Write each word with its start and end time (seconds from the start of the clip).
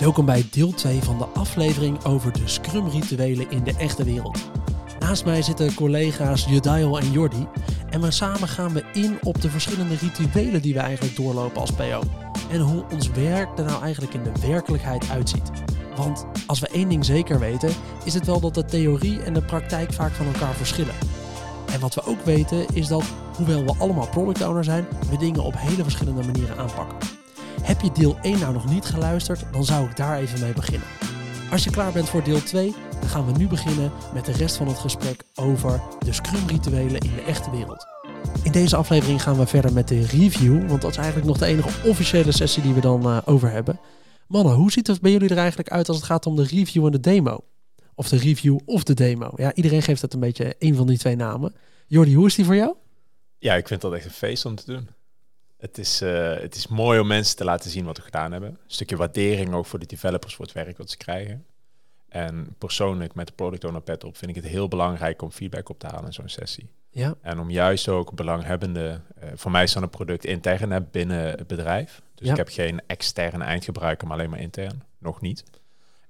Welkom 0.00 0.24
bij 0.24 0.44
deel 0.50 0.72
2 0.72 1.02
van 1.02 1.18
de 1.18 1.24
aflevering 1.24 2.04
over 2.04 2.32
de 2.32 2.48
Scrum-rituelen 2.48 3.50
in 3.50 3.64
de 3.64 3.74
echte 3.78 4.04
wereld. 4.04 4.50
Naast 4.98 5.24
mij 5.24 5.42
zitten 5.42 5.74
collega's 5.74 6.44
Judail 6.44 6.98
en 6.98 7.10
Jordi 7.10 7.46
en 7.90 8.00
we 8.00 8.10
samen 8.10 8.48
gaan 8.48 8.72
we 8.72 8.84
in 8.92 9.18
op 9.22 9.40
de 9.40 9.50
verschillende 9.50 9.94
rituelen 9.94 10.62
die 10.62 10.74
we 10.74 10.80
eigenlijk 10.80 11.16
doorlopen 11.16 11.60
als 11.60 11.72
PO. 11.72 12.00
En 12.50 12.60
hoe 12.60 12.84
ons 12.92 13.10
werk 13.10 13.58
er 13.58 13.64
nou 13.64 13.82
eigenlijk 13.82 14.14
in 14.14 14.22
de 14.22 14.32
werkelijkheid 14.46 15.10
uitziet. 15.10 15.50
Want 15.96 16.26
als 16.46 16.60
we 16.60 16.68
één 16.68 16.88
ding 16.88 17.04
zeker 17.04 17.38
weten, 17.38 17.72
is 18.04 18.14
het 18.14 18.26
wel 18.26 18.40
dat 18.40 18.54
de 18.54 18.64
theorie 18.64 19.22
en 19.22 19.32
de 19.32 19.42
praktijk 19.42 19.92
vaak 19.92 20.12
van 20.12 20.26
elkaar 20.26 20.54
verschillen. 20.54 20.94
En 21.72 21.80
wat 21.80 21.94
we 21.94 22.04
ook 22.04 22.24
weten 22.24 22.66
is 22.72 22.88
dat, 22.88 23.04
hoewel 23.36 23.64
we 23.64 23.74
allemaal 23.78 24.08
product 24.08 24.42
owner 24.42 24.64
zijn, 24.64 24.86
we 25.10 25.16
dingen 25.16 25.44
op 25.44 25.54
hele 25.56 25.82
verschillende 25.82 26.22
manieren 26.22 26.58
aanpakken. 26.58 27.19
Heb 27.70 27.80
je 27.80 27.92
deel 27.92 28.18
1 28.22 28.38
nou 28.38 28.52
nog 28.52 28.70
niet 28.70 28.84
geluisterd, 28.84 29.52
dan 29.52 29.64
zou 29.64 29.88
ik 29.88 29.96
daar 29.96 30.18
even 30.18 30.40
mee 30.40 30.52
beginnen. 30.52 30.88
Als 31.50 31.64
je 31.64 31.70
klaar 31.70 31.92
bent 31.92 32.08
voor 32.08 32.24
deel 32.24 32.42
2, 32.42 32.74
dan 33.00 33.08
gaan 33.08 33.32
we 33.32 33.38
nu 33.38 33.46
beginnen 33.46 33.92
met 34.14 34.24
de 34.24 34.32
rest 34.32 34.56
van 34.56 34.68
het 34.68 34.78
gesprek 34.78 35.22
over 35.34 35.82
de 35.98 36.12
Scrum-rituelen 36.12 37.00
in 37.00 37.14
de 37.14 37.22
echte 37.22 37.50
wereld. 37.50 37.86
In 38.42 38.52
deze 38.52 38.76
aflevering 38.76 39.22
gaan 39.22 39.38
we 39.38 39.46
verder 39.46 39.72
met 39.72 39.88
de 39.88 40.06
review, 40.06 40.68
want 40.68 40.82
dat 40.82 40.90
is 40.90 40.96
eigenlijk 40.96 41.26
nog 41.26 41.38
de 41.38 41.46
enige 41.46 41.88
officiële 41.88 42.32
sessie 42.32 42.62
die 42.62 42.74
we 42.74 42.80
dan 42.80 43.06
uh, 43.06 43.18
over 43.24 43.50
hebben. 43.50 43.80
Mannen, 44.26 44.54
hoe 44.54 44.72
ziet 44.72 44.86
het 44.86 45.00
bij 45.00 45.10
jullie 45.10 45.28
er 45.28 45.38
eigenlijk 45.38 45.70
uit 45.70 45.88
als 45.88 45.96
het 45.96 46.06
gaat 46.06 46.26
om 46.26 46.36
de 46.36 46.44
review 46.44 46.86
en 46.86 46.92
de 46.92 47.00
demo? 47.00 47.44
Of 47.94 48.08
de 48.08 48.16
review 48.16 48.58
of 48.64 48.84
de 48.84 48.94
demo. 48.94 49.32
Ja, 49.36 49.54
iedereen 49.54 49.82
geeft 49.82 50.02
het 50.02 50.14
een 50.14 50.20
beetje 50.20 50.54
een 50.58 50.74
van 50.74 50.86
die 50.86 50.98
twee 50.98 51.16
namen. 51.16 51.54
Jordi, 51.86 52.14
hoe 52.14 52.26
is 52.26 52.34
die 52.34 52.44
voor 52.44 52.56
jou? 52.56 52.74
Ja, 53.38 53.54
ik 53.54 53.66
vind 53.66 53.80
dat 53.80 53.92
echt 53.92 54.04
een 54.04 54.10
feest 54.10 54.44
om 54.44 54.54
te 54.54 54.66
doen. 54.66 54.88
Het 55.60 55.78
is, 55.78 56.02
uh, 56.02 56.34
het 56.34 56.54
is 56.54 56.66
mooi 56.66 57.00
om 57.00 57.06
mensen 57.06 57.36
te 57.36 57.44
laten 57.44 57.70
zien 57.70 57.84
wat 57.84 57.96
we 57.96 58.02
gedaan 58.02 58.32
hebben. 58.32 58.50
Een 58.50 58.58
stukje 58.66 58.96
waardering 58.96 59.54
ook 59.54 59.66
voor 59.66 59.78
de 59.78 59.86
developers 59.86 60.34
voor 60.34 60.44
het 60.44 60.54
werk 60.54 60.78
wat 60.78 60.90
ze 60.90 60.96
krijgen. 60.96 61.44
En 62.08 62.54
persoonlijk 62.58 63.14
met 63.14 63.26
de 63.26 63.32
product 63.32 63.64
owner 63.64 63.80
pet 63.82 64.04
op 64.04 64.16
vind 64.16 64.30
ik 64.36 64.42
het 64.42 64.52
heel 64.52 64.68
belangrijk 64.68 65.22
om 65.22 65.30
feedback 65.30 65.68
op 65.68 65.78
te 65.78 65.86
halen 65.86 66.04
in 66.06 66.12
zo'n 66.12 66.28
sessie. 66.28 66.68
Ja. 66.90 67.14
En 67.20 67.38
om 67.40 67.50
juist 67.50 67.88
ook 67.88 68.14
belanghebbende, 68.14 69.00
uh, 69.22 69.30
voor 69.34 69.50
mij 69.50 69.62
is 69.62 69.72
dan 69.72 69.82
een 69.82 69.90
product 69.90 70.24
intern 70.24 70.88
binnen 70.90 71.30
het 71.30 71.46
bedrijf. 71.46 72.02
Dus 72.14 72.26
Ja. 72.26 72.32
ik 72.32 72.38
heb 72.38 72.48
geen 72.48 72.80
externe 72.86 73.44
eindgebruiker, 73.44 74.06
maar 74.06 74.16
alleen 74.16 74.30
maar 74.30 74.40
intern. 74.40 74.82
Nog 74.98 75.20
niet. 75.20 75.44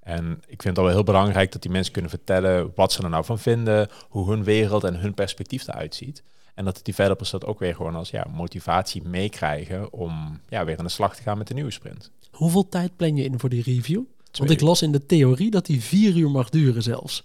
En 0.01 0.33
ik 0.47 0.63
vind 0.63 0.65
het 0.65 0.79
al 0.79 0.85
wel 0.85 0.93
heel 0.93 1.03
belangrijk 1.03 1.53
dat 1.53 1.63
die 1.63 1.71
mensen 1.71 1.93
kunnen 1.93 2.11
vertellen 2.11 2.73
wat 2.75 2.93
ze 2.93 3.03
er 3.03 3.11
nou 3.11 3.25
van 3.25 3.39
vinden, 3.39 3.89
hoe 4.09 4.31
hun 4.31 4.45
wereld 4.45 4.85
en 4.85 4.95
hun 4.97 5.15
perspectief 5.15 5.69
eruit 5.69 5.95
ziet. 5.95 6.23
En 6.55 6.65
dat 6.65 6.77
de 6.77 6.83
developers 6.83 7.31
dat 7.31 7.45
ook 7.47 7.59
weer 7.59 7.75
gewoon 7.75 7.95
als 7.95 8.11
ja, 8.11 8.27
motivatie 8.33 9.03
meekrijgen 9.03 9.93
om 9.93 10.41
ja, 10.49 10.65
weer 10.65 10.79
aan 10.79 10.85
de 10.85 10.91
slag 10.91 11.17
te 11.17 11.23
gaan 11.23 11.39
met 11.39 11.47
de 11.47 11.55
nieuwe 11.55 11.71
sprint. 11.71 12.11
Hoeveel 12.31 12.69
tijd 12.69 12.97
plan 12.97 13.17
je 13.17 13.25
in 13.25 13.39
voor 13.39 13.49
die 13.49 13.63
review? 13.63 14.03
Twee 14.31 14.49
Want 14.49 14.61
ik 14.61 14.67
las 14.67 14.83
in 14.83 14.93
de 14.93 15.07
theorie 15.07 15.51
dat 15.51 15.67
die 15.67 15.83
vier 15.83 16.17
uur 16.17 16.31
mag 16.31 16.49
duren 16.49 16.83
zelfs. 16.83 17.25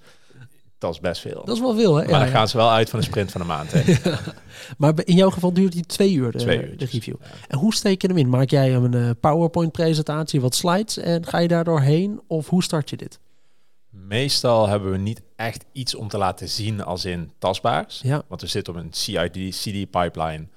Dat 0.77 0.93
is 0.93 0.99
best 0.99 1.21
veel. 1.21 1.45
Dat 1.45 1.55
is 1.55 1.61
wel 1.61 1.75
veel, 1.75 1.95
hè? 1.95 2.01
maar 2.01 2.11
Ja, 2.11 2.17
dan 2.19 2.27
ja. 2.27 2.33
gaan 2.33 2.47
ze 2.47 2.57
wel 2.57 2.71
uit 2.71 2.89
van 2.89 2.99
een 2.99 3.05
sprint 3.05 3.31
van 3.31 3.41
een 3.41 3.47
maand. 3.47 3.71
Hè? 3.71 3.81
Maar 4.77 4.93
in 5.03 5.15
jouw 5.15 5.29
geval 5.29 5.53
duurt 5.53 5.71
die 5.71 5.85
twee 5.85 6.13
uur, 6.13 6.31
de, 6.31 6.37
Twee 6.37 6.75
de 6.75 6.85
review. 6.85 7.15
En 7.47 7.57
hoe 7.57 7.73
steek 7.73 8.01
je 8.01 8.07
hem 8.07 8.17
in? 8.17 8.29
Maak 8.29 8.49
jij 8.49 8.73
een 8.73 8.93
eh, 8.93 9.09
PowerPoint-presentatie, 9.19 10.41
wat 10.41 10.55
slides 10.55 10.97
en 10.97 11.25
ga 11.25 11.37
je 11.37 11.47
daar 11.47 11.63
doorheen? 11.63 12.21
Of 12.27 12.49
hoe 12.49 12.63
start 12.63 12.89
je 12.89 12.97
dit? 12.97 13.19
Meestal 13.95 14.67
hebben 14.67 14.91
we 14.91 14.97
niet 14.97 15.21
echt 15.35 15.65
iets 15.71 15.95
om 15.95 16.07
te 16.07 16.17
laten 16.17 16.49
zien 16.49 16.83
als 16.83 17.05
in 17.05 17.31
tastbaars. 17.37 18.01
Ja, 18.03 18.23
Want 18.27 18.41
we 18.41 18.47
zitten 18.47 18.73
op 18.73 18.79
een 18.79 18.93
CID-CD-pipeline. 18.93 20.47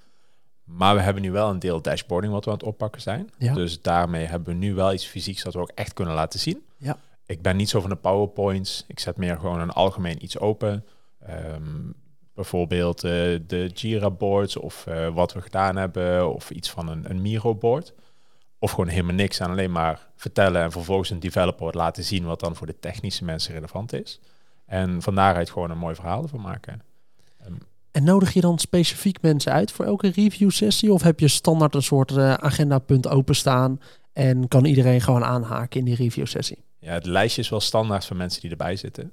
Maar 0.64 0.94
we 0.94 1.00
hebben 1.00 1.22
nu 1.22 1.30
wel 1.30 1.50
een 1.50 1.58
deel 1.58 1.82
dashboarding 1.82 2.32
wat 2.32 2.44
we 2.44 2.50
aan 2.50 2.56
het 2.56 2.66
oppakken 2.66 3.00
zijn. 3.00 3.30
Ja. 3.38 3.54
Dus 3.54 3.82
daarmee 3.82 4.26
hebben 4.26 4.48
we 4.48 4.58
nu 4.58 4.74
wel 4.74 4.92
iets 4.92 5.06
fysieks 5.06 5.42
dat 5.42 5.54
we 5.54 5.60
ook 5.60 5.72
echt 5.74 5.92
kunnen 5.92 6.14
laten 6.14 6.40
zien. 6.40 6.62
Ja. 6.76 6.98
Ik 7.26 7.42
ben 7.42 7.56
niet 7.56 7.68
zo 7.68 7.80
van 7.80 7.90
de 7.90 7.96
PowerPoints. 7.96 8.84
Ik 8.86 8.98
zet 9.00 9.16
meer 9.16 9.36
gewoon 9.36 9.60
een 9.60 9.70
algemeen 9.70 10.24
iets 10.24 10.38
open. 10.38 10.84
Ehm, 11.18 11.90
bijvoorbeeld 12.34 13.04
eh, 13.04 13.10
de 13.46 13.70
Jira-boards 13.74 14.56
of 14.56 14.86
eh, 14.86 15.14
wat 15.14 15.32
we 15.32 15.40
gedaan 15.40 15.76
hebben. 15.76 16.34
Of 16.34 16.50
iets 16.50 16.70
van 16.70 16.88
een, 16.88 17.10
een 17.10 17.22
Miro-board. 17.22 17.92
Of 18.58 18.70
gewoon 18.70 18.88
helemaal 18.88 19.14
niks 19.14 19.40
aan 19.40 19.50
alleen 19.50 19.72
maar 19.72 20.06
vertellen 20.16 20.62
en 20.62 20.72
vervolgens 20.72 21.10
een 21.10 21.20
developer 21.20 21.76
laten 21.76 22.04
zien 22.04 22.24
wat 22.24 22.40
dan 22.40 22.56
voor 22.56 22.66
de 22.66 22.78
technische 22.80 23.24
mensen 23.24 23.54
relevant 23.54 23.92
is. 23.92 24.20
En 24.66 25.02
van 25.02 25.14
daaruit 25.14 25.50
gewoon 25.50 25.70
een 25.70 25.78
mooi 25.78 25.94
verhaal 25.94 26.22
ervan 26.22 26.40
maken. 26.40 26.82
En 27.90 28.04
nodig 28.04 28.32
je 28.32 28.40
dan 28.40 28.58
specifiek 28.58 29.22
mensen 29.22 29.52
uit 29.52 29.72
voor 29.72 29.84
elke 29.84 30.08
review-sessie? 30.08 30.92
Of 30.92 31.02
heb 31.02 31.20
je 31.20 31.28
standaard 31.28 31.74
een 31.74 31.82
soort 31.82 32.10
eh, 32.10 32.34
agendapunt 32.34 33.08
openstaan 33.08 33.80
en 34.12 34.48
kan 34.48 34.64
iedereen 34.64 35.00
gewoon 35.00 35.24
aanhaken 35.24 35.78
in 35.78 35.84
die 35.84 35.94
review-sessie? 35.94 36.58
Ja, 36.78 36.92
het 36.92 37.06
lijstje 37.06 37.42
is 37.42 37.48
wel 37.48 37.60
standaard 37.60 38.06
voor 38.06 38.16
mensen 38.16 38.40
die 38.40 38.50
erbij 38.50 38.76
zitten. 38.76 39.12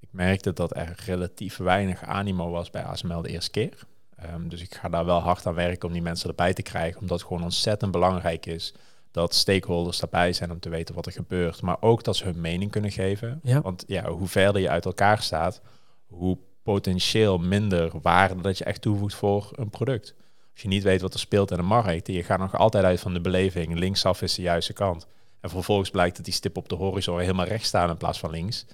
Ik 0.00 0.08
merkte 0.10 0.52
dat 0.52 0.76
er 0.76 0.94
relatief 1.04 1.56
weinig 1.56 2.04
animo 2.04 2.50
was 2.50 2.70
bij 2.70 2.82
ASML 2.82 3.22
de 3.22 3.28
eerste 3.28 3.50
keer. 3.50 3.86
Ehm, 4.16 4.48
dus 4.48 4.60
ik 4.60 4.74
ga 4.74 4.88
daar 4.88 5.04
wel 5.04 5.20
hard 5.20 5.46
aan 5.46 5.54
werken 5.54 5.88
om 5.88 5.92
die 5.92 6.02
mensen 6.02 6.28
erbij 6.28 6.52
te 6.54 6.62
krijgen, 6.62 7.00
omdat 7.00 7.18
het 7.18 7.28
gewoon 7.28 7.42
ontzettend 7.42 7.90
belangrijk 7.90 8.46
is 8.46 8.74
dat 9.10 9.34
stakeholders 9.34 10.00
erbij 10.00 10.32
zijn 10.32 10.50
om 10.50 10.60
te 10.60 10.68
weten 10.68 10.94
wat 10.94 11.06
er 11.06 11.12
gebeurt, 11.12 11.62
maar 11.62 11.76
ook 11.80 12.04
dat 12.04 12.16
ze 12.16 12.24
hun 12.24 12.40
mening 12.40 12.70
kunnen 12.70 12.90
geven. 12.90 13.40
Ja. 13.42 13.60
Want 13.60 13.84
ja, 13.86 14.10
hoe 14.10 14.28
verder 14.28 14.60
je 14.62 14.70
uit 14.70 14.84
elkaar 14.84 15.22
staat, 15.22 15.60
hoe 16.06 16.38
potentieel 16.62 17.38
minder 17.38 17.92
waarde 18.02 18.40
dat 18.40 18.58
je 18.58 18.64
echt 18.64 18.80
toevoegt 18.80 19.14
voor 19.14 19.50
een 19.54 19.70
product. 19.70 20.14
Als 20.52 20.62
je 20.62 20.68
niet 20.68 20.82
weet 20.82 21.00
wat 21.00 21.14
er 21.14 21.20
speelt 21.20 21.50
in 21.50 21.56
de 21.56 21.62
markt, 21.62 22.08
en 22.08 22.14
je 22.14 22.22
gaat 22.22 22.38
nog 22.38 22.56
altijd 22.56 22.84
uit 22.84 23.00
van 23.00 23.14
de 23.14 23.20
beleving, 23.20 23.78
linksaf 23.78 24.22
is 24.22 24.34
de 24.34 24.42
juiste 24.42 24.72
kant. 24.72 25.06
En 25.40 25.50
vervolgens 25.50 25.90
blijkt 25.90 26.16
dat 26.16 26.24
die 26.24 26.34
stip 26.34 26.56
op 26.56 26.68
de 26.68 26.74
horizon 26.74 27.20
helemaal 27.20 27.46
rechts 27.46 27.68
staat 27.68 27.90
in 27.90 27.96
plaats 27.96 28.18
van 28.18 28.30
links. 28.30 28.66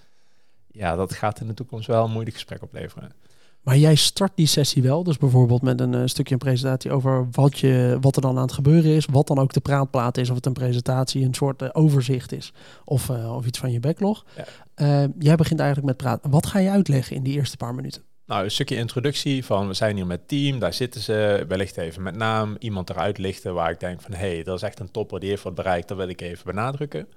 Ja, 0.66 0.96
dat 0.96 1.12
gaat 1.12 1.40
in 1.40 1.46
de 1.46 1.54
toekomst 1.54 1.86
wel 1.86 2.04
een 2.04 2.10
moeilijk 2.10 2.36
gesprek 2.36 2.62
opleveren. 2.62 3.12
Maar 3.62 3.76
jij 3.76 3.94
start 3.94 4.32
die 4.34 4.46
sessie 4.46 4.82
wel, 4.82 5.02
dus 5.02 5.18
bijvoorbeeld 5.18 5.62
met 5.62 5.80
een 5.80 5.94
eh, 5.94 6.02
stukje 6.04 6.32
een 6.32 6.40
presentatie 6.40 6.90
over 6.90 7.28
wat, 7.30 7.58
je, 7.58 7.98
wat 8.00 8.16
er 8.16 8.22
dan 8.22 8.36
aan 8.36 8.42
het 8.42 8.52
gebeuren 8.52 8.90
is, 8.90 9.06
wat 9.06 9.26
dan 9.26 9.38
ook 9.38 9.52
de 9.52 9.60
praatplaat 9.60 10.16
is, 10.16 10.30
of 10.30 10.36
het 10.36 10.46
een 10.46 10.52
presentatie, 10.52 11.24
een 11.24 11.34
soort 11.34 11.62
eh, 11.62 11.68
overzicht 11.72 12.32
is, 12.32 12.52
of, 12.84 13.08
eh, 13.08 13.36
of 13.36 13.46
iets 13.46 13.58
van 13.58 13.72
je 13.72 13.80
backlog. 13.80 14.24
Ja. 14.36 15.08
Jij 15.18 15.36
begint 15.36 15.60
eigenlijk 15.60 15.88
met 15.88 15.96
praten. 15.96 16.30
Wat 16.30 16.46
ga 16.46 16.58
je 16.58 16.70
uitleggen 16.70 17.16
in 17.16 17.22
die 17.22 17.34
eerste 17.34 17.56
paar 17.56 17.74
minuten? 17.74 18.02
Nou, 18.26 18.44
een 18.44 18.50
stukje 18.50 18.76
introductie 18.76 19.44
van 19.44 19.66
we 19.66 19.74
zijn 19.74 19.96
hier 19.96 20.06
met 20.06 20.28
team, 20.28 20.58
daar 20.58 20.72
zitten 20.72 21.00
ze, 21.00 21.44
wellicht 21.48 21.76
even 21.76 22.02
met 22.02 22.16
naam, 22.16 22.56
iemand 22.58 22.90
eruit 22.90 23.18
lichten 23.18 23.54
waar 23.54 23.70
ik 23.70 23.80
denk 23.80 24.00
van 24.00 24.12
hé, 24.12 24.34
hey, 24.34 24.42
dat 24.42 24.56
is 24.56 24.62
echt 24.62 24.80
een 24.80 24.90
topper, 24.90 25.20
die 25.20 25.28
heeft 25.28 25.42
wat 25.42 25.54
bereikt, 25.54 25.88
dat 25.88 25.96
wil 25.96 26.08
ik 26.08 26.20
even 26.20 26.44
benadrukken. 26.44 27.08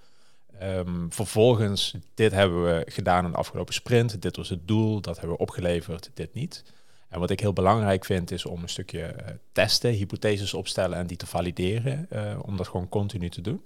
Ehm, 0.59 1.09
vervolgens, 1.09 1.95
dit 2.13 2.31
hebben 2.31 2.63
we 2.63 2.85
gedaan 2.91 3.25
in 3.25 3.31
de 3.31 3.37
afgelopen 3.37 3.73
sprint, 3.73 4.21
dit 4.21 4.35
was 4.35 4.49
het 4.49 4.67
doel, 4.67 5.01
dat 5.01 5.17
hebben 5.17 5.35
we 5.35 5.41
opgeleverd, 5.41 6.11
dit 6.13 6.33
niet. 6.33 6.63
En 7.09 7.19
wat 7.19 7.29
ik 7.29 7.39
heel 7.39 7.53
belangrijk 7.53 8.05
vind 8.05 8.31
is 8.31 8.45
om 8.45 8.61
een 8.61 8.69
stukje 8.69 9.01
eh, 9.01 9.33
testen, 9.51 9.91
hypotheses 9.91 10.53
opstellen 10.53 10.97
en 10.97 11.07
die 11.07 11.17
te 11.17 11.25
valideren, 11.25 12.05
eh, 12.09 12.39
om 12.41 12.57
dat 12.57 12.67
gewoon 12.67 12.89
continu 12.89 13.29
te 13.29 13.41
doen. 13.41 13.61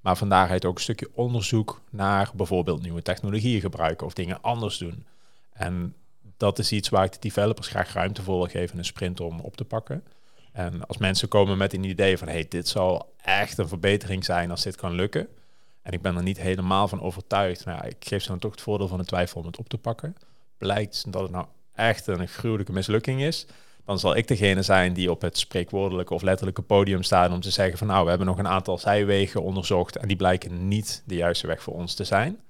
Maar 0.00 0.16
van 0.16 0.28
daaruit 0.28 0.64
ook 0.64 0.74
een 0.74 0.82
stukje 0.82 1.10
onderzoek 1.14 1.80
naar 1.90 2.30
bijvoorbeeld 2.34 2.82
nieuwe 2.82 3.02
technologieën 3.02 3.60
gebruiken 3.60 4.06
of 4.06 4.12
dingen 4.12 4.42
anders 4.42 4.78
doen. 4.78 5.06
En 5.52 5.94
dat 6.36 6.58
is 6.58 6.72
iets 6.72 6.88
waar 6.88 7.04
ik 7.04 7.12
de 7.12 7.18
developers 7.20 7.68
graag 7.68 7.92
ruimte 7.92 8.22
voor 8.22 8.36
wil 8.36 8.46
geven 8.46 8.72
in 8.72 8.78
een 8.78 8.84
sprint 8.84 9.20
om 9.20 9.40
op 9.40 9.56
te 9.56 9.64
pakken. 9.64 10.04
En 10.52 10.86
als 10.86 10.98
mensen 10.98 11.28
komen 11.28 11.58
met 11.58 11.72
een 11.72 11.84
idee 11.84 12.18
van 12.18 12.28
hey, 12.28 12.46
dit 12.48 12.68
zal 12.68 13.14
echt 13.22 13.58
een 13.58 13.68
verbetering 13.68 14.24
zijn 14.24 14.50
als 14.50 14.62
dit 14.62 14.76
kan 14.76 14.92
lukken. 14.92 15.28
En 15.82 15.92
ik 15.92 16.02
ben 16.02 16.16
er 16.16 16.22
niet 16.22 16.40
helemaal 16.40 16.88
van 16.88 17.00
overtuigd. 17.00 17.62
Ja, 17.64 17.82
ik 17.82 17.96
geef 18.00 18.22
ze 18.22 18.28
dan 18.28 18.38
toch 18.38 18.50
het 18.50 18.60
voordeel 18.60 18.88
van 18.88 18.98
de 18.98 19.04
twijfel 19.04 19.40
om 19.40 19.46
het 19.46 19.58
op 19.58 19.68
te 19.68 19.78
pakken. 19.78 20.16
Blijkt 20.58 21.12
dat 21.12 21.22
het 21.22 21.30
nou 21.30 21.46
echt 21.74 22.06
een 22.06 22.28
gruwelijke 22.28 22.72
mislukking 22.72 23.22
is. 23.22 23.46
Dan 23.84 23.98
zal 23.98 24.16
ik 24.16 24.28
degene 24.28 24.62
zijn 24.62 24.92
die 24.92 25.10
op 25.10 25.20
het 25.20 25.38
spreekwoordelijke 25.38 26.14
of 26.14 26.22
letterlijke 26.22 26.62
podium 26.62 27.02
staat 27.02 27.30
om 27.30 27.40
te 27.40 27.50
zeggen 27.50 27.78
van 27.78 27.86
nou, 27.86 28.02
we 28.02 28.08
hebben 28.08 28.26
nog 28.26 28.38
een 28.38 28.48
aantal 28.48 28.78
zijwegen 28.78 29.42
onderzocht 29.42 29.96
en 29.96 30.08
die 30.08 30.16
blijken 30.16 30.68
niet 30.68 31.02
de 31.06 31.14
juiste 31.14 31.46
weg 31.46 31.62
voor 31.62 31.74
ons 31.74 31.94
te 31.94 32.04
zijn. 32.04 32.40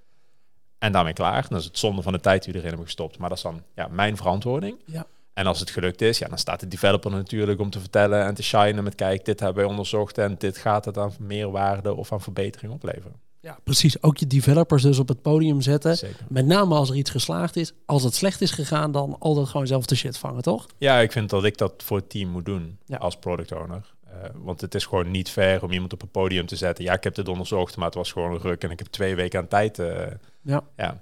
En 0.79 0.93
daarmee 0.93 1.13
klaar. 1.13 1.47
Dan 1.49 1.59
is 1.59 1.65
het 1.65 1.79
zonde 1.79 2.03
van 2.03 2.13
de 2.13 2.21
tijd 2.21 2.43
die 2.43 2.53
we 2.53 2.59
erin 2.59 2.69
hebben 2.71 2.87
gestopt. 2.87 3.19
Maar 3.19 3.29
dat 3.29 3.39
is 3.39 3.45
dan 3.45 3.63
ja, 3.75 3.89
mijn 3.89 4.17
verantwoording. 4.17 4.79
Ja. 4.87 5.07
En 5.35 5.47
als 5.47 5.61
het 5.61 5.71
gelukt 5.71 6.01
is, 6.01 6.19
ja, 6.19 6.29
dan 6.29 6.39
staat 6.39 6.61
de 6.61 6.69
developer 6.69 7.11
natuurlijk 7.11 7.61
om 7.61 7.71
te 7.71 7.81
vertellen 7.81 8.25
en 8.25 8.35
te 8.35 8.43
shinen 8.43 8.85
met 8.85 8.95
kijk, 8.95 9.25
dit 9.25 9.41
hebben 9.41 9.63
wij 9.63 9.71
onderzocht 9.71 10.19
en 10.19 10.35
dit 10.39 10.57
gaat 10.57 10.85
het 10.85 10.99
aan 10.99 11.13
meerwaarde 11.19 11.95
of 11.95 12.13
aan 12.13 12.21
verbetering 12.21 12.73
opleveren. 12.73 13.21
Ja, 13.41 13.59
precies. 13.65 14.03
Ook 14.03 14.17
je 14.17 14.27
developers 14.27 14.83
dus 14.83 14.99
op 14.99 15.09
het 15.09 15.23
podium 15.23 15.61
zetten. 15.61 15.97
Zeker. 15.97 16.25
Met 16.29 16.47
name 16.47 16.75
als 16.75 16.91
er 16.91 16.97
iets 16.97 17.11
geslaagd 17.11 17.57
is. 17.57 17.73
Als 17.87 18.03
het 18.03 18.15
slecht 18.15 18.41
is 18.41 18.51
gegaan, 18.51 18.93
dan 18.93 19.17
altijd 19.19 19.49
gewoon 19.49 19.67
zelf 19.67 19.87
de 19.87 19.95
shit 19.95 20.19
vangen, 20.19 20.43
toch? 20.43 20.67
Ja, 20.79 20.99
ik 21.01 21.13
vind 21.13 21.31
dat 21.31 21.45
ik 21.45 21.59
dat 21.59 21.73
voor 21.85 21.97
het 21.97 22.11
team 22.11 22.29
moet 22.31 22.45
doen 22.45 22.79
Ja. 22.85 22.97
als 22.97 23.17
product 23.17 23.53
owner. 23.53 23.95
Eh, 24.07 24.13
want 24.35 24.61
het 24.61 24.75
is 24.75 24.87
gewoon 24.87 25.11
niet 25.11 25.31
fair 25.31 25.63
om 25.63 25.73
iemand 25.73 25.93
op 25.93 26.03
een 26.03 26.11
podium 26.11 26.47
te 26.47 26.57
zetten. 26.57 26.85
Ja, 26.85 26.93
ik 26.93 27.05
heb 27.05 27.15
dit 27.15 27.29
onderzocht, 27.29 27.77
maar 27.77 27.87
het 27.87 27.95
was 27.95 28.13
gewoon 28.13 28.33
een 28.33 28.41
ruk 28.41 28.63
en 28.65 28.71
ik 28.71 28.79
heb 28.79 28.89
twee 28.89 29.15
weken 29.15 29.41
aan 29.41 29.49
tijd 29.49 29.79
eh, 29.79 30.07
Ja. 30.43 30.63
ja, 30.77 31.01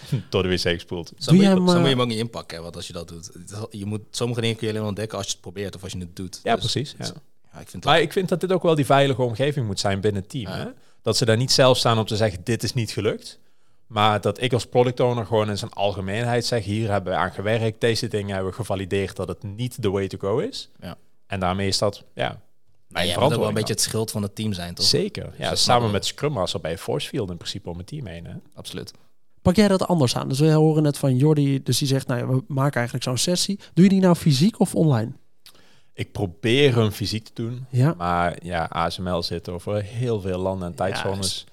door 0.30 0.42
de 0.42 0.48
wc 0.48 0.60
gespoeld. 0.60 1.12
Zo, 1.18 1.30
Doe 1.30 1.34
moet 1.34 1.44
je, 1.44 1.48
zo 1.50 1.54
hem, 1.54 1.62
moet 1.62 1.74
je 1.82 1.88
hem 1.88 2.00
ook 2.00 2.06
niet 2.06 2.18
inpakken, 2.18 2.56
hè, 2.56 2.62
want 2.62 2.76
als 2.76 2.86
je 2.86 2.92
dat 2.92 3.08
doet. 3.08 3.30
Je 3.70 3.84
moet, 3.84 4.00
sommige 4.10 4.40
dingen 4.40 4.56
kun 4.56 4.66
je 4.66 4.72
alleen 4.72 4.86
ontdekken 4.86 5.18
als 5.18 5.26
je 5.26 5.32
het 5.32 5.40
probeert 5.40 5.76
of 5.76 5.82
als 5.82 5.92
je 5.92 5.98
het 5.98 6.16
doet. 6.16 6.40
Ja, 6.42 6.54
Dus- 6.56 6.72
precies. 6.72 6.94
Ja. 6.98 7.12
Ja, 7.52 7.60
ik 7.60 7.68
vind 7.68 7.82
dat, 7.82 7.92
Maar 7.92 8.00
ik 8.00 8.12
vind 8.12 8.28
dat 8.28 8.40
dit 8.40 8.52
ook 8.52 8.62
wel 8.62 8.74
die 8.74 8.86
veilige 8.86 9.22
omgeving 9.22 9.66
moet 9.66 9.80
zijn 9.80 10.00
binnen 10.00 10.20
het 10.20 10.30
team. 10.30 10.48
Ja. 10.50 10.56
Hè? 10.56 10.66
Dat 11.02 11.16
ze 11.16 11.24
daar 11.24 11.36
niet 11.36 11.52
zelf 11.52 11.76
staan 11.78 11.98
om 11.98 12.04
te 12.04 12.16
zeggen, 12.16 12.40
dit 12.44 12.62
is 12.62 12.74
niet 12.74 12.90
gelukt. 12.90 13.38
Maar 13.86 14.20
dat 14.20 14.42
ik 14.42 14.52
als 14.52 14.66
product 14.66 15.00
owner 15.00 15.26
gewoon 15.26 15.50
in 15.50 15.58
zijn 15.58 15.72
algemeenheid 15.72 16.44
zeg, 16.44 16.64
hier 16.64 16.90
hebben 16.90 17.12
we 17.12 17.18
aan 17.18 17.32
gewerkt, 17.32 17.80
deze 17.80 18.08
dingen 18.08 18.34
hebben 18.34 18.50
we 18.50 18.56
gevalideerd 18.56 19.16
dat 19.16 19.28
het 19.28 19.42
niet 19.42 19.76
the 19.80 19.90
way 19.90 20.08
to 20.08 20.18
go 20.18 20.38
is. 20.38 20.70
Ja. 20.80 20.96
En 21.26 21.40
daarmee 21.40 21.68
is 21.68 21.78
dat, 21.78 22.04
ja, 22.14 22.28
Maar 22.28 22.38
mijn 22.88 23.06
jij 23.06 23.18
moet 23.18 23.32
ook 23.32 23.38
wel 23.38 23.48
een 23.48 23.54
beetje 23.54 23.72
het 23.72 23.82
schild 23.82 24.10
van 24.10 24.22
het 24.22 24.34
team 24.34 24.52
zijn, 24.52 24.74
toch? 24.74 24.86
Zeker. 24.86 25.32
Ja, 25.38 25.48
dat 25.48 25.58
samen 25.58 25.90
met 25.90 26.06
Scrum 26.06 26.32
Master 26.32 26.60
bij 26.60 26.78
Forcefield 26.78 27.30
in 27.30 27.36
principe 27.36 27.70
om 27.70 27.78
het 27.78 27.86
team 27.86 28.06
heen. 28.06 28.26
Hè? 28.26 28.34
Absoluut. 28.54 28.92
Pak 29.48 29.56
jij 29.56 29.68
dat 29.68 29.86
anders 29.86 30.16
aan? 30.16 30.28
Dus 30.28 30.38
we 30.38 30.50
horen 30.50 30.82
net 30.82 30.98
van 30.98 31.16
Jordi, 31.16 31.62
dus 31.62 31.78
die 31.78 31.88
zegt, 31.88 32.06
nou 32.06 32.20
ja, 32.20 32.26
we 32.26 32.42
maken 32.46 32.74
eigenlijk 32.74 33.04
zo'n 33.04 33.16
sessie. 33.16 33.58
Doe 33.74 33.84
je 33.84 33.90
die 33.90 34.00
nou 34.00 34.14
fysiek 34.14 34.60
of 34.60 34.74
online? 34.74 35.12
Ik 35.92 36.12
probeer 36.12 36.74
hem 36.74 36.90
fysiek 36.90 37.24
te 37.24 37.32
doen. 37.34 37.66
Ja. 37.70 37.94
Maar 37.96 38.36
ja, 38.42 38.64
ASML 38.64 39.22
zit 39.22 39.48
over 39.48 39.82
heel 39.82 40.20
veel 40.20 40.38
landen 40.38 40.68
en 40.68 40.74
tijdzones. 40.74 41.46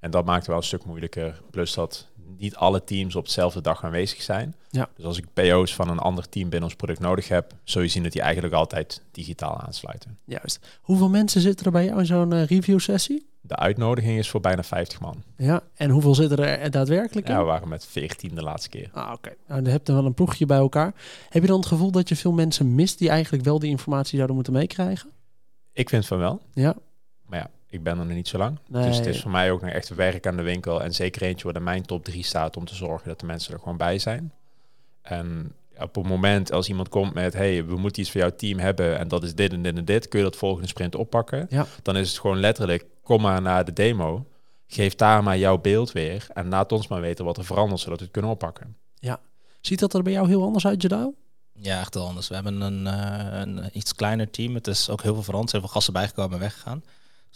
En 0.00 0.10
dat 0.10 0.24
maakt 0.24 0.38
het 0.38 0.46
wel 0.46 0.56
een 0.56 0.62
stuk 0.62 0.84
moeilijker. 0.84 1.42
Plus 1.50 1.74
dat 1.74 2.06
niet 2.36 2.56
alle 2.56 2.84
teams 2.84 3.16
op 3.16 3.24
dezelfde 3.24 3.60
dag 3.60 3.84
aanwezig 3.84 4.22
zijn. 4.22 4.54
Ja. 4.70 4.88
Dus 4.96 5.04
als 5.04 5.18
ik 5.18 5.32
PO's 5.32 5.74
van 5.74 5.88
een 5.88 5.98
ander 5.98 6.28
team 6.28 6.48
binnen 6.48 6.68
ons 6.68 6.76
product 6.76 7.00
nodig 7.00 7.28
heb, 7.28 7.52
zul 7.64 7.82
je 7.82 7.88
zien 7.88 8.02
dat 8.02 8.12
die 8.12 8.22
eigenlijk 8.22 8.54
altijd 8.54 9.02
digitaal 9.10 9.60
aansluiten. 9.60 10.18
Juist. 10.24 10.78
Hoeveel 10.80 11.08
mensen 11.08 11.40
zitten 11.40 11.66
er 11.66 11.72
bij 11.72 11.84
jou 11.84 11.98
in 11.98 12.06
zo'n 12.06 12.32
eh, 12.32 12.44
review 12.44 12.78
sessie? 12.78 13.32
De 13.40 13.56
uitnodiging 13.56 14.18
is 14.18 14.30
voor 14.30 14.40
bijna 14.40 14.62
50 14.62 15.00
man. 15.00 15.22
Ja. 15.36 15.62
En 15.74 15.90
hoeveel 15.90 16.14
zitten 16.14 16.38
er 16.38 16.70
daadwerkelijk 16.70 17.26
in? 17.26 17.32
Ja, 17.32 17.38
we 17.38 17.46
waren 17.46 17.68
met 17.68 17.86
14 17.86 18.34
de 18.34 18.42
laatste 18.42 18.68
keer. 18.68 18.88
Ah, 18.92 19.12
oké. 19.12 19.32
Nou, 19.48 19.62
dan 19.62 19.72
heb 19.72 19.86
je 19.86 19.92
wel 19.92 20.04
een 20.04 20.14
ploegje 20.14 20.46
bij 20.46 20.58
elkaar. 20.58 20.94
Heb 21.28 21.42
je 21.42 21.48
dan 21.48 21.58
het 21.58 21.66
gevoel 21.66 21.90
dat 21.90 22.08
je 22.08 22.16
veel 22.16 22.32
mensen 22.32 22.74
mist 22.74 22.98
die 22.98 23.08
eigenlijk 23.08 23.44
wel 23.44 23.58
die 23.58 23.70
informatie 23.70 24.14
zouden 24.14 24.34
moeten 24.34 24.52
meekrijgen? 24.52 25.10
Ik 25.72 25.88
vind 25.88 26.06
van 26.06 26.18
wel. 26.18 26.40
Ja. 26.52 26.76
Ja, 27.74 27.80
ik 27.80 27.82
ben 27.82 27.98
er 27.98 28.06
nog 28.06 28.14
niet 28.14 28.28
zo 28.28 28.38
lang. 28.38 28.58
Nee. 28.68 28.86
Dus 28.86 28.96
het 28.96 29.06
is 29.06 29.22
voor 29.22 29.30
mij 29.30 29.50
ook 29.50 29.60
nog 29.60 29.70
echt 29.70 29.88
werk 29.88 30.26
aan 30.26 30.36
de 30.36 30.42
winkel. 30.42 30.82
En 30.82 30.94
zeker 30.94 31.22
eentje 31.22 31.44
waar 31.44 31.56
in 31.56 31.62
mijn 31.62 31.82
top 31.82 32.04
3 32.04 32.24
staat 32.24 32.56
om 32.56 32.64
te 32.64 32.74
zorgen 32.74 33.08
dat 33.08 33.20
de 33.20 33.26
mensen 33.26 33.52
er 33.52 33.58
gewoon 33.58 33.76
bij 33.76 33.98
zijn. 33.98 34.32
En 35.02 35.52
op 35.78 35.94
het 35.94 36.06
moment 36.06 36.52
als 36.52 36.68
iemand 36.68 36.88
komt 36.88 37.14
met... 37.14 37.32
hey, 37.32 37.64
we 37.64 37.76
moeten 37.76 38.02
iets 38.02 38.10
voor 38.10 38.20
jouw 38.20 38.34
team 38.36 38.58
hebben 38.58 38.98
en 38.98 39.08
dat 39.08 39.22
is 39.22 39.34
dit 39.34 39.52
en 39.52 39.62
dit 39.62 39.76
en 39.76 39.84
dit... 39.84 40.08
kun 40.08 40.18
je 40.18 40.24
dat 40.24 40.36
volgende 40.36 40.68
sprint 40.68 40.94
oppakken. 40.94 41.46
Ja. 41.48 41.66
Dan 41.82 41.96
is 41.96 42.08
het 42.08 42.18
gewoon 42.18 42.40
letterlijk, 42.40 42.84
kom 43.02 43.20
maar 43.20 43.42
naar 43.42 43.64
de 43.64 43.72
demo... 43.72 44.26
Geef 44.66 44.94
daar 44.94 45.22
maar 45.22 45.38
jouw 45.38 45.58
beeld 45.58 45.92
weer 45.92 46.26
en 46.32 46.48
laat 46.48 46.72
ons 46.72 46.88
maar 46.88 47.00
weten 47.00 47.24
wat 47.24 47.36
er 47.36 47.44
verandert... 47.44 47.80
zodat 47.80 47.98
we 47.98 48.04
het 48.04 48.12
kunnen 48.12 48.30
oppakken. 48.30 48.76
Ziet 49.66 49.78
dat 49.78 49.94
er 49.94 50.02
bij 50.02 50.12
jou 50.12 50.28
heel 50.28 50.42
anders 50.42 50.66
uit, 50.66 50.82
Jadao? 50.82 51.14
Ja, 51.52 51.80
echt 51.80 51.94
wel 51.94 52.06
anders. 52.06 52.28
We 52.28 52.34
hebben 52.34 52.60
een, 52.60 52.86
eh, 52.86 53.40
een 53.40 53.68
iets 53.72 53.94
kleiner 53.94 54.30
team. 54.30 54.54
Het 54.54 54.66
is 54.66 54.90
ook 54.90 55.02
heel 55.02 55.14
veel 55.14 55.22
veranderd. 55.22 55.52
Er 55.52 55.58
zijn 55.58 55.62
veel 55.62 55.72
gasten 55.72 55.92
bijgekomen 55.92 56.32
en 56.32 56.38
weggegaan. 56.38 56.82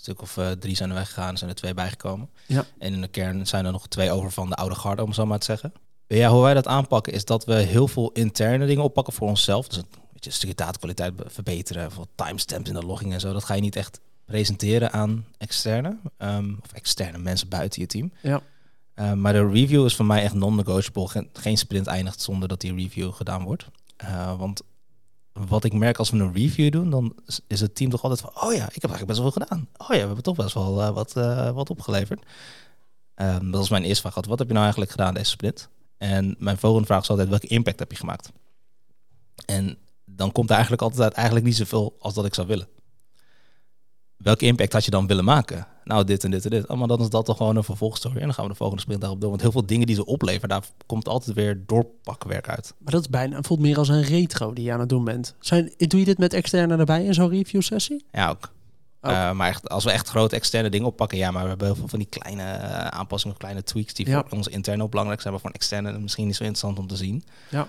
Stuk 0.00 0.22
of 0.22 0.36
eh, 0.36 0.50
drie 0.50 0.76
zijn 0.76 0.88
er 0.88 0.94
weggegaan, 0.94 1.36
zijn 1.38 1.50
er 1.50 1.56
twee 1.56 1.74
bijgekomen. 1.74 2.28
Ja. 2.46 2.64
En 2.78 2.92
in 2.92 3.00
de 3.00 3.08
kern 3.08 3.46
zijn 3.46 3.64
er 3.66 3.72
nog 3.72 3.88
twee 3.88 4.10
over 4.10 4.30
van 4.30 4.48
de 4.48 4.54
oude 4.54 4.74
garde, 4.74 5.02
om 5.02 5.06
het 5.08 5.16
zo 5.16 5.26
maar 5.26 5.38
te 5.38 5.44
zeggen. 5.44 5.72
Ja, 6.06 6.30
hoe 6.30 6.42
wij 6.42 6.54
dat 6.54 6.66
aanpakken 6.66 7.12
is 7.12 7.24
dat 7.24 7.44
we 7.44 7.54
heel 7.54 7.88
veel 7.88 8.10
interne 8.12 8.66
dingen 8.66 8.82
oppakken 8.84 9.12
voor 9.12 9.28
onszelf. 9.28 9.68
Dus 9.68 9.76
een, 9.76 9.84
beetje 10.12 10.30
een 10.30 10.36
stukje 10.36 10.54
datakwaliteit 10.54 11.16
be- 11.16 11.24
verbeteren, 11.30 11.92
voor 11.92 12.06
timestamps 12.14 12.68
in 12.68 12.74
de 12.74 12.86
logging 12.86 13.12
en 13.12 13.20
zo. 13.20 13.32
Dat 13.32 13.44
ga 13.44 13.54
je 13.54 13.60
niet 13.60 13.76
echt 13.76 14.00
presenteren 14.24 14.92
aan 14.92 15.24
externe, 15.38 15.96
ehm, 16.16 16.52
of 16.62 16.72
externe 16.72 17.18
mensen 17.18 17.48
buiten 17.48 17.80
je 17.80 17.86
team. 17.86 18.12
Ja. 18.22 18.40
Uh, 18.94 19.12
maar 19.12 19.32
de 19.32 19.48
review 19.48 19.84
is 19.84 19.96
voor 19.96 20.04
mij 20.06 20.22
echt 20.22 20.34
non-negotiable. 20.34 21.08
Geen, 21.08 21.28
geen 21.32 21.58
sprint 21.58 21.86
eindigt 21.86 22.20
zonder 22.20 22.48
dat 22.48 22.60
die 22.60 22.74
review 22.74 23.12
gedaan 23.12 23.42
wordt. 23.44 23.66
Uh, 24.04 24.38
want 24.38 24.62
wat 25.48 25.64
ik 25.64 25.72
merk 25.72 25.98
als 25.98 26.10
we 26.10 26.18
een 26.18 26.32
review 26.32 26.72
doen, 26.72 26.90
dan 26.90 27.14
is- 27.46 27.60
het 27.60 27.74
team 27.74 27.90
toch 27.90 28.02
altijd 28.02 28.20
van... 28.20 28.30
Oh 28.34 28.52
ja, 28.54 28.68
ik 28.72 28.82
heb 28.82 28.90
eigenlijk 28.90 29.06
best 29.06 29.18
wel 29.20 29.30
veel 29.32 29.42
gedaan. 29.42 29.68
Oh 29.76 29.88
ja, 29.88 30.00
we 30.00 30.06
hebben 30.06 30.22
toch 30.22 30.36
best 30.36 30.54
wel 30.54 30.82
eh, 30.82 30.90
wat, 30.90 31.16
eh, 31.16 31.50
wat 31.50 31.70
opgeleverd. 31.70 32.24
Um, 33.16 33.50
dat 33.50 33.62
is 33.62 33.68
mijn 33.70 33.82
eerste 33.82 34.10
vraag. 34.10 34.26
Wat 34.26 34.38
heb 34.38 34.46
je 34.46 34.52
nou 34.52 34.62
eigenlijk 34.62 34.90
gedaan 34.90 35.14
deze 35.14 35.30
sprint? 35.30 35.68
En 35.98 36.36
mijn 36.38 36.58
volgende 36.58 36.86
vraag 36.86 37.02
is 37.02 37.10
altijd, 37.10 37.28
welke 37.28 37.46
impact 37.46 37.78
heb 37.78 37.90
je 37.90 37.96
gemaakt? 37.98 38.32
En 39.46 39.78
dan 40.04 40.32
komt 40.32 40.46
er 40.48 40.52
eigenlijk 40.54 40.82
altijd 40.82 41.02
uit 41.02 41.12
eigenlijk 41.12 41.46
niet 41.46 41.56
zoveel 41.56 41.96
als 41.98 42.14
dat 42.14 42.24
ik 42.24 42.34
zou 42.34 42.46
willen. 42.46 42.68
Welke 44.18 44.44
impact 44.46 44.72
had 44.72 44.84
je 44.84 44.90
dan 44.90 45.06
willen 45.06 45.24
maken? 45.24 45.66
Nou, 45.84 46.04
dit 46.04 46.24
en 46.24 46.30
dit 46.30 46.44
en 46.44 46.50
dit. 46.50 46.66
Oh, 46.68 46.78
maar 46.78 46.88
dan 46.88 47.00
is 47.00 47.08
dat 47.08 47.24
toch 47.24 47.36
gewoon 47.36 47.56
een 47.56 47.64
vervolgstory. 47.64 48.16
En 48.16 48.22
dan 48.22 48.34
gaan 48.34 48.44
we 48.44 48.50
de 48.50 48.56
volgende 48.56 48.82
sprint 48.82 49.00
daarop 49.00 49.20
door. 49.20 49.30
Want 49.30 49.42
heel 49.42 49.52
veel 49.52 49.66
dingen 49.66 49.86
die 49.86 49.94
ze 49.96 50.06
opleveren, 50.06 50.48
daar 50.48 50.62
komt 50.86 51.08
altijd 51.08 51.36
weer 51.36 51.62
doorpakwerk 51.66 52.48
uit. 52.48 52.74
Maar 52.78 52.92
dat 52.92 53.00
is 53.00 53.08
bijna, 53.08 53.42
voelt 53.42 53.60
meer 53.60 53.78
als 53.78 53.88
een 53.88 54.02
retro 54.02 54.52
die 54.52 54.64
je 54.64 54.72
aan 54.72 54.80
het 54.80 54.88
doen 54.88 55.04
bent. 55.04 55.34
Zijn, 55.40 55.72
doe 55.76 56.00
je 56.00 56.06
dit 56.06 56.18
met 56.18 56.32
externe 56.32 56.76
erbij 56.76 57.04
in 57.04 57.14
zo'n 57.14 57.28
review 57.30 57.62
sessie? 57.62 58.04
Ja, 58.12 58.28
ook. 58.28 58.52
Ook. 59.00 59.12
Uh, 59.12 59.32
maar 59.32 59.48
echt, 59.48 59.68
als 59.68 59.84
we 59.84 59.90
echt 59.90 60.08
grote 60.08 60.36
externe 60.36 60.70
dingen 60.70 60.86
oppakken, 60.86 61.18
ja, 61.18 61.30
maar 61.30 61.42
we 61.42 61.48
hebben 61.48 61.66
heel 61.66 61.76
veel 61.76 61.88
van 61.88 61.98
die 61.98 62.08
kleine 62.08 62.42
uh, 62.42 62.86
aanpassingen 62.86 63.34
of 63.36 63.40
kleine 63.42 63.62
tweaks 63.62 63.94
die 63.94 64.08
Ja. 64.08 64.22
voor 64.26 64.38
ons 64.38 64.48
intern 64.48 64.82
ook 64.82 64.90
belangrijk 64.90 65.20
zijn, 65.20 65.32
maar 65.32 65.42
voor 65.42 65.50
een 65.50 65.56
externe 65.56 65.98
misschien 65.98 66.26
niet 66.26 66.36
zo 66.36 66.42
interessant 66.42 66.78
om 66.78 66.86
te 66.86 66.96
zien. 66.96 67.24
Ja. 67.50 67.66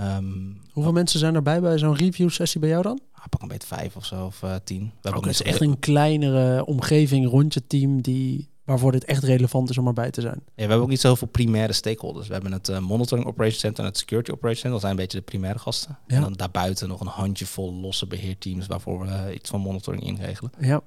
Um, 0.00 0.60
Hoeveel 0.72 0.92
mensen 0.92 1.18
zijn 1.18 1.34
erbij 1.34 1.60
bij 1.60 1.78
zo'n 1.78 1.96
review 1.96 2.30
sessie 2.30 2.60
bij 2.60 2.68
jou 2.68 2.82
dan? 2.82 3.00
ah, 3.18 3.28
pak 3.28 3.42
een 3.42 3.48
beetje 3.48 3.76
vijf 3.76 3.96
of 3.96 4.04
zo, 4.04 4.24
of 4.24 4.42
uh, 4.42 4.54
tien. 4.64 4.80
We 4.80 4.90
hebben 4.92 5.20
ook 5.20 5.26
het 5.26 5.34
is 5.34 5.42
echt 5.42 5.60
een 5.60 5.78
kleinere 5.78 6.64
omgeving 6.64 7.28
rond 7.28 7.54
je 7.54 7.66
team 7.66 8.00
die, 8.00 8.48
waarvoor 8.64 8.92
dit 8.92 9.04
echt 9.04 9.22
relevant 9.22 9.70
is 9.70 9.78
om 9.78 9.86
erbij 9.86 10.10
te 10.10 10.20
zijn. 10.20 10.40
Ja, 10.44 10.52
we 10.54 10.60
hebben 10.60 10.80
ook 10.80 10.88
niet 10.88 11.00
zoveel 11.00 11.28
primaire 11.28 11.72
stakeholders. 11.72 12.26
We 12.26 12.32
hebben 12.32 12.52
het 12.52 12.68
uh, 12.68 12.78
Monitoring 12.78 13.26
Operation 13.26 13.60
Center 13.60 13.84
en 13.84 13.90
het 13.90 13.98
Security 13.98 14.30
Operation 14.30 14.60
Center. 14.60 14.70
Dat 14.70 14.80
zijn 14.80 14.92
een 14.92 14.98
beetje 14.98 15.18
de 15.18 15.24
primaire 15.24 15.58
gasten. 15.58 15.98
Ja. 16.06 16.16
En 16.16 16.22
dan 16.22 16.32
daarbuiten 16.32 16.88
nog 16.88 17.00
een 17.00 17.06
handjevol 17.06 17.74
losse 17.74 18.06
beheerteams 18.06 18.66
waarvoor 18.66 19.00
we 19.00 19.06
uh, 19.06 19.34
iets 19.34 19.50
van 19.50 19.60
monitoring 19.60 20.04
inregelen. 20.04 20.52
Ja. 20.60 20.80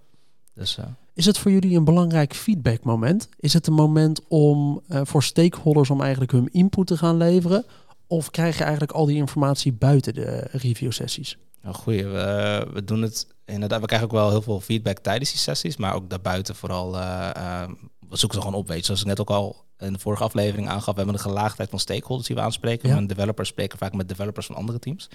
Dus 0.54 0.78
Is 1.13 1.25
het 1.25 1.38
voor 1.38 1.52
jullie 1.52 1.78
een 1.78 1.84
belangrijk 1.84 2.34
feedbackmoment? 2.34 3.30
Is 3.40 3.54
het 3.54 3.68
een 3.68 3.74
moment 3.74 4.22
om 4.28 4.81
voor 4.88 5.24
stakeholders 5.24 5.90
om 5.90 6.02
eigenlijk 6.02 6.31
hun 6.31 6.50
input 6.52 6.88
te 6.88 6.98
gaan 6.98 7.18
leveren? 7.18 7.66
Of 8.12 8.31
krijg 8.31 8.58
je 8.58 8.63
eigenlijk 8.63 8.92
al 8.92 9.06
die 9.06 9.16
informatie 9.16 9.74
buiten 9.74 10.13
de 10.13 10.48
review 10.52 10.92
sessies? 10.92 11.38
Nou, 11.62 11.75
goeie. 11.75 12.06
We, 12.06 12.68
we 12.74 12.84
doen 12.84 13.02
het 13.02 13.28
inderdaad. 13.46 13.80
We 13.80 13.86
krijgen 13.86 14.08
ook 14.08 14.13
wel 14.13 14.30
heel 14.30 14.42
veel 14.42 14.60
feedback 14.60 15.00
tijdens 15.00 15.30
die 15.30 15.40
sessies, 15.40 15.78
maar 15.78 15.94
ook 15.94 16.10
daarbuiten 16.10 16.56
vooral. 16.56 16.96
Uh, 16.96 17.30
uh, 17.38 17.63
we 18.10 18.18
zoeken 18.18 18.40
ze 18.40 18.46
gewoon 18.46 18.60
op, 18.60 18.68
weet 18.68 18.78
je. 18.78 18.84
Zoals 18.84 19.02
ik 19.02 19.08
net 19.08 19.19
ook 19.19 19.30
al 19.30 19.66
in 19.78 19.94
de 19.94 20.00
vorige 20.00 20.24
aflevering 20.24 20.69
aangaf, 20.69 20.86
we 20.86 20.96
hebben 20.96 21.13
een 21.13 21.22
gelaagdheid 21.22 21.69
van 21.69 21.80
stakeholders 21.80 22.28
die 22.28 22.36
we 22.36 22.42
aanspreken. 22.42 22.90
Ja. 22.90 23.02
Developers 23.02 23.50
spreken 23.50 23.78
vaak 23.78 23.94
met 23.94 24.08
developers 24.08 24.46
van 24.46 24.56
andere 24.56 24.80
teams 24.80 25.10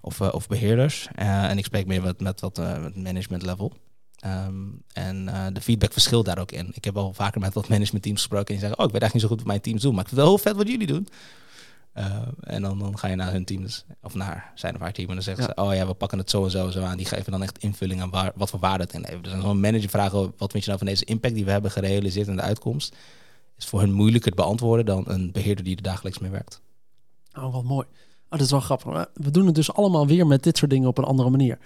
of, 0.00 0.20
uh, 0.20 0.28
of 0.32 0.46
beheerders. 0.46 1.08
en 1.14 1.58
ik 1.58 1.64
spreek 1.64 1.86
meer 1.86 2.02
met, 2.02 2.20
met 2.20 2.40
wat 2.40 2.56
met 2.56 2.96
management 2.96 3.42
level. 3.42 3.72
Um, 4.26 4.82
en 4.92 5.24
de 5.52 5.60
feedback 5.60 5.92
verschilt 5.92 6.24
daar 6.24 6.38
ook 6.38 6.52
in. 6.52 6.70
Ik 6.74 6.84
heb 6.84 6.96
al 6.96 7.12
vaker 7.12 7.40
met 7.40 7.54
wat 7.54 7.68
managementteams 7.68 8.20
gesproken 8.20 8.46
en 8.46 8.52
die 8.52 8.66
zeggen, 8.66 8.78
oh, 8.78 8.86
ik 8.86 8.92
weet 8.92 9.02
eigenlijk 9.02 9.12
niet 9.12 9.22
zo 9.22 9.28
goed 9.28 9.38
wat 9.38 9.46
mijn 9.46 9.60
teams 9.60 9.82
doen, 9.82 9.94
maar 9.94 10.02
ik 10.02 10.08
vind 10.08 10.20
het 10.20 10.28
wel 10.28 10.36
heel 10.36 10.44
vet 10.44 10.56
wat 10.56 10.68
jullie 10.68 10.86
doen. 10.86 11.08
Uh, 11.98 12.16
en 12.40 12.62
dan, 12.62 12.78
dan 12.78 12.98
ga 12.98 13.08
je 13.08 13.16
naar 13.16 13.32
hun 13.32 13.44
team, 13.44 13.62
dus, 13.62 13.84
of 14.02 14.14
naar 14.14 14.52
zijn 14.54 14.74
of 14.74 14.80
haar 14.80 14.92
team, 14.92 15.08
en 15.08 15.14
dan 15.14 15.22
zeggen 15.24 15.44
Ja. 15.44 15.52
ze: 15.56 15.68
Oh 15.68 15.74
ja, 15.74 15.86
we 15.86 15.94
pakken 15.94 16.18
het 16.18 16.30
zo 16.30 16.44
en 16.44 16.50
zo 16.50 16.66
en 16.66 16.72
zo 16.72 16.82
aan. 16.82 16.96
Die 16.96 17.06
geven 17.06 17.32
dan 17.32 17.42
echt 17.42 17.58
invulling 17.58 18.00
aan 18.02 18.10
waar, 18.10 18.32
wat 18.34 18.50
voor 18.50 18.60
waarde 18.60 18.84
het 18.84 18.92
inlevert. 18.92 19.22
Dus 19.22 19.32
dan 19.32 19.40
zal 19.40 19.50
een 19.50 19.60
manager 19.60 19.88
vragen: 19.88 20.32
Wat 20.36 20.50
vind 20.50 20.62
je 20.64 20.70
nou 20.70 20.78
van 20.78 20.86
deze 20.88 21.04
impact 21.04 21.34
die 21.34 21.44
we 21.44 21.50
hebben 21.50 21.70
gerealiseerd 21.70 22.28
en 22.28 22.36
de 22.36 22.42
uitkomst? 22.42 22.96
Is 23.58 23.66
voor 23.66 23.80
hun 23.80 23.92
moeilijker 23.92 24.30
te 24.30 24.36
beantwoorden 24.36 24.86
dan 24.86 25.04
een 25.06 25.32
beheerder 25.32 25.64
die 25.64 25.76
er 25.76 25.82
dagelijks 25.82 26.18
mee 26.18 26.30
werkt. 26.30 26.60
Oh, 27.38 27.52
wat 27.52 27.64
mooi. 27.64 27.86
Oh, 28.24 28.30
dat 28.30 28.40
is 28.40 28.50
wel 28.50 28.60
grappig. 28.60 29.06
We 29.14 29.30
doen 29.30 29.46
het 29.46 29.54
dus 29.54 29.72
allemaal 29.72 30.06
weer 30.06 30.26
met 30.26 30.42
dit 30.42 30.56
soort 30.58 30.70
dingen 30.70 30.88
op 30.88 30.98
een 30.98 31.04
andere 31.04 31.30
manier. 31.30 31.58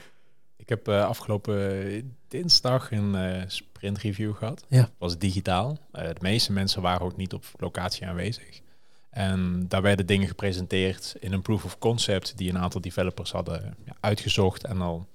Ik 0.57 0.69
heb 0.69 0.89
uh, 0.89 1.05
afgelopen 1.05 2.17
dinsdag 2.29 2.91
een 2.93 3.15
uh, 3.15 3.43
sprint 3.47 3.99
review 3.99 4.35
gehad. 4.35 4.65
Ja. 4.69 4.89
was 4.99 5.19
digitaal. 5.19 5.79
Uh, 5.93 6.03
de 6.03 6.17
meeste 6.21 6.53
mensen 6.53 6.83
waren 6.83 7.07
ook 7.07 7.17
niet 7.17 7.33
op 7.33 7.45
locatie 7.57 8.07
aanwezig. 8.07 8.61
En 9.11 9.65
daar 9.69 9.83
werden 9.83 10.07
dingen 10.07 10.29
gepresenteerd 10.29 11.17
in 11.21 11.33
een 11.33 11.43
proof 11.43 11.65
of 11.65 11.79
concept 11.79 12.37
die 12.37 12.51
een 12.51 12.59
aantal 12.59 12.81
developers 12.81 13.33
hadden 13.33 13.77
uitgezocht 14.01 14.65
en 14.65 14.81
al 14.81 15.07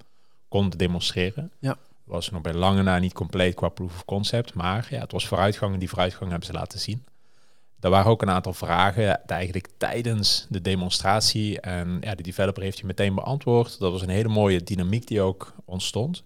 konden 0.47 0.77
demonstreren. 0.77 1.51
Ja. 1.59 1.77
Was 2.03 2.29
nog 2.29 2.41
bij 2.41 2.53
lange 2.53 2.83
na 2.83 2.99
niet 2.99 3.13
compleet 3.13 3.55
qua 3.55 3.69
proof 3.69 3.93
of 3.93 4.05
concept, 4.05 4.53
maar 4.53 4.87
ja, 4.89 4.99
het 4.99 5.11
was 5.11 5.27
vooruitgang 5.27 5.73
en 5.73 5.79
die 5.79 5.89
vooruitgang 5.89 6.29
hebben 6.29 6.47
ze 6.47 6.53
laten 6.53 6.79
zien. 6.79 7.05
Er 7.79 7.89
waren 7.89 8.11
ook 8.11 8.21
een 8.21 8.29
aantal 8.29 8.53
vragen 8.53 9.25
eigenlijk 9.25 9.69
tijdens 9.77 10.45
de 10.49 10.61
demonstratie 10.61 11.59
en 11.59 11.97
ja, 12.01 12.15
de 12.15 12.23
developer 12.23 12.63
heeft 12.63 12.77
die 12.77 12.85
meteen 12.85 13.15
beantwoord. 13.15 13.79
Dat 13.79 13.91
was 13.91 14.01
een 14.01 14.09
hele 14.09 14.27
mooie 14.27 14.63
dynamiek 14.63 15.07
die 15.07 15.21
ook 15.21 15.53
ontstond. 15.65 16.23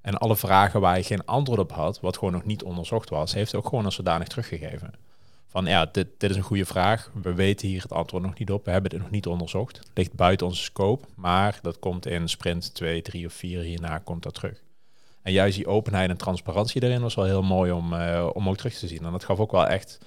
En 0.00 0.18
alle 0.18 0.36
vragen 0.36 0.80
waar 0.80 0.96
je 0.96 1.04
geen 1.04 1.24
antwoord 1.24 1.58
op 1.58 1.72
had, 1.72 2.00
wat 2.00 2.18
gewoon 2.18 2.32
nog 2.32 2.44
niet 2.44 2.62
onderzocht 2.62 3.08
was, 3.08 3.34
heeft 3.34 3.50
hij 3.50 3.60
ook 3.60 3.68
gewoon 3.68 3.84
als 3.84 3.94
zodanig 3.94 4.28
teruggegeven 4.28 5.05
van 5.46 5.66
ja, 5.66 5.86
dit, 5.86 6.08
is 6.18 6.36
een 6.36 6.42
goede 6.42 6.64
vraag. 6.64 7.10
We 7.22 7.34
weten 7.34 7.68
hier 7.68 7.82
het 7.82 7.92
antwoord 7.92 8.22
nog 8.22 8.38
niet 8.38 8.50
op. 8.50 8.64
We 8.64 8.70
hebben 8.70 8.90
dit 8.90 9.00
nog 9.00 9.10
niet 9.10 9.26
onderzocht. 9.26 9.76
Het 9.76 9.90
ligt 9.94 10.12
buiten 10.12 10.46
onze 10.46 10.62
scope, 10.62 11.06
maar 11.14 11.58
dat 11.62 11.78
komt 11.78 12.06
in 12.06 12.28
sprint 12.28 12.74
2, 12.74 13.02
3 13.02 13.26
of 13.26 13.32
4 13.32 13.60
hierna 13.60 13.98
komt 13.98 14.22
dat 14.22 14.34
terug. 14.34 14.62
En 15.22 15.32
juist 15.32 15.56
die 15.56 15.66
openheid 15.66 16.10
en 16.10 16.16
transparantie 16.16 16.82
erin 16.82 17.00
was 17.00 17.14
wel 17.14 17.24
heel 17.24 17.42
mooi 17.42 17.72
om, 17.72 17.92
uh, 17.92 18.30
om 18.32 18.48
ook 18.48 18.56
terug 18.56 18.74
te 18.74 18.88
zien. 18.88 19.04
En 19.04 19.12
dat 19.12 19.24
gaf 19.24 19.38
ook 19.38 19.52
wel 19.52 19.66
echt, 19.66 19.98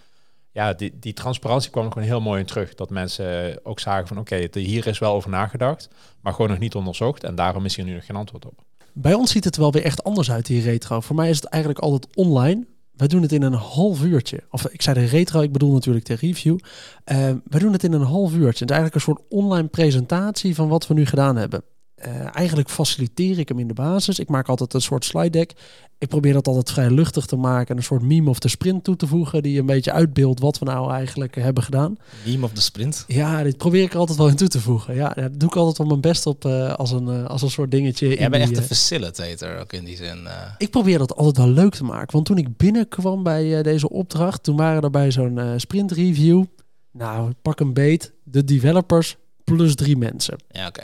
ja, 0.51 0.73
die, 0.73 0.99
die 0.99 1.13
transparantie 1.13 1.71
kwam 1.71 1.85
er 1.85 1.91
gewoon 1.91 2.07
heel 2.07 2.21
mooi 2.21 2.39
in 2.39 2.45
terug. 2.45 2.75
Dat 2.75 2.89
mensen 2.89 3.59
ook 3.65 3.79
zagen 3.79 4.07
van 4.07 4.17
oké, 4.17 4.49
hier 4.51 4.87
is 4.87 4.99
wel 4.99 5.13
over 5.13 5.29
nagedacht, 5.29 5.89
maar 6.21 6.33
gewoon 6.33 6.49
nog 6.49 6.59
niet 6.59 6.75
onderzocht. 6.75 7.23
En 7.23 7.35
daarom 7.35 7.65
is 7.65 7.75
hier 7.75 7.85
nu 7.85 7.93
nog 7.93 8.05
geen 8.05 8.15
antwoord 8.15 8.45
op. 8.45 8.63
Bij 8.93 9.13
ons 9.13 9.31
ziet 9.31 9.43
het 9.43 9.57
wel 9.57 9.71
weer 9.71 9.83
echt 9.83 10.03
anders 10.03 10.31
uit, 10.31 10.45
die 10.45 10.61
retro. 10.61 10.99
Voor 10.99 11.15
mij 11.15 11.29
is 11.29 11.35
het 11.35 11.45
eigenlijk 11.45 11.83
altijd 11.83 12.15
online. 12.15 12.65
Wij 12.99 13.07
doen 13.07 13.21
het 13.21 13.31
in 13.31 13.41
een 13.41 13.53
half 13.53 14.03
uurtje. 14.03 14.43
Of 14.49 14.67
ik 14.67 14.81
zei 14.81 14.99
de 14.99 15.05
retro, 15.05 15.41
ik 15.41 15.51
bedoel 15.51 15.73
natuurlijk 15.73 16.05
de 16.05 16.15
review. 16.15 16.53
Uh, 16.53 17.17
wij 17.45 17.59
doen 17.59 17.73
het 17.73 17.83
in 17.83 17.93
een 17.93 18.01
half 18.01 18.33
uurtje. 18.33 18.65
Het 18.65 18.69
is 18.69 18.77
eigenlijk 18.77 18.95
een 18.95 19.01
soort 19.01 19.21
online 19.29 19.67
presentatie 19.67 20.55
van 20.55 20.67
wat 20.67 20.87
we 20.87 20.93
nu 20.93 21.05
gedaan 21.05 21.35
hebben. 21.35 21.63
Uh, 22.07 22.35
eigenlijk 22.35 22.69
faciliteer 22.69 23.39
ik 23.39 23.47
hem 23.47 23.59
in 23.59 23.67
de 23.67 23.73
basis. 23.73 24.19
Ik 24.19 24.29
maak 24.29 24.47
altijd 24.47 24.73
een 24.73 24.81
soort 24.81 25.05
slide 25.05 25.29
deck. 25.29 25.53
Ik 25.97 26.07
probeer 26.07 26.33
dat 26.33 26.47
altijd 26.47 26.71
vrij 26.71 26.89
luchtig 26.89 27.25
te 27.25 27.35
maken. 27.35 27.77
Een 27.77 27.83
soort 27.83 28.01
meme 28.01 28.29
of 28.29 28.39
de 28.39 28.47
sprint 28.47 28.83
toe 28.83 28.95
te 28.95 29.07
voegen. 29.07 29.43
Die 29.43 29.59
een 29.59 29.65
beetje 29.65 29.91
uitbeeldt 29.91 30.39
wat 30.39 30.59
we 30.59 30.65
nou 30.65 30.91
eigenlijk 30.91 31.35
hebben 31.35 31.63
gedaan. 31.63 31.97
Meme 32.25 32.45
of 32.45 32.51
de 32.51 32.61
sprint? 32.61 33.03
Ja, 33.07 33.43
dit 33.43 33.57
probeer 33.57 33.83
ik 33.83 33.93
er 33.93 33.99
altijd 33.99 34.17
wel 34.17 34.27
in 34.27 34.35
toe 34.35 34.47
te 34.47 34.61
voegen. 34.61 34.95
Ja, 34.95 35.09
daar 35.09 35.37
doe 35.37 35.49
ik 35.49 35.55
altijd 35.55 35.77
wel 35.77 35.87
mijn 35.87 36.01
best 36.01 36.25
op 36.25 36.45
uh, 36.45 36.73
als, 36.73 36.91
een, 36.91 37.07
uh, 37.07 37.25
als 37.25 37.41
een 37.41 37.49
soort 37.49 37.71
dingetje. 37.71 38.07
Jij 38.07 38.29
bent 38.29 38.43
echt 38.43 38.57
een 38.57 38.63
facilitator 38.63 39.59
ook 39.59 39.73
in 39.73 39.85
die 39.85 39.97
zin. 39.97 40.27
Ik 40.57 40.69
probeer 40.69 40.97
dat 40.97 41.15
altijd 41.15 41.37
wel 41.37 41.49
leuk 41.49 41.75
te 41.75 41.83
maken. 41.83 42.11
Want 42.11 42.25
toen 42.25 42.37
ik 42.37 42.57
binnenkwam 42.57 43.23
bij 43.23 43.61
deze 43.63 43.89
opdracht. 43.89 44.43
Toen 44.43 44.55
waren 44.55 44.81
er 44.81 44.89
bij 44.89 45.11
zo'n 45.11 45.39
sprint 45.55 45.91
review. 45.91 46.43
Nou, 46.91 47.33
pak 47.41 47.59
een 47.59 47.73
beet. 47.73 48.13
De 48.23 48.43
developers 48.43 49.17
plus 49.43 49.75
drie 49.75 49.97
mensen. 49.97 50.37
Ja, 50.51 50.67
oké. 50.67 50.83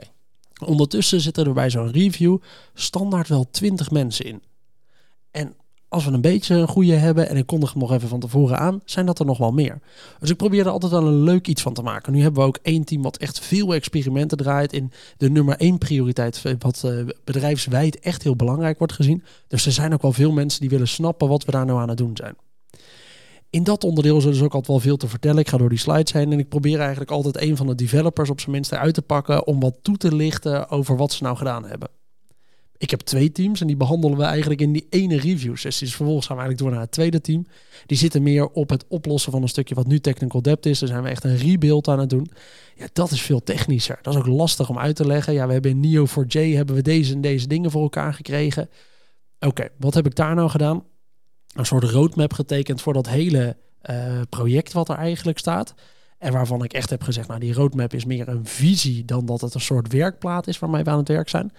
Ondertussen 0.66 1.22
zitten 1.22 1.46
er 1.46 1.54
bij 1.54 1.70
zo'n 1.70 1.92
review 1.92 2.38
standaard 2.74 3.28
wel 3.28 3.48
20 3.52 3.92
mensen 3.92 4.26
in. 4.26 4.44
En 5.32 5.56
als 5.88 6.06
we 6.06 6.12
een 6.12 6.22
beetje 6.22 6.56
een 6.56 6.68
goede 6.68 6.94
hebben, 6.94 7.30
en 7.30 7.38
ik 7.38 7.46
kondig 7.46 7.72
hem 7.72 7.82
nog 7.82 7.92
even 7.92 8.08
van 8.08 8.20
tevoren 8.20 8.60
aan, 8.60 8.82
zijn 8.86 9.06
dat 9.06 9.20
er 9.20 9.26
nog 9.26 9.38
wel 9.38 9.52
meer. 9.52 9.80
Dus 10.20 10.30
ik 10.30 10.38
probeer 10.38 10.66
er 10.66 10.72
altijd 10.72 10.92
wel 10.92 11.08
een 11.08 11.24
leuk 11.24 11.48
iets 11.48 11.62
van 11.62 11.74
te 11.74 11.82
maken. 11.82 12.14
Nu 12.14 12.22
hebben 12.22 12.42
we 12.42 12.48
ook 12.48 12.60
één 12.62 12.84
team 12.84 13.02
wat 13.02 13.18
echt 13.18 13.40
veel 13.40 13.74
experimenten 13.74 14.38
draait 14.38 14.74
in 14.74 14.92
de 15.18 15.30
nummer 15.30 15.58
één 15.58 15.78
prioriteit, 15.78 16.42
wat 16.60 16.82
uh, 16.86 17.06
bedrijfswijd 17.24 18.00
echt 18.00 18.24
heel 18.24 18.36
belangrijk 18.36 18.78
wordt 18.78 18.94
gezien. 18.94 19.24
Dus 19.48 19.66
er 19.66 19.72
zijn 19.72 19.94
ook 19.94 20.02
wel 20.02 20.14
veel 20.14 20.32
mensen 20.32 20.62
die 20.62 20.70
willen 20.70 20.88
snappen 20.88 21.28
wat 21.28 21.46
we 21.46 21.52
daar 21.52 21.66
nou 21.66 21.80
aan 21.80 21.90
het 21.90 21.98
doen 21.98 22.18
zijn. 22.18 22.36
In 23.56 23.64
dat 23.64 23.84
onderdeel 23.84 24.18
is 24.18 24.24
er 24.24 24.32
dus 24.32 24.42
ook 24.42 24.54
altijd 24.54 24.68
wel 24.68 24.80
veel 24.80 24.98
te 24.98 25.08
vertellen. 25.08 25.38
Ik 25.38 25.48
ga 25.48 25.58
door 25.58 25.70
die 25.70 25.78
slides 25.78 26.14
heen 26.14 26.32
en 26.32 26.40
ik 26.40 26.50
probeer 26.50 26.80
eigenlijk 26.80 27.12
altijd 27.12 27.42
een 27.42 27.58
van 27.58 27.68
de 27.68 27.76
developers 27.76 28.30
op 28.30 28.40
zijn 28.40 28.52
minst 28.52 28.72
eruit 28.72 28.94
te 28.94 29.02
pakken 29.02 29.48
om 29.48 29.60
wat 29.60 29.78
toe 29.82 29.98
te 29.98 30.16
lichten 30.16 30.70
over 30.70 30.98
wat 30.98 31.14
ze 31.14 31.24
nou 31.24 31.38
gedaan 31.38 31.66
hebben. 31.66 31.90
Ik 32.78 32.90
heb 32.90 33.00
twee 33.00 33.32
teams 33.32 33.62
en 33.62 33.68
die 33.68 33.76
behandelen 33.76 34.18
we 34.18 34.24
eigenlijk 34.24 34.62
in 34.62 34.72
die 34.72 34.88
ene 34.90 35.20
review 35.20 35.56
sessie. 35.56 35.88
Dus 35.88 35.96
vervolgens 35.96 36.26
gaan 36.28 36.36
we 36.36 36.42
eigenlijk 36.42 36.58
door 36.58 36.72
naar 36.72 36.88
het 36.88 36.92
tweede 36.96 37.22
team. 37.22 37.48
Die 37.86 37.98
zitten 37.98 38.24
meer 38.24 38.48
op 38.48 38.70
het 38.70 38.86
oplossen 38.88 39.32
van 39.32 39.42
een 39.42 39.50
stukje 39.50 39.76
wat 39.76 39.88
nu 39.88 40.00
technical 40.00 40.42
depth 40.42 40.66
is. 40.66 40.80
Daar 40.80 40.90
zijn 40.90 41.04
we 41.04 41.10
echt 41.10 41.24
een 41.24 41.38
rebuild 41.38 41.88
aan 41.88 42.00
het 42.00 42.10
doen. 42.10 42.30
Ja, 42.76 42.88
dat 42.94 43.12
is 43.12 43.22
veel 43.22 43.44
technischer. 43.44 44.00
Dat 44.02 44.14
is 44.14 44.20
ook 44.20 44.28
lastig 44.28 44.70
om 44.70 44.80
uit 44.80 44.96
te 44.96 45.08
leggen. 45.08 45.34
Ja, 45.34 45.48
we 45.48 45.54
hebben 45.54 45.84
in 45.84 46.08
Neo4j 46.08 46.56
hebben 46.56 46.76
we 46.76 46.82
deze 46.82 47.14
en 47.14 47.22
deze 47.22 47.48
dingen 47.48 47.72
voor 47.72 47.82
elkaar 47.82 48.14
gekregen. 48.14 48.70
Oké, 49.40 49.68
wat 49.78 49.94
heb 49.94 50.06
ik 50.06 50.16
daar 50.16 50.36
nou 50.36 50.50
gedaan? 50.50 50.84
Een 51.56 51.66
soort 51.66 51.84
roadmap 51.84 52.34
getekend 52.34 52.82
voor 52.82 52.94
dat 52.94 53.08
hele 53.08 53.58
uh, 53.90 54.22
project 54.30 54.74
wat 54.74 54.90
er 54.90 54.96
eigenlijk 54.96 55.38
staat. 55.38 55.74
En 56.18 56.32
waarvan 56.32 56.64
ik 56.64 56.74
echt 56.74 56.90
heb 56.90 57.02
gezegd, 57.02 57.28
nou 57.28 57.40
die 57.40 57.54
roadmap 57.54 57.94
is 57.94 58.06
meer 58.06 58.28
een 58.28 58.46
visie 58.46 59.06
dan 59.06 59.26
dat 59.26 59.42
het 59.42 59.54
een 59.54 59.62
soort 59.62 59.92
werkplaat 59.92 60.48
is 60.48 60.60
waarmee 60.60 60.84
we 60.84 60.90
aan 60.90 60.98
het 60.98 61.08
werk 61.08 61.30
zijn. 61.30 61.52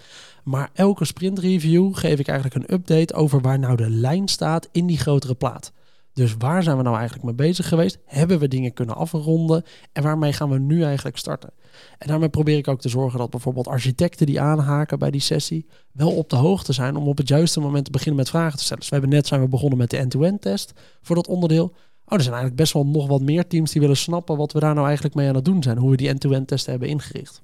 Maar 0.44 0.70
elke 0.72 1.04
sprint 1.04 1.38
review 1.38 1.96
geef 1.96 2.18
ik 2.18 2.28
eigenlijk 2.28 2.54
een 2.54 2.74
update 2.74 3.14
over 3.14 3.40
waar 3.40 3.58
nou 3.58 3.76
de 3.76 3.90
lijn 3.90 4.28
staat 4.28 4.68
in 4.72 4.86
die 4.86 4.98
grotere 4.98 5.34
plaat. 5.34 5.72
Dus 6.16 6.34
waar 6.38 6.62
zijn 6.62 6.76
we 6.76 6.82
nou 6.82 6.96
eigenlijk 6.96 7.24
mee 7.24 7.34
bezig 7.34 7.68
geweest? 7.68 7.98
Hebben 8.04 8.38
we 8.38 8.48
dingen 8.48 8.72
kunnen 8.72 8.96
afronden? 8.96 9.64
En 9.92 10.02
waarmee 10.02 10.32
gaan 10.32 10.50
we 10.50 10.58
nu 10.58 10.82
eigenlijk 10.82 11.16
starten? 11.16 11.50
En 11.98 12.08
daarmee 12.08 12.28
probeer 12.28 12.56
ik 12.56 12.68
ook 12.68 12.80
te 12.80 12.88
zorgen 12.88 13.18
dat 13.18 13.30
bijvoorbeeld 13.30 13.68
architecten 13.68 14.26
die 14.26 14.40
aanhaken 14.40 14.98
bij 14.98 15.10
die 15.10 15.20
sessie 15.20 15.66
wel 15.92 16.16
op 16.16 16.30
de 16.30 16.36
hoogte 16.36 16.72
zijn 16.72 16.96
om 16.96 17.08
op 17.08 17.16
het 17.16 17.28
juiste 17.28 17.60
moment 17.60 17.84
te 17.84 17.90
beginnen 17.90 18.16
met 18.16 18.28
vragen 18.28 18.58
te 18.58 18.64
stellen. 18.64 18.80
Dus 18.80 18.88
we 18.88 18.96
hebben 18.96 19.14
net 19.14 19.26
zijn 19.26 19.40
we 19.40 19.48
begonnen 19.48 19.78
met 19.78 19.90
de 19.90 19.96
end-to-end 19.96 20.40
test 20.40 20.72
voor 21.02 21.16
dat 21.16 21.26
onderdeel. 21.26 21.64
Oh, 21.64 22.16
er 22.16 22.22
zijn 22.22 22.34
eigenlijk 22.34 22.56
best 22.56 22.72
wel 22.72 22.86
nog 22.86 23.06
wat 23.06 23.20
meer 23.20 23.46
teams 23.46 23.72
die 23.72 23.80
willen 23.80 23.96
snappen 23.96 24.36
wat 24.36 24.52
we 24.52 24.60
daar 24.60 24.74
nou 24.74 24.86
eigenlijk 24.86 25.14
mee 25.14 25.28
aan 25.28 25.34
het 25.34 25.44
doen 25.44 25.62
zijn. 25.62 25.78
Hoe 25.78 25.90
we 25.90 25.96
die 25.96 26.08
end-to-end 26.08 26.48
test 26.48 26.66
hebben 26.66 26.88
ingericht. 26.88 27.42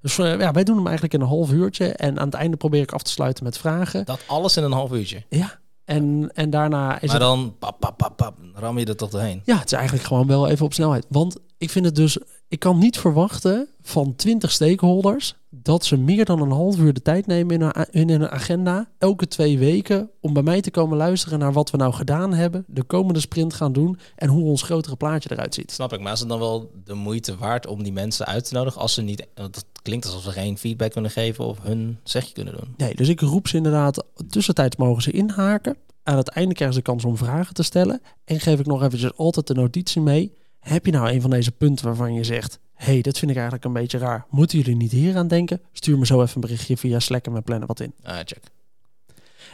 Dus 0.00 0.18
uh, 0.18 0.38
ja, 0.38 0.52
wij 0.52 0.64
doen 0.64 0.76
hem 0.76 0.86
eigenlijk 0.86 1.14
in 1.14 1.20
een 1.20 1.26
half 1.26 1.52
uurtje. 1.52 1.86
En 1.86 2.18
aan 2.18 2.26
het 2.26 2.34
einde 2.34 2.56
probeer 2.56 2.82
ik 2.82 2.92
af 2.92 3.02
te 3.02 3.10
sluiten 3.10 3.44
met 3.44 3.58
vragen. 3.58 4.04
Dat 4.04 4.20
alles 4.26 4.56
in 4.56 4.62
een 4.62 4.72
half 4.72 4.92
uurtje? 4.92 5.24
Ja, 5.28 5.58
en, 5.88 6.30
en 6.34 6.50
daarna 6.50 7.00
is 7.00 7.10
maar 7.10 7.18
dan 7.18 7.54
pap, 7.58 7.80
pap, 7.80 7.96
pap, 7.96 8.16
pap, 8.16 8.34
ram 8.54 8.78
je 8.78 8.86
er 8.86 8.96
tot 8.96 9.10
doorheen. 9.10 9.42
Ja, 9.44 9.56
het 9.56 9.64
is 9.64 9.72
eigenlijk 9.72 10.06
gewoon 10.06 10.26
wel 10.26 10.48
even 10.48 10.64
op 10.64 10.72
snelheid. 10.74 11.06
Want 11.08 11.36
ik 11.58 11.70
vind 11.70 11.84
het 11.84 11.94
dus, 11.94 12.18
ik 12.48 12.58
kan 12.58 12.78
niet 12.78 12.98
verwachten 12.98 13.68
van 13.82 14.16
20 14.16 14.50
stakeholders 14.50 15.34
dat 15.50 15.84
ze 15.84 15.96
meer 15.96 16.24
dan 16.24 16.40
een 16.40 16.50
half 16.50 16.78
uur 16.78 16.92
de 16.92 17.02
tijd 17.02 17.26
nemen 17.26 17.60
in 17.90 18.10
een 18.10 18.28
agenda, 18.28 18.88
elke 18.98 19.28
twee 19.28 19.58
weken, 19.58 20.10
om 20.20 20.32
bij 20.32 20.42
mij 20.42 20.60
te 20.60 20.70
komen 20.70 20.96
luisteren 20.96 21.38
naar 21.38 21.52
wat 21.52 21.70
we 21.70 21.76
nou 21.76 21.92
gedaan 21.92 22.34
hebben, 22.34 22.64
de 22.66 22.82
komende 22.82 23.20
sprint 23.20 23.54
gaan 23.54 23.72
doen 23.72 23.98
en 24.16 24.28
hoe 24.28 24.44
ons 24.44 24.62
grotere 24.62 24.96
plaatje 24.96 25.32
eruit 25.32 25.54
ziet. 25.54 25.72
Snap 25.72 25.92
ik, 25.92 26.00
maar 26.00 26.12
is 26.12 26.20
het 26.20 26.28
dan 26.28 26.38
wel 26.38 26.70
de 26.84 26.94
moeite 26.94 27.36
waard 27.36 27.66
om 27.66 27.82
die 27.82 27.92
mensen 27.92 28.26
uit 28.26 28.48
te 28.48 28.54
nodigen 28.54 28.80
als 28.80 28.94
ze 28.94 29.02
niet, 29.02 29.26
want 29.34 29.54
het 29.54 29.66
klinkt 29.82 30.06
alsof 30.06 30.22
ze 30.22 30.30
geen 30.30 30.58
feedback 30.58 30.92
kunnen 30.92 31.10
geven 31.10 31.44
of 31.44 31.62
hun 31.62 31.98
zegje 32.02 32.32
kunnen 32.32 32.56
doen. 32.56 32.74
Nee, 32.76 32.94
dus 32.94 33.08
ik 33.08 33.20
roep 33.20 33.48
ze 33.48 33.56
inderdaad, 33.56 34.04
tussentijds 34.28 34.76
mogen 34.76 35.02
ze 35.02 35.10
inhaken. 35.10 35.76
Aan 36.02 36.16
het 36.16 36.28
einde 36.28 36.54
krijgen 36.54 36.76
ze 36.76 36.82
de 36.82 36.90
kans 36.90 37.04
om 37.04 37.16
vragen 37.16 37.54
te 37.54 37.62
stellen. 37.62 38.02
En 38.24 38.40
geef 38.40 38.60
ik 38.60 38.66
nog 38.66 38.82
eventjes 38.82 39.16
altijd 39.16 39.46
de 39.46 39.54
notitie 39.54 40.00
mee. 40.00 40.36
Heb 40.60 40.86
je 40.86 40.92
nou 40.92 41.10
een 41.10 41.20
van 41.20 41.30
deze 41.30 41.52
punten 41.52 41.84
waarvan 41.84 42.14
je 42.14 42.24
zegt... 42.24 42.58
hey, 42.74 43.00
dat 43.00 43.18
vind 43.18 43.30
ik 43.30 43.36
eigenlijk 43.36 43.66
een 43.66 43.72
beetje 43.72 43.98
raar. 43.98 44.26
Moeten 44.30 44.58
jullie 44.58 44.76
niet 44.76 44.92
hier 44.92 45.16
aan 45.16 45.28
denken? 45.28 45.60
Stuur 45.72 45.98
me 45.98 46.06
zo 46.06 46.22
even 46.22 46.34
een 46.34 46.40
berichtje 46.40 46.76
via 46.76 46.98
Slack 46.98 47.26
en 47.26 47.32
we 47.32 47.40
plannen 47.40 47.68
wat 47.68 47.80
in. 47.80 47.92
Ah, 48.02 48.16
check. 48.16 48.40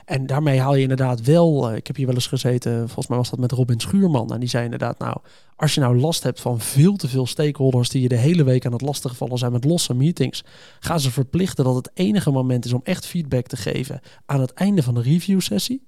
En 0.05 0.27
daarmee 0.27 0.61
haal 0.61 0.75
je 0.75 0.83
inderdaad 0.83 1.21
wel... 1.21 1.71
Uh, 1.71 1.77
ik 1.77 1.87
heb 1.87 1.97
hier 1.97 2.07
wel 2.07 2.15
eens 2.15 2.27
gezeten, 2.27 2.79
volgens 2.79 3.07
mij 3.07 3.19
was 3.19 3.31
dat 3.31 3.39
met 3.39 3.53
Robin 3.53 3.81
Schuurman. 3.81 4.33
En 4.33 4.41
die 4.41 4.49
zei 4.49 4.65
inderdaad, 4.65 4.99
nou, 4.99 5.17
als 5.57 5.75
je 5.75 5.81
nou 5.81 5.99
last 5.99 6.23
hebt 6.23 6.41
van 6.41 6.61
veel 6.61 6.97
te 6.97 7.09
veel 7.09 7.27
stakeholders... 7.27 7.89
die 7.89 8.03
je 8.03 8.09
de 8.09 8.17
hele 8.17 8.45
week 8.45 8.67
aan 8.67 8.73
het 8.73 8.81
lastigvallen 8.81 9.39
zijn 9.39 9.53
met 9.53 9.65
losse 9.65 9.95
meetings... 9.95 10.45
ga 10.81 10.99
ze 10.99 11.11
verplichten 11.11 11.65
dat 11.65 11.75
het 11.75 11.91
enige 11.95 12.31
moment 12.31 12.65
is 12.65 12.73
om 12.73 12.81
echt 12.85 13.07
feedback 13.07 13.47
te 13.47 13.57
geven... 13.57 14.01
aan 14.27 14.41
het 14.41 14.53
einde 14.53 14.83
van 14.83 14.95
de 14.95 15.03
review 15.03 15.41
sessie. 15.41 15.83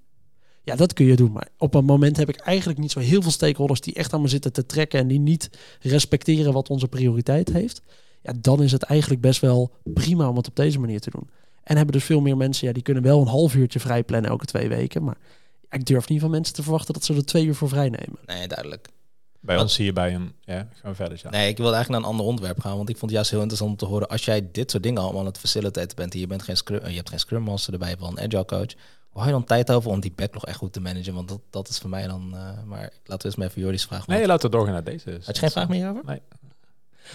Ja, 0.66 0.76
dat 0.76 0.92
kun 0.92 1.06
je 1.06 1.16
doen. 1.16 1.32
Maar 1.32 1.48
op 1.58 1.74
een 1.74 1.84
moment 1.84 2.16
heb 2.16 2.28
ik 2.28 2.36
eigenlijk 2.36 2.78
niet 2.78 2.90
zo 2.90 2.98
heel 2.98 3.22
veel 3.22 3.30
stakeholders 3.30 3.80
die 3.80 3.94
echt 3.94 4.12
aan 4.12 4.20
me 4.20 4.28
zitten 4.28 4.52
te 4.52 4.66
trekken 4.66 5.00
en 5.00 5.08
die 5.08 5.18
niet 5.18 5.50
respecteren 5.80 6.52
wat 6.52 6.70
onze 6.70 6.88
prioriteit 6.88 7.52
heeft. 7.52 7.82
Ja, 8.22 8.32
dan 8.40 8.62
is 8.62 8.72
het 8.72 8.82
eigenlijk 8.82 9.20
best 9.20 9.40
wel 9.40 9.70
prima 9.82 10.28
om 10.28 10.36
het 10.36 10.48
op 10.48 10.56
deze 10.56 10.78
manier 10.78 11.00
te 11.00 11.10
doen. 11.10 11.28
En 11.62 11.76
hebben 11.76 11.94
dus 11.94 12.04
veel 12.04 12.20
meer 12.20 12.36
mensen, 12.36 12.66
ja, 12.66 12.72
die 12.72 12.82
kunnen 12.82 13.02
wel 13.02 13.20
een 13.20 13.26
half 13.26 13.54
uurtje 13.54 13.80
vrij 13.80 14.04
plannen 14.04 14.30
elke 14.30 14.44
twee 14.44 14.68
weken. 14.68 15.04
Maar 15.04 15.16
ik 15.70 15.84
durf 15.84 16.08
niet 16.08 16.20
van 16.20 16.30
mensen 16.30 16.54
te 16.54 16.62
verwachten 16.62 16.94
dat 16.94 17.04
ze 17.04 17.14
er 17.14 17.24
twee 17.24 17.44
uur 17.44 17.54
voor 17.54 17.68
vrij 17.68 17.88
nemen. 17.88 18.18
Nee, 18.26 18.48
duidelijk. 18.48 18.88
Bij 19.40 19.58
ons 19.58 19.74
zie 19.74 19.84
je 19.84 19.92
bij 19.92 20.14
een, 20.14 20.32
ja, 20.40 20.68
gaan 20.82 20.94
verder. 20.94 21.20
Ja. 21.22 21.30
Nee, 21.30 21.48
ik 21.48 21.56
wilde 21.56 21.74
eigenlijk 21.74 21.88
naar 21.88 22.10
een 22.10 22.16
ander 22.16 22.32
onderwerp 22.32 22.60
gaan, 22.60 22.76
want 22.76 22.88
ik 22.88 22.96
vond 22.96 23.10
het 23.10 23.14
juist 23.14 23.30
heel 23.30 23.40
interessant 23.40 23.70
om 23.70 23.76
te 23.76 23.84
horen 23.84 24.08
als 24.08 24.24
jij 24.24 24.48
dit 24.52 24.70
soort 24.70 24.82
dingen 24.82 25.02
allemaal 25.02 25.20
aan 25.20 25.26
het 25.26 25.38
facilitaten 25.38 25.96
bent, 25.96 26.14
en 26.14 26.20
je 26.20 26.26
bent 26.26 26.42
geen 26.42 26.56
scrum, 26.56 26.88
je 26.88 26.96
hebt 26.96 27.08
geen 27.08 27.18
scrum 27.18 27.42
master 27.42 27.72
erbij, 27.72 27.96
wel 27.98 28.08
een 28.08 28.20
agile 28.20 28.44
coach. 28.44 28.74
Hoe 29.16 29.24
hou 29.24 29.34
je 29.34 29.40
dan 29.40 29.56
tijd 29.56 29.72
over 29.72 29.90
om 29.90 30.00
die 30.00 30.12
backlog 30.14 30.44
echt 30.44 30.56
goed 30.56 30.72
te 30.72 30.80
managen? 30.80 31.14
Want 31.14 31.28
dat, 31.28 31.40
dat 31.50 31.68
is 31.68 31.78
voor 31.78 31.90
mij 31.90 32.06
dan. 32.06 32.30
Uh, 32.34 32.40
maar 32.64 32.80
laten 32.80 33.18
we 33.18 33.24
eens 33.24 33.36
maar 33.36 33.46
even 33.46 33.60
Jordi's 33.60 33.84
vraag. 33.84 34.06
Nee, 34.06 34.26
laten 34.26 34.50
we 34.50 34.56
doorgaan 34.56 34.72
naar 34.74 34.84
deze. 34.84 35.10
Had 35.10 35.34
je 35.34 35.40
geen 35.40 35.50
vraag 35.50 35.68
meer 35.68 35.90
over? 35.90 36.02
Nee. 36.04 36.20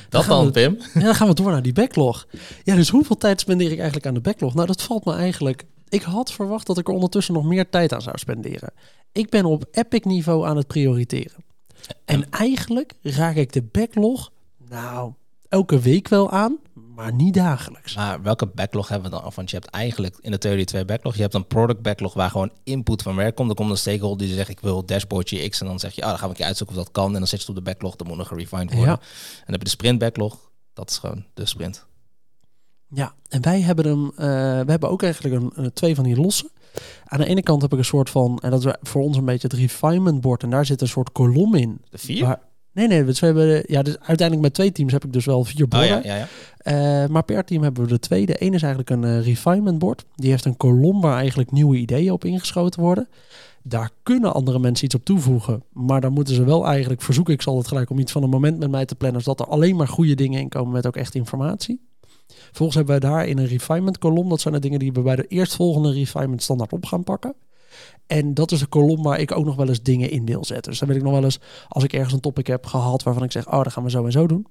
Dat 0.10 0.26
dan, 0.26 0.46
we, 0.46 0.52
Pim? 0.52 0.78
Ja, 0.94 1.02
dan 1.02 1.16
gaan 1.16 1.28
we 1.28 1.34
door 1.34 1.52
naar 1.52 1.62
die 1.62 1.74
backlog. 1.74 2.28
Ja, 2.64 2.76
dus 2.76 2.90
hoeveel 2.90 3.18
tijd 3.18 3.40
spendeer 3.40 3.72
ik 3.72 3.78
eigenlijk 3.78 4.08
aan 4.08 4.14
de 4.14 4.20
backlog? 4.20 4.54
Nou, 4.54 4.68
dat 4.68 4.82
valt 4.82 5.06
me 5.06 5.14
eigenlijk. 5.14 5.64
Ik 5.90 6.02
had 6.02 6.32
verwacht 6.32 6.68
dat 6.68 6.78
ik 6.78 6.88
er 6.88 6.94
ondertussen 6.94 7.34
nog 7.34 7.46
meer 7.46 7.70
tijd 7.70 7.94
aan 7.94 8.02
zou 8.02 8.18
spenderen. 8.18 8.74
Ik 9.12 9.30
ben 9.30 9.46
op 9.46 9.66
epic 9.72 10.04
niveau 10.04 10.48
aan 10.48 10.58
het 10.58 10.68
prioriteren. 10.68 11.44
En 12.06 12.30
eigenlijk 12.30 12.94
raak 13.02 13.36
ik 13.36 13.54
de 13.54 13.62
backlog, 13.62 14.32
nou, 14.70 15.14
elke 15.50 15.80
week 15.80 16.08
wel 16.08 16.32
aan, 16.32 16.58
maar 17.02 17.14
niet 17.14 17.34
dagelijks. 17.34 17.96
Maar 17.96 18.22
welke 18.22 18.46
backlog 18.46 18.88
hebben 18.88 19.12
we 19.12 19.18
dan? 19.18 19.32
Want 19.36 19.50
je 19.50 19.56
hebt 19.56 19.70
eigenlijk 19.70 20.18
in 20.22 20.32
de 20.32 20.38
theorie 20.38 20.66
twee 20.66 20.86
backlog. 20.86 21.16
Je 21.16 21.22
hebt 21.22 21.34
een 21.34 21.48
product 21.48 21.82
backlog 21.82 22.14
waar 22.14 22.30
gewoon 22.30 22.52
input 22.64 23.02
van 23.02 23.16
werk 23.16 23.36
komt. 23.36 23.48
Dan 23.48 23.56
komt 23.56 23.70
een 23.70 23.78
stakeholder 23.78 24.28
die 24.28 24.36
zegt 24.36 24.50
ik 24.50 24.60
wil 24.60 24.86
dashboardje 24.86 25.50
X. 25.50 25.62
En 25.62 25.68
dan 25.68 25.80
zeg 25.80 25.94
je, 25.94 26.02
ah, 26.02 26.10
dan 26.10 26.18
gaan 26.18 26.26
we 26.26 26.32
een 26.32 26.38
keer 26.38 26.46
uitzoeken 26.46 26.78
of 26.78 26.84
dat 26.84 26.92
kan. 26.92 27.06
En 27.06 27.20
dan 27.20 27.28
zet 27.28 27.42
je 27.42 27.48
het 27.48 27.58
op 27.58 27.64
de 27.64 27.72
backlog, 27.72 27.96
dan 27.96 28.08
moet 28.08 28.18
nog 28.18 28.28
gerefined 28.28 28.74
worden. 28.74 28.94
Ja. 28.94 29.00
En 29.00 29.44
dan 29.46 29.52
heb 29.52 29.58
je 29.60 29.64
de 29.64 29.70
sprint 29.70 30.00
backlog. 30.00 30.52
Dat 30.74 30.90
is 30.90 30.98
gewoon 30.98 31.26
de 31.34 31.46
sprint. 31.46 31.86
Ja, 32.88 33.14
en 33.30 33.42
wij 33.42 33.62
hebben 33.62 33.86
hem, 33.86 34.06
uh, 34.06 34.16
we 34.66 34.72
hebben 34.72 34.90
ook 34.90 35.04
eigenlijk 35.04 35.36
een, 35.36 35.52
een, 35.56 35.74
twee 35.74 35.96
van 35.96 36.04
die 36.04 36.16
losse. 36.16 36.50
Aan 37.06 37.20
de 37.20 37.26
ene 37.26 37.42
kant 37.42 37.62
heb 37.62 37.72
ik 37.72 37.78
een 37.78 37.86
soort 37.86 38.10
van, 38.10 38.40
en 38.40 38.52
dat 38.52 38.66
is 38.66 38.74
voor 38.82 39.02
ons 39.02 39.18
een 39.18 39.26
beetje 39.26 39.48
het 39.48 39.58
refinement 39.58 40.22
board. 40.22 40.44
En 40.44 40.50
daar 40.50 40.66
zit 40.66 40.82
een 40.82 40.88
soort 40.88 41.12
kolom 41.12 41.56
in. 41.56 41.82
De 41.90 41.98
vier? 41.98 42.40
Nee, 42.74 42.88
nee, 42.88 43.04
we 43.04 43.14
hebben, 43.20 43.64
ja, 43.68 43.82
dus 43.82 44.00
uiteindelijk 44.00 44.42
met 44.42 44.54
twee 44.54 44.72
teams 44.72 44.92
heb 44.92 45.04
ik 45.04 45.14
dus 45.14 45.26
wel 45.26 45.44
vier 45.44 45.68
borden. 45.68 45.98
Oh, 45.98 46.04
ja, 46.04 46.16
ja, 46.16 46.28
ja. 46.64 47.04
Uh, 47.04 47.10
maar 47.10 47.24
per 47.24 47.44
team 47.44 47.64
hebben 47.64 47.84
we 47.84 47.90
de 47.90 48.00
twee. 48.00 48.26
De 48.26 48.38
ene 48.38 48.56
is 48.56 48.62
eigenlijk 48.62 48.90
een 48.90 49.04
uh, 49.04 49.26
refinement 49.26 49.80
board. 49.80 50.06
Die 50.16 50.30
heeft 50.30 50.46
een 50.46 50.58
kolom 50.58 51.02
waar 51.02 51.18
eigenlijk 51.18 51.52
nieuwe 51.52 51.78
ideeën 51.78 52.12
op 52.12 52.26
ingeschoten 52.26 52.82
worden. 52.82 53.08
Daar 53.64 53.90
kunnen 54.04 54.34
andere 54.34 54.60
mensen 54.60 54.86
iets 54.86 54.96
op 54.96 55.06
toevoegen. 55.06 55.64
Maar 55.74 56.02
dan 56.02 56.14
moeten 56.14 56.36
ze 56.36 56.44
wel 56.44 56.68
eigenlijk, 56.68 57.02
verzoek 57.02 57.30
ik 57.30 57.42
zal 57.42 57.58
het 57.58 57.68
gelijk 57.68 57.90
om 57.90 58.00
iets 58.00 58.12
van 58.12 58.24
een 58.24 58.30
moment 58.30 58.60
met 58.60 58.72
mij 58.72 58.86
te 58.86 58.96
plannen. 58.96 59.22
Zodat 59.22 59.48
er 59.48 59.54
alleen 59.54 59.76
maar 59.76 59.88
goede 59.88 60.16
dingen 60.16 60.40
in 60.40 60.50
komen 60.50 60.72
met 60.72 60.88
ook 60.88 60.96
echt 60.96 61.16
informatie. 61.16 61.82
Vervolgens 62.28 62.78
hebben 62.78 62.96
we 62.96 63.02
daar 63.02 63.28
in 63.28 63.38
een 63.38 63.48
refinement 63.48 63.98
kolom. 63.98 64.30
Dat 64.30 64.42
zijn 64.42 64.54
de 64.54 64.60
dingen 64.60 64.80
die 64.80 64.92
we 64.92 65.02
bij 65.02 65.16
de 65.16 65.28
eerstvolgende 65.28 65.92
refinement 65.92 66.44
standaard 66.44 66.74
op 66.74 66.86
gaan 66.86 67.04
pakken. 67.04 67.34
En 68.08 68.34
dat 68.34 68.52
is 68.52 68.60
de 68.60 68.66
kolom 68.66 69.04
waar 69.04 69.20
ik 69.20 69.32
ook 69.32 69.46
nog 69.46 69.56
wel 69.56 69.68
eens 69.68 69.82
dingen 69.82 70.10
in 70.10 70.26
deel 70.26 70.46
zetten. 70.46 70.72
Dus 70.72 70.80
dan 70.80 70.88
wil 70.88 70.98
ik 70.98 71.04
nog 71.04 71.14
wel 71.14 71.24
eens, 71.24 71.40
als 71.68 71.84
ik 71.84 71.94
ergens 71.94 72.14
een 72.14 72.20
topic 72.20 72.48
heb 72.48 72.66
gehad 72.66 73.04
waarvan 73.04 73.24
ik 73.24 73.32
zeg, 73.32 73.48
oh, 73.48 73.64
dat 73.64 73.74
gaan 73.74 73.84
we 73.84 73.90
zo 73.90 74.06
en 74.06 74.12
zo 74.12 74.28
doen. 74.28 74.48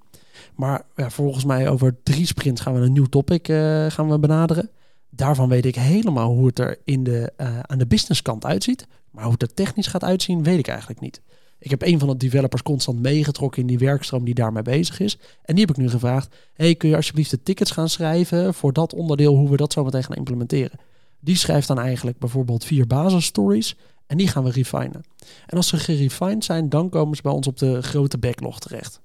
Maar 0.54 0.82
ja, 0.96 1.10
volgens 1.10 1.44
mij 1.44 1.68
over 1.68 1.96
drie 2.02 2.26
sprints 2.26 2.60
gaan 2.60 2.74
we 2.74 2.80
een 2.80 2.92
nieuw 2.92 3.06
topic 3.06 3.48
uh, 3.48 3.86
gaan 3.90 4.08
we 4.08 4.18
benaderen. 4.18 4.70
Daarvan 5.10 5.48
weet 5.48 5.66
ik 5.66 5.74
helemaal 5.74 6.32
hoe 6.32 6.46
het 6.46 6.58
er 6.58 6.78
in 6.84 7.04
de, 7.04 7.32
uh, 7.36 7.58
aan 7.60 7.78
de 7.78 7.86
businesskant 7.86 8.44
uitziet. 8.44 8.86
Maar 9.10 9.24
hoe 9.24 9.32
het 9.32 9.42
er 9.42 9.54
technisch 9.54 9.86
gaat 9.86 10.04
uitzien, 10.04 10.42
weet 10.42 10.58
ik 10.58 10.68
eigenlijk 10.68 11.00
niet. 11.00 11.20
Ik 11.58 11.70
heb 11.70 11.82
een 11.82 11.98
van 11.98 12.08
de 12.08 12.16
developers 12.16 12.62
constant 12.62 13.00
meegetrokken 13.00 13.60
in 13.60 13.66
die 13.66 13.78
werkstroom 13.78 14.24
die 14.24 14.34
daarmee 14.34 14.62
bezig 14.62 15.00
is. 15.00 15.18
En 15.42 15.54
die 15.54 15.64
heb 15.66 15.76
ik 15.76 15.82
nu 15.82 15.90
gevraagd: 15.90 16.36
hey, 16.54 16.74
kun 16.74 16.88
je 16.88 16.96
alsjeblieft 16.96 17.30
de 17.30 17.42
tickets 17.42 17.70
gaan 17.70 17.88
schrijven 17.88 18.54
voor 18.54 18.72
dat 18.72 18.94
onderdeel, 18.94 19.34
hoe 19.34 19.50
we 19.50 19.56
dat 19.56 19.72
zo 19.72 19.84
meteen 19.84 20.04
gaan 20.04 20.16
implementeren? 20.16 20.78
Die 21.20 21.36
schrijft 21.36 21.68
dan 21.68 21.78
eigenlijk 21.78 22.18
bijvoorbeeld 22.18 22.64
vier 22.64 22.86
basisstories 22.86 23.76
en 24.06 24.16
die 24.16 24.28
gaan 24.28 24.44
we 24.44 24.50
refinen. 24.50 25.02
En 25.46 25.56
als 25.56 25.68
ze 25.68 25.76
gerefined 25.76 26.44
zijn, 26.44 26.68
dan 26.68 26.88
komen 26.88 27.16
ze 27.16 27.22
bij 27.22 27.32
ons 27.32 27.46
op 27.46 27.58
de 27.58 27.82
grote 27.82 28.18
backlog 28.18 28.60
terecht. 28.60 29.00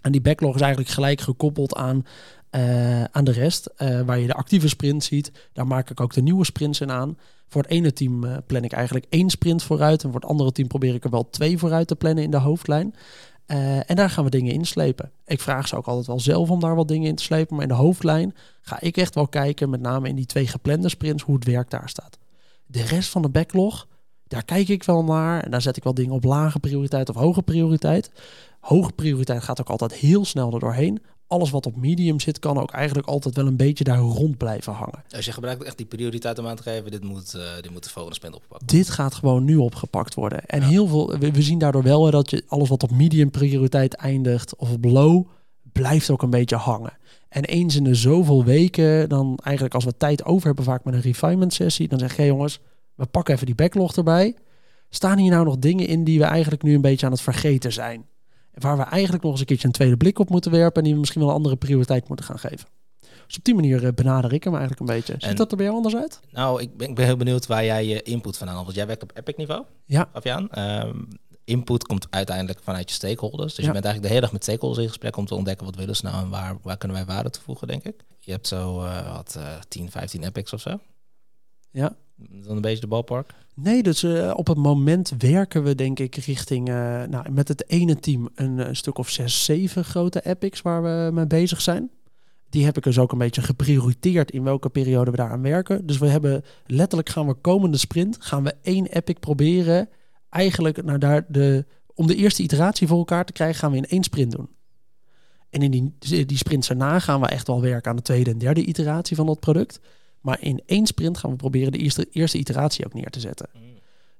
En 0.00 0.12
die 0.12 0.20
backlog 0.20 0.54
is 0.54 0.60
eigenlijk 0.60 0.90
gelijk 0.90 1.20
gekoppeld 1.20 1.74
aan, 1.74 2.06
uh, 2.50 3.04
aan 3.04 3.24
de 3.24 3.32
rest, 3.32 3.70
uh, 3.78 4.00
waar 4.00 4.18
je 4.18 4.26
de 4.26 4.34
actieve 4.34 4.68
sprint 4.68 5.04
ziet. 5.04 5.32
Daar 5.52 5.66
maak 5.66 5.90
ik 5.90 6.00
ook 6.00 6.12
de 6.12 6.22
nieuwe 6.22 6.44
sprints 6.44 6.80
in 6.80 6.90
aan. 6.90 7.18
Voor 7.48 7.62
het 7.62 7.70
ene 7.70 7.92
team 7.92 8.24
uh, 8.24 8.36
plan 8.46 8.64
ik 8.64 8.72
eigenlijk 8.72 9.06
één 9.08 9.30
sprint 9.30 9.62
vooruit. 9.62 10.04
En 10.04 10.10
voor 10.10 10.20
het 10.20 10.30
andere 10.30 10.52
team 10.52 10.68
probeer 10.68 10.94
ik 10.94 11.04
er 11.04 11.10
wel 11.10 11.30
twee 11.30 11.58
vooruit 11.58 11.86
te 11.86 11.96
plannen 11.96 12.24
in 12.24 12.30
de 12.30 12.36
hoofdlijn. 12.36 12.94
Uh, 13.52 13.90
en 13.90 13.96
daar 13.96 14.10
gaan 14.10 14.24
we 14.24 14.30
dingen 14.30 14.52
inslepen. 14.52 15.10
Ik 15.26 15.40
vraag 15.40 15.68
ze 15.68 15.76
ook 15.76 15.86
altijd 15.86 16.06
wel 16.06 16.20
zelf 16.20 16.50
om 16.50 16.60
daar 16.60 16.74
wat 16.74 16.88
dingen 16.88 17.08
in 17.08 17.14
te 17.14 17.22
slepen. 17.22 17.54
Maar 17.54 17.62
in 17.62 17.68
de 17.68 17.74
hoofdlijn 17.74 18.34
ga 18.60 18.80
ik 18.80 18.96
echt 18.96 19.14
wel 19.14 19.28
kijken, 19.28 19.70
met 19.70 19.80
name 19.80 20.08
in 20.08 20.16
die 20.16 20.26
twee 20.26 20.46
geplande 20.46 20.88
sprints, 20.88 21.22
hoe 21.22 21.34
het 21.34 21.44
werk 21.44 21.70
daar 21.70 21.88
staat. 21.88 22.18
De 22.66 22.82
rest 22.82 23.08
van 23.08 23.22
de 23.22 23.28
backlog, 23.28 23.88
daar 24.26 24.44
kijk 24.44 24.68
ik 24.68 24.82
wel 24.82 25.04
naar. 25.04 25.42
En 25.42 25.50
daar 25.50 25.62
zet 25.62 25.76
ik 25.76 25.84
wel 25.84 25.94
dingen 25.94 26.14
op 26.14 26.24
lage 26.24 26.58
prioriteit 26.58 27.08
of 27.08 27.16
hoge 27.16 27.42
prioriteit. 27.42 28.10
Hoge 28.60 28.92
prioriteit 28.92 29.42
gaat 29.42 29.60
ook 29.60 29.70
altijd 29.70 29.94
heel 29.94 30.24
snel 30.24 30.52
er 30.52 30.60
doorheen 30.60 31.02
alles 31.32 31.50
wat 31.50 31.66
op 31.66 31.76
medium 31.76 32.20
zit, 32.20 32.38
kan 32.38 32.58
ook 32.58 32.70
eigenlijk 32.70 33.08
altijd 33.08 33.36
wel 33.36 33.46
een 33.46 33.56
beetje 33.56 33.84
daar 33.84 33.98
rond 33.98 34.36
blijven 34.36 34.72
hangen. 34.72 35.02
Als 35.10 35.24
je 35.24 35.32
gebruikt 35.32 35.62
echt 35.62 35.76
die 35.76 35.86
prioriteit 35.86 36.38
om 36.38 36.46
aan 36.46 36.56
te 36.56 36.62
geven, 36.62 36.90
dit 36.90 37.04
moet, 37.04 37.34
uh, 37.36 37.42
dit 37.60 37.70
moet 37.70 37.84
de 37.84 37.90
volgende 37.90 38.16
sprint 38.16 38.34
oppakken. 38.34 38.66
Dit 38.66 38.90
gaat 38.90 39.14
gewoon 39.14 39.44
nu 39.44 39.56
opgepakt 39.56 40.14
worden. 40.14 40.46
En 40.46 40.60
ja. 40.60 40.66
heel 40.66 40.86
veel, 40.86 41.18
we, 41.18 41.30
we, 41.30 41.42
zien 41.42 41.58
daardoor 41.58 41.82
wel 41.82 42.10
dat 42.10 42.30
je 42.30 42.44
alles 42.46 42.68
wat 42.68 42.82
op 42.82 42.90
medium 42.90 43.30
prioriteit 43.30 43.94
eindigt 43.94 44.56
of 44.56 44.72
op 44.72 44.84
low, 44.84 45.26
blijft 45.72 46.10
ook 46.10 46.22
een 46.22 46.30
beetje 46.30 46.56
hangen. 46.56 46.98
En 47.28 47.44
eens 47.44 47.76
in 47.76 47.84
de 47.84 47.94
zoveel 47.94 48.44
weken, 48.44 49.08
dan 49.08 49.38
eigenlijk 49.42 49.74
als 49.74 49.84
we 49.84 49.96
tijd 49.96 50.24
over 50.24 50.46
hebben, 50.46 50.64
vaak 50.64 50.84
met 50.84 50.94
een 50.94 51.00
refinement 51.00 51.52
sessie, 51.52 51.88
dan 51.88 51.98
zeg 51.98 52.10
je, 52.10 52.16
hey 52.16 52.26
jongens, 52.26 52.60
we 52.94 53.06
pakken 53.06 53.34
even 53.34 53.46
die 53.46 53.54
backlog 53.54 53.96
erbij. 53.96 54.34
Staan 54.88 55.18
hier 55.18 55.30
nou 55.30 55.44
nog 55.44 55.58
dingen 55.58 55.86
in 55.86 56.04
die 56.04 56.18
we 56.18 56.24
eigenlijk 56.24 56.62
nu 56.62 56.74
een 56.74 56.80
beetje 56.80 57.06
aan 57.06 57.12
het 57.12 57.20
vergeten 57.20 57.72
zijn? 57.72 58.06
Waar 58.52 58.76
we 58.76 58.82
eigenlijk 58.82 59.22
nog 59.22 59.32
eens 59.32 59.40
een 59.40 59.46
keertje 59.46 59.66
een 59.66 59.72
tweede 59.72 59.96
blik 59.96 60.18
op 60.18 60.30
moeten 60.30 60.50
werpen. 60.50 60.76
En 60.76 60.82
die 60.82 60.92
we 60.92 60.98
misschien 60.98 61.20
wel 61.20 61.30
een 61.30 61.36
andere 61.36 61.56
prioriteit 61.56 62.08
moeten 62.08 62.26
gaan 62.26 62.38
geven. 62.38 62.66
Dus 63.26 63.36
op 63.36 63.44
die 63.44 63.54
manier 63.54 63.84
uh, 63.84 63.88
benader 63.94 64.32
ik 64.32 64.44
hem 64.44 64.52
eigenlijk 64.52 64.80
een 64.80 64.96
beetje. 64.96 65.12
Ziet 65.12 65.22
en, 65.22 65.36
dat 65.36 65.50
er 65.50 65.56
bij 65.56 65.66
jou 65.66 65.76
anders 65.76 65.96
uit? 65.96 66.20
Nou, 66.30 66.62
ik 66.62 66.76
ben, 66.76 66.88
ik 66.88 66.94
ben 66.94 67.04
heel 67.04 67.16
benieuwd 67.16 67.46
waar 67.46 67.64
jij 67.64 67.86
je 67.86 68.02
input 68.02 68.36
vandaan 68.36 68.54
haalt. 68.54 68.66
Want 68.66 68.78
jij 68.78 68.86
werkt 68.86 69.02
op 69.02 69.12
Epic 69.14 69.36
niveau. 69.36 69.64
Ja. 69.86 70.08
Fabian. 70.12 70.50
Um, 70.58 71.08
input 71.44 71.84
komt 71.84 72.06
uiteindelijk 72.10 72.60
vanuit 72.62 72.88
je 72.88 72.94
stakeholders. 72.94 73.54
Dus 73.54 73.64
ja. 73.64 73.66
je 73.66 73.72
bent 73.72 73.84
eigenlijk 73.84 74.02
de 74.02 74.08
hele 74.08 74.20
dag 74.20 74.32
met 74.32 74.42
stakeholders 74.42 74.82
in 74.82 74.88
gesprek 74.88 75.16
om 75.16 75.26
te 75.26 75.34
ontdekken 75.34 75.66
wat 75.66 75.76
willen 75.76 75.96
ze 75.96 76.04
nou 76.04 76.24
en 76.24 76.30
waar, 76.30 76.56
waar 76.62 76.76
kunnen 76.76 76.96
wij 76.96 77.06
waarde 77.06 77.30
toevoegen, 77.30 77.66
denk 77.66 77.84
ik. 77.84 78.04
Je 78.18 78.30
hebt 78.30 78.46
zo 78.46 78.82
uh, 78.82 79.14
wat 79.14 79.34
uh, 79.38 79.44
10, 79.68 79.90
15 79.90 80.24
epics 80.24 80.52
of 80.52 80.60
zo. 80.60 80.78
Ja. 81.70 81.96
Dan 82.30 82.56
een 82.56 82.62
beetje 82.62 82.80
de 82.80 82.86
ballpark. 82.86 83.34
Nee, 83.54 83.82
dus 83.82 84.02
uh, 84.02 84.32
op 84.36 84.46
het 84.46 84.56
moment 84.56 85.12
werken 85.18 85.62
we 85.62 85.74
denk 85.74 85.98
ik 85.98 86.14
richting, 86.14 86.68
uh, 86.68 86.74
nou, 87.02 87.30
met 87.30 87.48
het 87.48 87.70
ene 87.70 87.96
team 87.96 88.28
een, 88.34 88.76
stuk 88.76 88.98
of 88.98 89.08
zes, 89.08 89.44
zeven 89.44 89.84
grote 89.84 90.24
epics 90.24 90.62
waar 90.62 90.82
we 90.82 91.10
mee 91.12 91.26
bezig 91.26 91.60
zijn. 91.60 91.90
Die 92.48 92.64
heb 92.64 92.76
ik 92.76 92.82
dus 92.82 92.98
ook 92.98 93.12
een 93.12 93.18
beetje 93.18 93.42
geprioriteerd 93.42 94.30
in 94.30 94.42
welke 94.42 94.68
periode 94.68 95.10
we 95.10 95.16
daaraan 95.16 95.42
werken. 95.42 95.86
Dus 95.86 95.98
we 95.98 96.06
hebben 96.06 96.42
letterlijk 96.66 97.08
gaan 97.08 97.26
we 97.26 97.34
komende 97.34 97.76
sprint, 97.76 98.16
gaan 98.20 98.44
we 98.44 98.54
één 98.62 98.86
epic 98.86 99.18
proberen. 99.20 99.88
Eigenlijk 100.28 100.84
naar 100.84 100.98
daar 100.98 101.24
de, 101.28 101.64
om 101.94 102.06
de 102.06 102.14
eerste 102.14 102.42
iteratie 102.42 102.86
voor 102.86 102.98
elkaar 102.98 103.24
te 103.24 103.32
krijgen, 103.32 103.58
gaan 103.58 103.70
we 103.70 103.76
in 103.76 103.86
één 103.86 104.02
sprint 104.02 104.32
doen. 104.32 104.48
En 105.50 105.62
in 105.62 105.70
die, 105.70 106.26
die 106.26 106.36
sprints 106.36 106.68
daarna 106.68 106.98
gaan 106.98 107.20
we 107.20 107.26
echt 107.26 107.46
wel 107.46 107.60
werken 107.60 107.90
aan 107.90 107.96
de 107.96 108.02
tweede 108.02 108.30
en 108.30 108.38
derde 108.38 108.64
iteratie 108.64 109.16
van 109.16 109.26
dat 109.26 109.40
product. 109.40 109.80
Maar 110.22 110.40
in 110.40 110.62
één 110.66 110.86
sprint 110.86 111.18
gaan 111.18 111.30
we 111.30 111.36
proberen 111.36 111.72
de 111.72 111.78
eerste, 111.78 112.06
eerste 112.10 112.38
iteratie 112.38 112.86
ook 112.86 112.94
neer 112.94 113.10
te 113.10 113.20
zetten. 113.20 113.48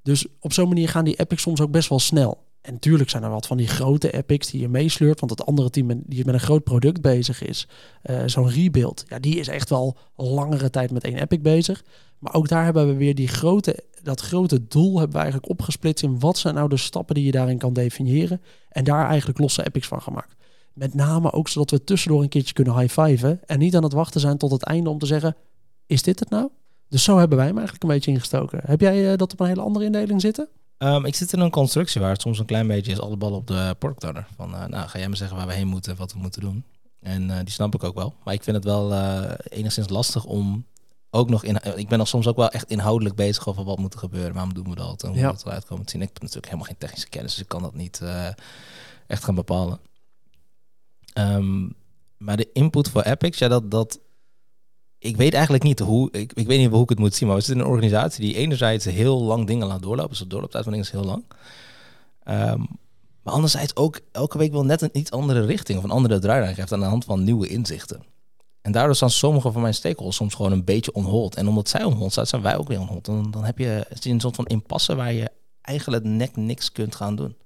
Dus 0.03 0.27
op 0.41 0.53
zo'n 0.53 0.69
manier 0.69 0.88
gaan 0.88 1.05
die 1.05 1.21
epics 1.21 1.43
soms 1.43 1.61
ook 1.61 1.71
best 1.71 1.88
wel 1.88 1.99
snel. 1.99 2.38
En 2.61 2.73
natuurlijk 2.73 3.11
zijn 3.11 3.23
er 3.23 3.31
wat 3.31 3.47
van 3.47 3.57
die 3.57 3.67
grote 3.67 4.12
epics 4.12 4.51
die 4.51 4.61
je 4.61 4.69
meesleurt. 4.69 5.21
Want 5.21 5.31
het 5.31 5.47
andere 5.47 5.71
team 5.71 6.03
die 6.07 6.25
met 6.25 6.35
een 6.35 6.41
groot 6.41 6.65
product 6.65 7.01
bezig 7.01 7.43
is, 7.43 7.69
uh, 8.05 8.23
zo'n 8.27 8.51
rebuild, 8.51 9.05
ja, 9.09 9.19
die 9.19 9.37
is 9.37 9.49
echt 9.49 9.69
wel 9.69 9.97
langere 10.17 10.71
tijd 10.71 10.91
met 10.91 11.05
één 11.05 11.17
epic 11.17 11.41
bezig. 11.41 11.85
Maar 12.19 12.35
ook 12.35 12.49
daar 12.49 12.65
hebben 12.65 12.87
we 12.87 12.95
weer 12.95 13.15
die 13.15 13.29
grote, 13.29 13.85
dat 14.03 14.21
grote 14.21 14.67
doel 14.67 14.99
hebben 14.99 15.17
we 15.17 15.23
eigenlijk 15.23 15.49
opgesplitst 15.51 16.05
in 16.05 16.19
wat 16.19 16.38
zijn 16.38 16.55
nou 16.55 16.69
de 16.69 16.77
stappen 16.77 17.15
die 17.15 17.25
je 17.25 17.31
daarin 17.31 17.59
kan 17.59 17.73
definiëren. 17.73 18.41
En 18.69 18.85
daar 18.85 19.09
eigenlijk 19.09 19.38
losse 19.38 19.67
epics 19.67 19.87
van 19.87 20.03
gemaakt. 20.03 20.35
Met 20.73 20.95
name 20.95 21.33
ook 21.33 21.49
zodat 21.49 21.71
we 21.71 21.85
tussendoor 21.85 22.23
een 22.23 22.29
keertje 22.29 22.55
kunnen 22.55 22.79
high-fiven. 22.79 23.41
En 23.47 23.59
niet 23.59 23.77
aan 23.77 23.83
het 23.83 23.93
wachten 23.93 24.21
zijn 24.21 24.38
tot 24.38 24.51
het 24.51 24.62
einde 24.62 24.91
om 24.91 24.99
te 24.99 25.07
zeggen, 25.07 25.37
is 25.87 26.03
dit 26.03 26.21
het 26.21 26.31
nou? 26.31 26.51
Dus 26.88 27.05
zo 27.05 27.18
hebben 27.18 27.37
wij 27.37 27.47
hem 27.47 27.57
eigenlijk 27.57 27.85
een 27.85 27.90
beetje 27.90 28.11
ingestoken. 28.11 28.61
Heb 28.64 28.81
jij 28.81 29.12
uh, 29.12 29.16
dat 29.16 29.33
op 29.33 29.40
een 29.40 29.47
hele 29.47 29.61
andere 29.61 29.85
indeling 29.85 30.21
zitten? 30.21 30.49
Um, 30.79 31.05
ik 31.05 31.14
zit 31.14 31.33
in 31.33 31.40
een 31.40 31.51
constructie 31.51 32.01
waar 32.01 32.11
het 32.11 32.21
soms 32.21 32.38
een 32.38 32.47
klein 32.47 32.66
beetje 32.66 32.92
is 32.92 33.01
alle 33.01 33.16
ballen 33.16 33.38
op 33.38 33.47
de 33.47 33.77
owner. 33.81 34.27
Van, 34.37 34.55
uh, 34.55 34.66
nou, 34.66 34.88
ga 34.88 34.99
jij 34.99 35.09
me 35.09 35.16
zeggen 35.16 35.37
waar 35.37 35.47
we 35.47 35.53
heen 35.53 35.66
moeten, 35.66 35.97
wat 35.97 36.12
we 36.12 36.18
moeten 36.18 36.40
doen. 36.40 36.64
En 37.01 37.23
uh, 37.23 37.37
die 37.37 37.51
snap 37.51 37.75
ik 37.75 37.85
ook 37.85 37.95
wel. 37.95 38.14
Maar 38.25 38.35
ik 38.35 38.42
vind 38.42 38.57
het 38.57 38.64
wel 38.64 38.95
enigszins 39.33 39.88
lastig 39.88 40.25
om 40.25 40.66
ook 41.11 41.31
nog 41.31 41.45
in. 41.45 41.59
Ik 41.77 41.88
ben 41.88 41.99
nog 41.99 42.09
soms 42.09 42.27
ook 42.27 42.37
wel 42.37 42.49
echt 42.49 42.71
inhoudelijk 42.71 43.16
bezig 43.16 43.49
over 43.49 43.64
wat 43.64 43.79
moet 43.79 43.92
er 43.92 43.99
gebeuren, 43.99 44.33
waarom 44.33 44.55
doen 44.55 44.68
we 44.68 44.75
dat 44.75 45.03
en 45.03 45.09
hoe 45.09 45.18
ja. 45.18 45.27
we 45.27 45.33
het 45.33 45.47
eruit 45.47 45.64
komen 45.64 45.85
te 45.85 45.90
zien. 45.90 46.03
Ik 46.03 46.09
heb 46.09 46.21
natuurlijk 46.21 46.47
helemaal 46.47 46.66
geen 46.66 46.79
technische 46.79 47.09
kennis, 47.09 47.33
dus 47.33 47.42
ik 47.42 47.49
kan 47.49 47.62
dat 47.62 47.75
niet 47.75 48.03
echt 49.07 49.25
gaan 49.25 49.35
bepalen. 49.35 49.81
Um, 51.18 51.75
maar 52.16 52.37
de 52.37 52.49
input 52.53 52.88
voor 52.88 53.03
Epics, 53.03 53.38
ja, 53.38 53.49
dat, 53.49 53.71
dat 53.71 54.01
ik 55.03 55.17
weet 55.17 55.33
eigenlijk 55.33 55.65
niet 55.65 55.79
hoe, 55.79 56.09
ik, 56.12 56.33
ik 56.33 56.47
weet 56.47 56.59
niet 56.59 56.71
hoe 56.71 56.83
ik 56.83 56.88
het 56.88 56.99
moet 56.99 57.15
zien, 57.15 57.29
maar 57.29 57.37
we 57.37 57.43
zitten 57.43 57.65
in 57.65 57.71
een 57.71 57.77
organisatie 57.77 58.25
die 58.25 58.37
enerzijds 58.37 58.85
heel 58.85 59.23
lang 59.23 59.47
dingen 59.47 59.67
laat 59.67 59.83
doorlopen. 59.83 60.11
Dus 60.11 60.19
de 60.19 60.27
doorlooptijd 60.27 60.65
van 60.65 60.73
dingen 60.73 60.87
is 60.87 60.93
heel 60.93 61.05
lang. 61.05 61.25
Um, 62.25 62.67
maar 63.23 63.35
anderzijds 63.35 63.77
ook 63.77 64.01
elke 64.12 64.38
week 64.38 64.53
wel 64.53 64.65
net 64.65 64.83
een 64.83 64.91
iets 64.93 65.11
andere 65.11 65.45
richting 65.45 65.79
of 65.79 65.85
een 65.85 65.91
andere 65.91 66.19
draai 66.19 66.55
geeft 66.55 66.73
aan 66.73 66.81
de 66.81 66.87
hand 66.87 67.05
van 67.05 67.25
nieuwe 67.25 67.49
inzichten. 67.49 68.03
En 68.61 68.73
daardoor 68.73 68.95
staan 68.95 69.11
sommige 69.11 69.53
van 69.53 69.62
mijn 69.62 69.75
stakeholders 69.75 70.17
soms 70.17 70.35
gewoon 70.35 70.53
een 70.53 70.65
beetje 70.65 70.93
onhold. 70.93 71.37
En 71.37 71.49
omdat 71.49 71.69
zij 71.69 71.85
onhold 71.85 72.12
staan, 72.12 72.27
zijn 72.27 72.43
wij 72.43 72.57
ook 72.57 72.69
weer 72.69 72.81
onhold. 72.81 73.05
Dan, 73.05 73.31
dan 73.31 73.45
heb 73.45 73.59
je 73.59 73.87
een 74.03 74.21
soort 74.21 74.37
van 74.37 74.47
impasse 74.47 74.95
waar 74.95 75.12
je 75.12 75.31
eigenlijk 75.61 76.05
net 76.05 76.37
niks 76.37 76.73
kunt 76.73 76.95
gaan 76.95 77.17
doen. 77.17 77.37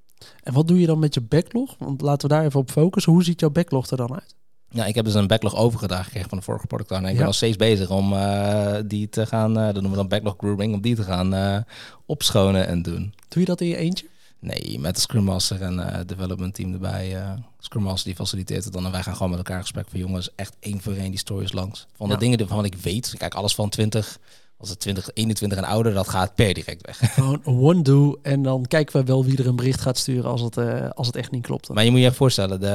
En 0.43 0.53
wat 0.53 0.69
doe 0.69 0.81
je 0.81 0.87
dan 0.87 0.99
met 0.99 1.15
je 1.15 1.21
backlog? 1.21 1.75
Want 1.79 2.01
laten 2.01 2.29
we 2.29 2.35
daar 2.35 2.45
even 2.45 2.61
op 2.61 2.71
focussen. 2.71 3.13
Hoe 3.13 3.25
ziet 3.25 3.41
jouw 3.41 3.51
backlog 3.51 3.91
er 3.91 3.97
dan 3.97 4.15
uit? 4.15 4.36
Ja, 4.71 4.85
ik 4.87 4.95
heb 4.95 5.05
dus 5.05 5.15
een 5.15 5.27
backlog 5.27 5.57
overgedragen 5.57 6.05
gekregen 6.05 6.29
van 6.29 6.39
de 6.39 6.45
vorige 6.45 6.67
product 6.67 6.91
En 6.91 7.03
ik 7.05 7.11
ja. 7.11 7.17
ben 7.17 7.25
nog 7.25 7.35
steeds 7.35 7.57
bezig 7.57 7.91
om 7.91 8.13
uh, 8.13 8.77
die 8.87 9.09
te 9.09 9.27
gaan, 9.27 9.59
uh, 9.59 9.65
dat 9.65 9.73
noemen 9.75 9.91
we 9.91 9.97
dan 9.97 10.09
backlog 10.09 10.35
grooming, 10.39 10.75
om 10.75 10.81
die 10.81 10.95
te 10.95 11.03
gaan 11.03 11.35
uh, 11.35 11.59
opschonen 12.07 12.67
en 12.67 12.83
doen. 12.83 13.15
Doe 13.29 13.41
je 13.41 13.45
dat 13.45 13.61
in 13.61 13.69
je 13.69 13.77
eentje? 13.77 14.07
Nee, 14.39 14.79
met 14.79 14.95
de 14.95 15.01
Scrum 15.01 15.25
Master 15.25 15.63
en 15.63 16.05
development 16.07 16.55
team 16.55 16.73
erbij. 16.73 17.17
Scrum 17.59 17.83
Master 17.83 18.05
die 18.05 18.15
faciliteert 18.15 18.65
het 18.65 18.73
dan 18.73 18.85
en 18.85 18.91
wij 18.91 19.03
gaan 19.03 19.13
gewoon 19.13 19.31
met 19.31 19.39
elkaar 19.39 19.61
gesprek 19.61 19.89
van 19.89 19.99
jongens, 19.99 20.35
echt 20.35 20.57
één 20.61 20.81
voor 20.81 20.93
één 20.93 21.11
die 21.11 21.19
stories 21.19 21.53
langs. 21.53 21.87
Van 21.97 22.07
de 22.07 22.15
ja. 22.15 22.21
dingen 22.21 22.39
waarvan 22.39 22.65
ik 22.65 22.75
weet, 22.75 23.15
kijk 23.19 23.35
alles 23.35 23.55
van 23.55 23.69
20 23.69 24.19
als 24.59 24.69
het 24.69 24.81
20, 24.81 25.11
21 25.15 25.59
en 25.59 25.65
ouder, 25.65 25.95
dat 25.95 26.09
gaat 26.09 26.35
per 26.35 26.55
direct 26.55 26.87
weg. 26.87 26.99
Gewoon 27.15 27.43
one 27.45 27.83
do 27.83 28.19
en 28.23 28.43
dan 28.43 28.67
kijken 28.67 29.01
we 29.01 29.07
wel 29.07 29.25
wie 29.25 29.39
er 29.39 29.47
een 29.47 29.57
bericht 29.57 29.81
gaat 29.81 29.99
sturen 29.99 30.31
als 30.31 30.41
het, 30.41 30.57
uh, 30.57 30.91
als 30.91 31.07
het 31.07 31.17
echt 31.17 31.31
niet 31.31 31.47
klopt. 31.47 31.69
Maar 31.69 31.85
je 31.85 31.91
moet 31.91 32.01
je 32.01 32.13
voorstellen, 32.13 32.61
de, 32.61 32.67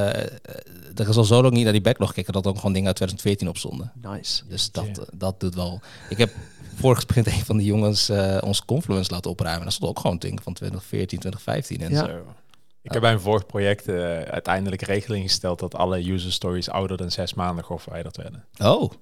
er 0.94 1.08
is 1.08 1.16
al 1.16 1.24
zo 1.24 1.42
lang 1.42 1.54
niet 1.54 1.64
naar 1.64 1.72
die 1.72 1.82
backlog 1.82 2.12
kijken 2.12 2.32
dat 2.32 2.46
ook 2.46 2.56
gewoon 2.56 2.72
dingen 2.72 2.86
uit 2.86 2.96
2014 2.96 3.48
op 3.48 3.58
stonden. 3.58 3.92
Nice. 4.02 4.42
Dus 4.48 4.70
dat, 4.70 4.84
yeah. 4.84 5.08
dat 5.12 5.40
doet 5.40 5.54
wel. 5.54 5.80
Ik 6.08 6.18
heb 6.18 6.30
vorige 6.74 7.00
sprint 7.00 7.26
een 7.36 7.44
van 7.44 7.56
die 7.56 7.66
jongens 7.66 8.10
uh, 8.10 8.38
ons 8.40 8.64
Confluence 8.64 9.10
laten 9.10 9.30
opruimen. 9.30 9.64
Dat 9.64 9.72
stond 9.72 9.90
ook 9.90 10.00
gewoon 10.00 10.18
dingen 10.18 10.42
van 10.42 10.52
2014, 10.52 11.18
2015 11.18 11.80
en 11.80 11.90
ja. 11.90 12.06
zo. 12.06 12.34
Ik 12.82 12.92
heb 12.92 13.00
bij 13.00 13.12
een 13.12 13.20
vorig 13.20 13.46
project 13.46 13.88
uh, 13.88 14.20
uiteindelijk 14.20 14.82
regeling 14.82 15.24
gesteld 15.24 15.58
dat 15.58 15.74
alle 15.74 16.12
user 16.12 16.32
stories 16.32 16.70
ouder 16.70 16.96
dan 16.96 17.10
zes 17.10 17.34
maanden 17.34 17.64
geverwijderd 17.64 18.16
werden. 18.16 18.44
Oh. 18.58 18.92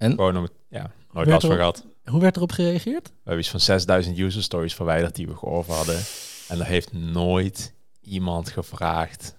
En? 0.00 0.10
Gewoon 0.10 0.36
om 0.36 0.42
het, 0.42 0.52
ja, 0.68 0.90
nooit 1.12 1.28
last 1.28 1.46
van 1.46 1.56
gehad. 1.56 1.86
Hoe 2.04 2.20
werd 2.20 2.36
erop 2.36 2.52
gereageerd? 2.52 3.08
We 3.08 3.14
hebben 3.16 3.38
iets 3.38 3.50
van 3.50 3.60
6000 3.60 4.18
user 4.18 4.42
stories 4.42 4.74
verwijderd 4.74 5.14
die 5.14 5.26
we 5.26 5.36
geover 5.36 5.74
hadden. 5.74 6.00
En 6.48 6.58
er 6.60 6.66
heeft 6.66 6.92
nooit 6.92 7.74
iemand 8.00 8.48
gevraagd. 8.48 9.36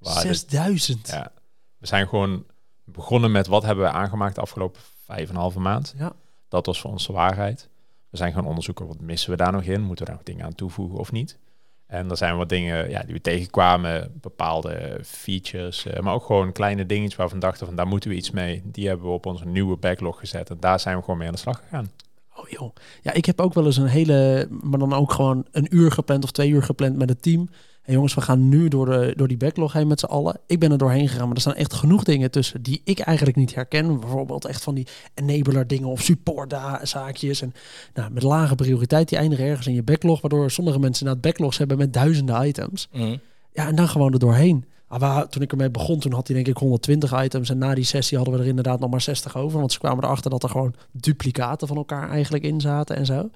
6000? 0.00 1.08
Ja. 1.08 1.32
We 1.78 1.86
zijn 1.86 2.08
gewoon 2.08 2.44
begonnen 2.84 3.32
met 3.32 3.46
wat 3.46 3.62
hebben 3.62 3.84
we 3.84 3.90
aangemaakt 3.90 4.34
de 4.34 4.40
afgelopen 4.40 4.80
vijf 5.04 5.28
en 5.28 5.34
een 5.34 5.40
halve 5.40 5.60
maand. 5.60 5.94
Ja. 5.98 6.12
Dat 6.48 6.66
was 6.66 6.80
voor 6.80 6.90
ons 6.90 7.06
de 7.06 7.12
waarheid. 7.12 7.68
We 8.10 8.16
We 8.16 8.16
zijn 8.16 8.32
gaan 8.32 8.46
onderzoeken, 8.46 8.86
wat 8.86 9.00
missen 9.00 9.30
we 9.30 9.36
daar 9.36 9.52
nog 9.52 9.62
in? 9.62 9.82
Moeten 9.82 10.04
we 10.04 10.10
daar 10.10 10.20
nog 10.20 10.26
dingen 10.26 10.44
aan 10.44 10.54
toevoegen 10.54 10.98
of 10.98 11.12
niet? 11.12 11.38
En 11.86 12.10
er 12.10 12.16
zijn 12.16 12.36
wat 12.36 12.48
dingen 12.48 12.90
ja, 12.90 13.02
die 13.02 13.14
we 13.14 13.20
tegenkwamen, 13.20 14.12
bepaalde 14.20 14.98
features, 15.04 15.86
eh, 15.86 16.02
maar 16.02 16.14
ook 16.14 16.24
gewoon 16.24 16.52
kleine 16.52 16.86
dingetjes 16.86 17.16
waarvan 17.16 17.38
we 17.38 17.44
dachten 17.44 17.66
van 17.66 17.76
daar 17.76 17.86
moeten 17.86 18.10
we 18.10 18.16
iets 18.16 18.30
mee. 18.30 18.62
Die 18.64 18.88
hebben 18.88 19.06
we 19.06 19.12
op 19.12 19.26
onze 19.26 19.46
nieuwe 19.46 19.76
backlog 19.76 20.18
gezet 20.18 20.50
en 20.50 20.56
daar 20.60 20.80
zijn 20.80 20.96
we 20.96 21.02
gewoon 21.02 21.18
mee 21.18 21.28
aan 21.28 21.34
de 21.34 21.40
slag 21.40 21.58
gegaan. 21.58 21.90
Oh 22.36 22.48
joh. 22.48 22.74
Ja, 23.02 23.12
ik 23.12 23.24
heb 23.24 23.40
ook 23.40 23.54
wel 23.54 23.64
eens 23.64 23.76
een 23.76 23.86
hele, 23.86 24.48
maar 24.50 24.78
dan 24.78 24.92
ook 24.92 25.12
gewoon 25.12 25.46
een 25.50 25.66
uur 25.70 25.92
gepland 25.92 26.24
of 26.24 26.30
twee 26.30 26.50
uur 26.50 26.62
gepland 26.62 26.96
met 26.96 27.08
het 27.08 27.22
team. 27.22 27.48
En 27.86 27.92
jongens, 27.92 28.14
we 28.14 28.20
gaan 28.20 28.48
nu 28.48 28.68
door, 28.68 28.86
de, 28.86 29.12
door 29.16 29.28
die 29.28 29.36
backlog 29.36 29.72
heen 29.72 29.86
met 29.86 30.00
z'n 30.00 30.06
allen. 30.06 30.38
Ik 30.46 30.58
ben 30.58 30.72
er 30.72 30.78
doorheen 30.78 31.08
gegaan, 31.08 31.26
maar 31.26 31.34
er 31.34 31.40
staan 31.40 31.54
echt 31.54 31.72
genoeg 31.74 32.04
dingen 32.04 32.30
tussen 32.30 32.62
die 32.62 32.80
ik 32.84 32.98
eigenlijk 32.98 33.36
niet 33.36 33.54
herken. 33.54 34.00
Bijvoorbeeld 34.00 34.44
echt 34.44 34.62
van 34.62 34.74
die 34.74 34.86
enabler 35.14 35.66
dingen 35.66 35.88
of 35.88 36.00
support 36.02 36.54
zaakjes. 36.82 37.40
En 37.42 37.52
nou, 37.94 38.10
met 38.12 38.22
lage 38.22 38.54
prioriteit, 38.54 39.08
die 39.08 39.18
eindigen 39.18 39.44
ergens 39.44 39.66
in 39.66 39.74
je 39.74 39.82
backlog. 39.82 40.20
Waardoor 40.20 40.50
sommige 40.50 40.78
mensen 40.78 41.06
inderdaad 41.06 41.30
backlogs 41.32 41.58
hebben 41.58 41.78
met 41.78 41.92
duizenden 41.92 42.46
items. 42.46 42.88
Mhm. 42.92 43.16
Ja, 43.52 43.66
en 43.66 43.74
dan 43.74 43.88
gewoon 43.88 44.12
er 44.12 44.18
doorheen. 44.18 44.64
Ah, 44.88 45.00
waar- 45.00 45.28
toen 45.28 45.42
ik 45.42 45.50
ermee 45.50 45.70
begon, 45.70 45.98
toen 45.98 46.12
had 46.12 46.26
hij 46.26 46.36
denk 46.36 46.48
ik 46.48 46.56
120 46.56 47.22
items. 47.24 47.50
En 47.50 47.58
na 47.58 47.74
die 47.74 47.84
sessie 47.84 48.16
hadden 48.16 48.34
we 48.36 48.40
er 48.42 48.46
inderdaad 48.48 48.80
nog 48.80 48.90
maar 48.90 49.00
60 49.00 49.36
over. 49.36 49.58
Want 49.58 49.72
ze 49.72 49.78
kwamen 49.78 50.04
erachter 50.04 50.30
dat 50.30 50.42
er 50.42 50.48
gewoon 50.48 50.74
duplicaten 50.92 51.68
van 51.68 51.76
elkaar 51.76 52.10
eigenlijk 52.10 52.44
in 52.44 52.60
zaten 52.60 52.96
en 52.96 53.06
zo. 53.06 53.30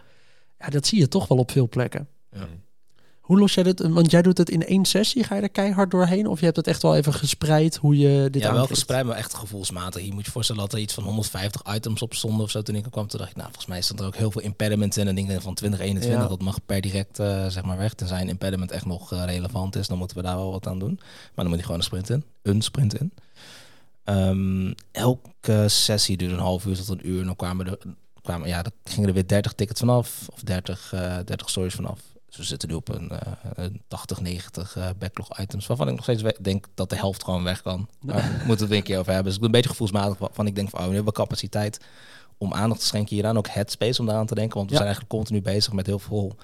Ja, 0.58 0.68
dat 0.68 0.86
zie 0.86 0.98
je 0.98 1.08
toch 1.08 1.28
wel 1.28 1.38
op 1.38 1.50
veel 1.50 1.68
plekken. 1.68 2.08
Ja. 2.32 2.46
Hoe 3.30 3.38
los 3.38 3.54
jij 3.54 3.62
dit? 3.62 3.80
Want 3.88 4.10
jij 4.10 4.22
doet 4.22 4.38
het 4.38 4.50
in 4.50 4.66
één 4.66 4.84
sessie. 4.84 5.24
Ga 5.24 5.34
je 5.34 5.42
er 5.42 5.48
keihard 5.50 5.90
doorheen? 5.90 6.26
Of 6.26 6.38
je 6.38 6.44
hebt 6.44 6.56
het 6.56 6.66
echt 6.66 6.82
wel 6.82 6.96
even 6.96 7.12
gespreid 7.14 7.76
hoe 7.76 7.98
je 7.98 8.28
dit 8.30 8.42
ja, 8.42 8.52
wel 8.52 8.66
gespreid, 8.66 9.04
maar 9.04 9.16
echt 9.16 9.34
gevoelsmatig. 9.34 10.02
Je 10.02 10.12
moet 10.12 10.24
je 10.24 10.30
voorstellen 10.30 10.60
dat 10.62 10.72
er 10.72 10.78
iets 10.78 10.94
van 10.94 11.04
150 11.04 11.74
items 11.74 12.02
op 12.02 12.14
stonden 12.14 12.40
of 12.40 12.50
zo 12.50 12.62
toen 12.62 12.74
ik 12.74 12.84
er 12.84 12.90
kwam. 12.90 13.06
Toen 13.06 13.18
dacht 13.18 13.30
ik, 13.30 13.36
nou, 13.36 13.48
volgens 13.48 13.70
mij 13.70 13.80
stond 13.80 14.00
er 14.00 14.06
ook 14.06 14.16
heel 14.16 14.30
veel 14.30 14.40
impediments 14.40 14.96
in. 14.96 15.08
En 15.08 15.14
dingen 15.14 15.42
van 15.42 15.54
2021, 15.54 16.22
Ja. 16.22 16.28
dat 16.28 16.40
mag 16.42 16.58
per 16.66 16.80
direct 16.80 17.18
eh, 17.18 17.46
zeg 17.46 17.62
maar 17.64 17.76
weg. 17.76 17.94
Tenzij 17.94 18.20
een 18.20 18.28
impediment 18.28 18.70
echt 18.70 18.86
nog 18.86 19.12
eh, 19.12 19.24
relevant 19.24 19.76
is, 19.76 19.86
dan 19.88 19.98
moeten 19.98 20.16
we 20.16 20.22
daar 20.22 20.36
wel 20.36 20.50
wat 20.50 20.66
aan 20.66 20.78
doen. 20.78 20.94
Maar 20.98 21.30
dan 21.34 21.48
moet 21.48 21.56
je 21.58 21.62
gewoon 21.62 21.78
een 21.78 21.84
sprint 21.84 22.10
in. 22.10 22.24
Een 22.42 22.62
sprint 22.62 23.00
in. 23.00 23.12
Ehm, 24.04 24.72
elke 24.92 25.68
sessie 25.68 26.16
duurde 26.16 26.34
een 26.34 26.40
half 26.40 26.66
uur 26.66 26.76
tot 26.76 26.88
een 26.88 27.08
uur. 27.08 27.20
En 27.20 27.26
dan 27.26 27.36
kwamen 27.36 27.66
er, 27.66 27.78
kwamen, 28.22 28.48
ja, 28.48 28.62
dan 28.62 28.72
gingen 28.84 29.08
er 29.08 29.14
weer 29.14 29.26
30 29.26 29.52
tickets 29.52 29.80
vanaf. 29.80 30.28
Of 30.32 30.40
30, 30.40 30.92
eh 30.92 31.16
30 31.24 31.50
stories 31.50 31.74
vanaf. 31.74 32.00
Dus 32.30 32.38
we 32.38 32.44
zitten 32.44 32.68
nu 32.68 32.74
op 32.74 32.88
een, 32.88 33.10
eh, 33.10 33.32
een 33.54 33.82
80, 33.88 34.20
90 34.20 34.76
eh, 34.76 34.88
backlog 34.98 35.38
items. 35.40 35.66
Waarvan 35.66 35.88
ik 35.88 35.94
nog 35.94 36.02
steeds 36.02 36.22
we- 36.22 36.36
denk 36.40 36.66
dat 36.74 36.90
de 36.90 36.96
helft 36.96 37.24
gewoon 37.24 37.42
weg 37.44 37.62
kan. 37.62 37.88
Maar 38.00 38.16
we 38.16 38.30
moeten 38.46 38.58
het 38.58 38.68
weer 38.68 38.76
een 38.78 38.82
keer 38.84 38.98
over 38.98 39.12
hebben. 39.12 39.24
Dus 39.32 39.34
ik 39.34 39.40
ben 39.40 39.48
een 39.48 39.54
beetje 39.54 39.70
gevoelsmatig 39.70 40.28
van 40.32 40.46
ik 40.46 40.54
denk 40.54 40.68
van 40.70 40.80
oh, 40.80 40.86
nu 40.88 40.94
hebben 40.94 41.12
we 41.12 41.18
capaciteit 41.20 41.78
om 42.38 42.54
aandacht 42.54 42.80
te 42.80 42.86
schenken 42.86 43.14
hieraan. 43.14 43.36
Ook 43.38 43.48
headspace 43.48 44.00
om 44.00 44.06
daaraan 44.06 44.26
te 44.26 44.34
denken. 44.34 44.56
Want 44.56 44.70
we 44.70 44.74
Ja. 44.76 44.80
zijn 44.82 44.92
eigenlijk 44.94 45.20
continu 45.22 45.42
bezig 45.54 45.72
met 45.72 45.86
heel 45.86 45.98
veel 45.98 46.36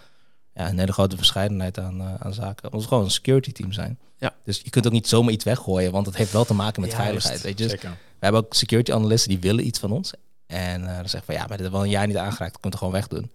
ja, 0.54 0.68
een 0.68 0.78
hele 0.78 0.92
grote 0.92 1.16
verscheidenheid 1.16 1.78
aan, 1.78 2.00
eh, 2.00 2.14
aan 2.18 2.34
zaken. 2.34 2.70
Want 2.70 2.82
we 2.82 2.88
gewoon 2.88 3.04
een 3.04 3.10
security 3.10 3.52
team 3.52 3.72
zijn. 3.72 3.98
Ja. 4.18 4.34
Dus 4.44 4.60
je 4.62 4.70
kunt 4.70 4.86
ook 4.86 4.92
niet 4.92 5.08
zomaar 5.08 5.32
iets 5.32 5.44
weggooien, 5.44 5.92
want 5.92 6.06
het 6.06 6.16
heeft 6.16 6.32
wel 6.32 6.44
te 6.44 6.54
maken 6.54 6.80
met 6.82 6.94
veiligheid. 6.94 7.40
Weet 7.40 7.58
je? 7.58 7.66
Dus 7.68 7.80
we 7.80 7.88
hebben 8.18 8.40
ook 8.44 8.54
security 8.54 8.92
analisten 8.92 9.28
die 9.28 9.38
willen 9.40 9.66
iets 9.66 9.78
van 9.78 9.90
ons. 9.92 10.12
En 10.46 10.80
eh, 10.88 10.96
dan 10.96 11.08
zeggen 11.08 11.24
van 11.24 11.34
ja, 11.34 11.40
maar 11.40 11.48
dit 11.56 11.60
hebben 11.60 11.70
we 11.70 11.76
al 11.78 11.84
een 11.84 11.90
jaar 11.90 12.06
niet 12.06 12.16
aangeraakt, 12.16 12.52
dat 12.52 12.60
kunt 12.60 12.72
er 12.72 12.78
gewoon 12.78 12.94
wegdoen. 12.94 13.30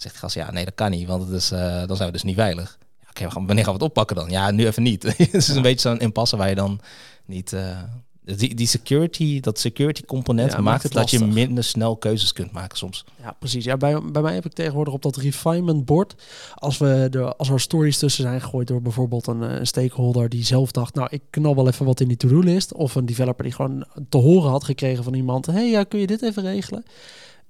Zegt 0.00 0.14
de 0.14 0.20
gast, 0.20 0.34
ja, 0.34 0.50
nee, 0.50 0.64
dat 0.64 0.74
kan 0.74 0.90
niet, 0.90 1.06
want 1.06 1.22
het 1.22 1.32
is, 1.32 1.50
eh, 1.50 1.86
dan 1.86 1.96
zijn 1.96 2.08
we 2.08 2.12
dus 2.14 2.22
niet 2.22 2.36
veilig. 2.36 2.78
Ja, 3.00 3.06
Oké, 3.10 3.24
we 3.24 3.30
gaan- 3.30 3.46
wanneer 3.46 3.64
gaan 3.64 3.74
we 3.74 3.78
het 3.80 3.88
oppakken 3.88 4.16
dan? 4.16 4.30
Ja, 4.30 4.50
nu 4.50 4.66
even 4.66 4.82
niet. 4.82 5.02
het 5.16 5.34
is 5.34 5.48
een 5.48 5.62
beetje 5.62 5.88
zo'n 5.88 5.98
impasse 6.00 6.36
waar 6.36 6.48
je 6.48 6.54
dan 6.54 6.80
niet. 7.26 7.52
eh, 7.52 7.78
die, 8.24 8.54
die 8.54 8.66
security, 8.66 9.40
dat 9.40 9.58
security 9.58 10.02
component 10.04 10.52
Ja, 10.52 10.60
maakt, 10.60 10.82
het 10.82 10.92
dat 10.92 11.10
je 11.10 11.24
minder 11.24 11.64
snel 11.64 11.96
keuzes 11.96 12.32
kunt 12.32 12.52
maken 12.52 12.78
soms. 12.78 13.04
Ja, 13.22 13.36
precies. 13.38 13.64
Ja, 13.64 13.76
bij, 13.76 14.02
bij 14.02 14.22
mij 14.22 14.34
heb 14.34 14.44
ik 14.44 14.52
tegenwoordig 14.52 14.94
op 14.94 15.02
dat 15.02 15.16
refinement 15.16 15.84
board, 15.84 16.14
als, 16.54 16.78
we 16.78 17.06
de, 17.10 17.36
als 17.36 17.48
er 17.48 17.60
stories 17.60 17.98
tussen 17.98 18.22
zijn 18.24 18.40
gegooid 18.40 18.66
door 18.68 18.82
bijvoorbeeld 18.82 19.26
een, 19.26 19.42
eh, 19.42 19.58
een 19.58 19.66
stakeholder 19.66 20.28
die 20.28 20.44
zelf 20.44 20.70
dacht, 20.70 20.94
nou, 20.94 21.08
ik 21.10 21.22
knal 21.30 21.54
wel 21.54 21.68
even 21.68 21.86
wat 21.86 22.00
in 22.00 22.08
die 22.08 22.16
to-do-list, 22.16 22.72
of 22.74 22.94
een 22.94 23.06
developer 23.06 23.44
die 23.44 23.52
gewoon 23.52 23.84
te 24.08 24.16
horen 24.16 24.50
had 24.50 24.64
gekregen 24.64 25.04
van 25.04 25.14
iemand, 25.14 25.46
hey, 25.46 25.70
ja, 25.70 25.84
kun 25.84 25.98
je 26.00 26.06
dit 26.06 26.22
even 26.22 26.42
regelen? 26.42 26.84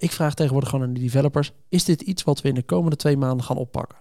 Ik 0.01 0.13
vraag 0.13 0.35
tegenwoordig 0.35 0.71
gewoon 0.71 0.87
aan 0.87 0.93
die 0.93 1.03
developers, 1.03 1.53
is 1.69 1.85
dit 1.85 2.01
iets 2.01 2.23
wat 2.23 2.41
we 2.41 2.49
in 2.49 2.55
de 2.55 2.63
komende 2.63 2.97
twee 2.97 3.17
maanden 3.17 3.45
gaan 3.45 3.57
oppakken? 3.57 3.99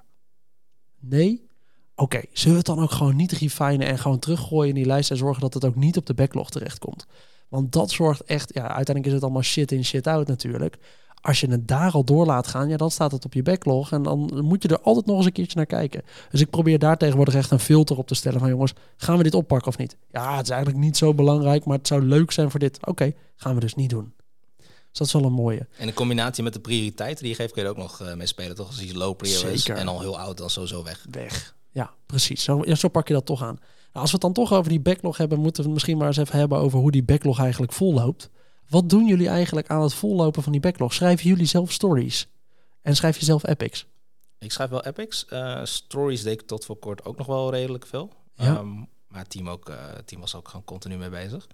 Nee? 1.00 1.48
Oké, 1.96 2.22
zullen 2.32 2.52
we 2.52 2.58
het 2.58 2.66
dan 2.66 2.80
ook 2.80 2.92
gewoon 2.92 3.16
niet 3.16 3.32
refinen 3.32 3.88
en 3.88 4.00
gewoon 4.00 4.20
teruggooien 4.20 4.70
in 4.70 4.76
die 4.76 4.86
lijst 4.86 5.12
en 5.12 5.18
zorgen 5.18 5.42
dat 5.42 5.54
het 5.54 5.66
ook 5.66 5.76
niet 5.76 5.98
op 5.98 6.06
de 6.06 6.14
backlog 6.14 6.50
terechtkomt? 6.50 7.06
Want 7.50 7.72
dat 7.72 7.92
zorgt 7.92 8.24
echt, 8.24 8.54
ja, 8.54 8.62
uiteindelijk 8.62 9.06
is 9.06 9.14
het 9.14 9.24
allemaal 9.24 9.42
shit 9.42 9.72
in, 9.72 9.86
shit 9.86 10.08
out 10.08 10.28
natuurlijk. 10.28 10.78
Als 11.22 11.40
je 11.40 11.50
het 11.50 11.68
daar 11.68 11.92
al 11.92 12.04
door 12.04 12.26
laat 12.26 12.48
gaan, 12.48 12.70
ja, 12.70 12.78
dan 12.78 12.92
staat 12.92 13.12
het 13.12 13.26
op 13.26 13.34
je 13.34 13.44
backlog 13.44 13.92
en 13.92 14.04
dan 14.04 14.40
moet 14.44 14.64
je 14.64 14.70
er 14.70 14.82
altijd 14.82 15.06
nog 15.06 15.18
eens 15.18 15.26
een 15.26 15.32
keertje 15.32 15.58
naar 15.58 15.66
kijken. 15.66 16.04
Dus 16.30 16.42
ik 16.42 16.50
probeer 16.50 16.80
daar 16.80 16.98
tegenwoordig 16.98 17.36
echt 17.36 17.52
een 17.52 17.60
filter 17.60 17.98
op 17.98 18.08
te 18.08 18.16
stellen 18.16 18.40
van 18.40 18.50
jongens, 18.50 18.74
gaan 18.98 19.18
we 19.18 19.24
dit 19.24 19.34
oppakken 19.34 19.68
of 19.68 19.78
niet? 19.78 19.98
Ja, 20.12 20.36
het 20.36 20.46
is 20.46 20.52
eigenlijk 20.52 20.84
niet 20.84 20.98
zo 20.98 21.14
belangrijk, 21.14 21.66
maar 21.66 21.78
het 21.78 21.88
zou 21.88 22.02
leuk 22.02 22.32
zijn 22.32 22.52
voor 22.52 22.60
dit. 22.60 22.86
Oké, 22.86 23.14
gaan 23.36 23.54
we 23.54 23.60
dus 23.60 23.76
niet 23.76 23.90
doen. 23.90 24.14
Dus 24.90 24.98
dat 24.98 25.08
is 25.08 25.14
wel 25.14 25.24
een 25.24 25.32
mooie. 25.32 25.68
En 25.78 25.88
in 25.88 25.94
combinatie 25.94 26.44
met 26.44 26.54
de 26.54 26.60
prioriteiten 26.60 27.24
die 27.24 27.32
je 27.32 27.36
geeft, 27.36 27.54
kun 27.54 27.62
je 27.62 27.68
er 27.68 27.74
ook 27.74 27.82
nog 27.82 28.02
eh, 28.02 28.14
mee 28.14 28.28
spelen. 28.28 28.56
Toch 28.56 28.68
als 28.68 28.82
iets 28.82 28.94
low 28.94 29.16
prior 29.16 29.52
is 29.52 29.66
en 29.66 29.88
al 29.88 30.00
heel 30.00 30.20
oud, 30.20 30.38
dan 30.38 30.50
sowieso 30.50 30.84
weg. 30.84 31.06
Weg. 31.12 31.56
Ja, 31.72 31.94
precies. 32.06 32.44
Zo, 32.44 32.62
ja, 32.66 32.76
zo 32.76 32.88
pak 32.88 33.08
je 33.08 33.14
dat 33.14 33.26
toch 33.26 33.44
aan. 33.44 33.56
Nou, 33.56 34.02
als 34.02 34.12
we 34.12 34.12
het 34.12 34.22
dan 34.22 34.34
toch 34.34 34.54
over 34.54 34.70
die 34.70 34.80
backlog 34.80 35.18
hebben, 35.18 35.40
moeten 35.40 35.62
we 35.62 35.64
het 35.64 35.74
misschien 35.74 35.98
maar 35.98 36.08
eens 36.08 36.18
even 36.18 36.40
hebben 36.40 36.58
over 36.58 36.80
hoe 36.80 36.92
die 36.92 37.04
backlog 37.04 37.40
eigenlijk 37.40 37.74
volloopt. 37.74 38.30
Wat 38.70 38.90
doen 38.90 39.06
jullie 39.06 39.28
eigenlijk 39.28 39.68
aan 39.68 39.82
het 39.82 39.94
vollopen 39.94 40.44
van 40.44 40.52
die 40.52 40.62
backlog? 40.62 40.94
Schrijven 40.94 41.30
jullie 41.30 41.46
zelf 41.46 41.72
stories? 41.72 42.28
En 42.82 42.96
schrijf 42.96 43.18
je 43.18 43.26
zelf 43.26 43.48
epics? 43.48 43.86
Ik 44.40 44.52
schrijf 44.52 44.70
wel 44.70 44.86
epics. 44.86 45.26
Eh, 45.26 45.60
stories 45.64 46.24
deed 46.24 46.42
ik 46.42 46.48
tot 46.48 46.66
voor 46.66 46.78
kort 46.78 47.06
ook 47.06 47.18
nog 47.18 47.28
wel 47.28 47.52
redelijk 47.52 47.86
veel. 47.86 48.14
Ja. 48.36 48.56
Ehm, 48.56 48.76
maar 49.08 49.20
het 49.20 49.30
team, 49.30 49.50
ook, 49.50 49.70
eh, 49.70 49.76
het 49.96 50.08
team 50.08 50.22
was 50.22 50.36
ook 50.36 50.48
gewoon 50.48 50.66
continu 50.66 50.98
mee 50.98 51.10
bezig. 51.10 51.48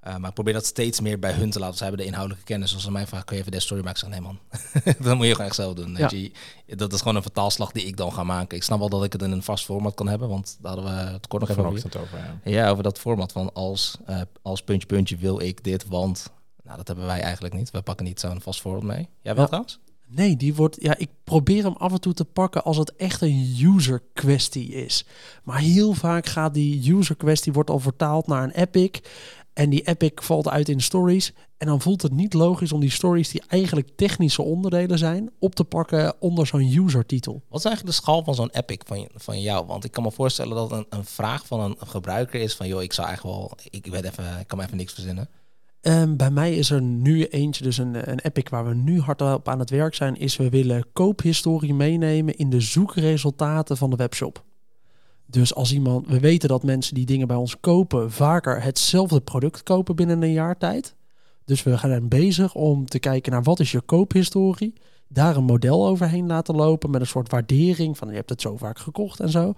Eh, 0.00 0.16
maar 0.16 0.28
ik 0.28 0.34
probeer 0.34 0.52
dat 0.52 0.66
steeds 0.66 1.00
meer 1.00 1.18
bij 1.18 1.32
hun 1.32 1.50
te 1.50 1.58
laten. 1.58 1.76
Ze 1.76 1.82
hebben 1.82 2.00
de 2.00 2.06
inhoudelijke 2.06 2.44
kennis. 2.46 2.74
Als 2.74 2.82
ze 2.82 2.90
mij 2.90 3.06
vragen, 3.06 3.26
kun 3.26 3.34
je 3.34 3.40
even 3.40 3.52
deze 3.52 3.64
story 3.64 3.84
maken? 3.84 4.06
Ik 4.06 4.12
zeg, 4.12 4.20
nee 4.20 4.28
man, 4.28 4.38
dat 5.06 5.16
moet 5.16 5.26
je 5.26 5.30
gewoon 5.32 5.46
echt 5.46 5.54
zelf 5.54 5.74
doen. 5.74 5.96
Je. 6.08 6.30
Dat 6.66 6.92
is 6.92 6.98
gewoon 6.98 7.16
een 7.16 7.22
vertaalslag 7.22 7.72
die 7.72 7.84
ik 7.84 7.96
dan 7.96 8.12
ga 8.12 8.24
maken. 8.24 8.56
Ik 8.56 8.62
snap 8.62 8.78
wel 8.78 8.88
dat 8.88 9.04
ik 9.04 9.12
het 9.12 9.22
in 9.22 9.30
een 9.32 9.42
vast 9.42 9.64
format 9.64 9.94
kan 9.94 10.08
hebben. 10.08 10.28
Want 10.28 10.58
daar 10.60 10.74
hadden 10.74 10.94
we 10.94 11.00
het 11.00 11.26
kort 11.26 11.40
nog 11.48 11.50
even 11.50 11.64
over. 12.00 12.18
Ja. 12.18 12.50
Ja, 12.50 12.70
over 12.70 12.82
dat 12.82 12.98
format 12.98 13.32
van 13.32 13.52
als, 13.52 13.96
eh, 14.06 14.20
als 14.42 14.62
puntje 14.62 14.86
puntje 14.86 15.16
wil 15.16 15.40
ik 15.40 15.64
dit, 15.64 15.86
want... 15.86 16.30
Nou, 16.64 16.76
dat 16.76 16.86
hebben 16.88 17.06
wij 17.06 17.20
eigenlijk 17.20 17.54
niet. 17.54 17.70
We 17.70 17.82
pakken 17.82 18.06
niet 18.06 18.20
zo'n 18.20 18.40
vast 18.40 18.60
format 18.60 18.82
mee. 18.82 19.08
Jij 19.22 19.34
wel 19.34 19.42
Ja. 19.42 19.46
trouwens? 19.46 19.78
Nee, 20.06 20.36
die 20.36 20.54
wordt. 20.54 20.76
Ja, 20.80 20.96
ik 20.98 21.08
probeer 21.24 21.62
hem 21.64 21.74
af 21.76 21.92
en 21.92 22.00
toe 22.00 22.14
te 22.14 22.24
pakken 22.24 22.64
als 22.64 22.76
het 22.76 22.96
echt 22.96 23.20
een 23.22 23.56
user 23.62 24.02
kwestie 24.12 24.68
is. 24.68 25.04
Maar 25.44 25.58
heel 25.58 25.92
vaak 25.92 26.26
gaat 26.26 26.54
die 26.54 26.94
user 26.94 27.16
kwestie 27.16 27.52
wordt 27.52 27.70
al 27.70 27.78
vertaald 27.78 28.26
naar 28.26 28.42
een 28.42 28.50
epic. 28.50 29.00
En 29.52 29.70
die 29.70 29.82
epic 29.82 30.12
valt 30.14 30.48
uit 30.48 30.68
in 30.68 30.80
stories. 30.80 31.32
En 31.56 31.66
dan 31.66 31.80
voelt 31.80 32.02
het 32.02 32.12
niet 32.12 32.34
logisch 32.34 32.72
om 32.72 32.80
die 32.80 32.90
stories 32.90 33.28
die 33.28 33.42
eigenlijk 33.48 33.88
technische 33.96 34.42
onderdelen 34.42 34.98
zijn, 34.98 35.30
op 35.38 35.54
te 35.54 35.64
pakken 35.64 36.14
onder 36.20 36.46
zo'n 36.46 36.76
user 36.76 37.06
titel. 37.06 37.42
Wat 37.48 37.58
is 37.58 37.64
eigenlijk 37.64 37.96
de 37.96 38.02
schaal 38.02 38.24
van 38.24 38.34
zo'n 38.34 38.50
epic 38.50 38.78
van, 38.86 39.08
van 39.14 39.40
jou? 39.40 39.66
Want 39.66 39.84
ik 39.84 39.90
kan 39.90 40.02
me 40.02 40.10
voorstellen 40.10 40.56
dat 40.56 40.72
een, 40.72 40.86
een 40.88 41.04
vraag 41.04 41.46
van 41.46 41.60
een, 41.60 41.76
gebruiker 41.78 42.40
is 42.40 42.54
van... 42.54 42.68
joh, 42.68 42.82
ik 42.82 42.92
zou 42.92 43.06
eigenlijk 43.06 43.36
wel... 43.36 43.58
Ik, 43.70 43.86
weet 43.86 44.04
even, 44.04 44.38
ik 44.40 44.46
kan 44.46 44.58
me 44.58 44.64
even 44.64 44.76
niks 44.76 44.92
verzinnen. 44.92 45.28
Ehm, 45.80 46.16
bij 46.16 46.30
mij 46.30 46.54
is 46.54 46.70
er 46.70 46.82
nu 46.82 47.24
eentje, 47.24 47.64
dus 47.64 47.78
een, 47.78 48.10
een 48.10 48.20
epic 48.20 48.48
waar 48.48 48.66
we 48.66 48.74
nu 48.74 49.00
hard 49.00 49.22
op 49.22 49.48
aan 49.48 49.58
het 49.58 49.70
werk 49.70 49.94
zijn, 49.94 50.16
is 50.16 50.36
we 50.36 50.48
willen 50.48 50.92
koophistorie 50.92 51.74
meenemen 51.74 52.36
in 52.36 52.50
de 52.50 52.60
zoekresultaten 52.60 53.76
van 53.76 53.90
de 53.90 53.96
webshop. 53.96 54.44
Dus 55.30 55.54
als 55.54 55.72
iemand, 55.72 56.06
we 56.06 56.20
weten 56.20 56.48
dat 56.48 56.62
mensen 56.62 56.94
die 56.94 57.06
dingen 57.06 57.26
bij 57.26 57.36
ons 57.36 57.60
kopen 57.60 58.10
vaker 58.10 58.62
hetzelfde 58.62 59.20
product 59.20 59.62
kopen 59.62 59.96
binnen 59.96 60.22
een 60.22 60.32
jaar 60.32 60.58
tijd. 60.58 60.94
Dus 61.44 61.62
we 61.62 61.78
gaan 61.78 62.08
bezig 62.08 62.54
om 62.54 62.86
te 62.86 62.98
kijken 62.98 63.32
naar 63.32 63.42
wat 63.42 63.60
is 63.60 63.72
je 63.72 63.80
koophistorie. 63.80 64.74
Daar 65.08 65.36
een 65.36 65.44
model 65.44 65.86
overheen 65.86 66.26
laten 66.26 66.54
lopen 66.54 66.90
met 66.90 67.00
een 67.00 67.06
soort 67.06 67.30
waardering 67.30 67.98
van 67.98 68.08
je 68.08 68.14
hebt 68.14 68.30
het 68.30 68.40
zo 68.40 68.56
vaak 68.56 68.78
gekocht 68.78 69.20
en 69.20 69.28
zo. 69.28 69.52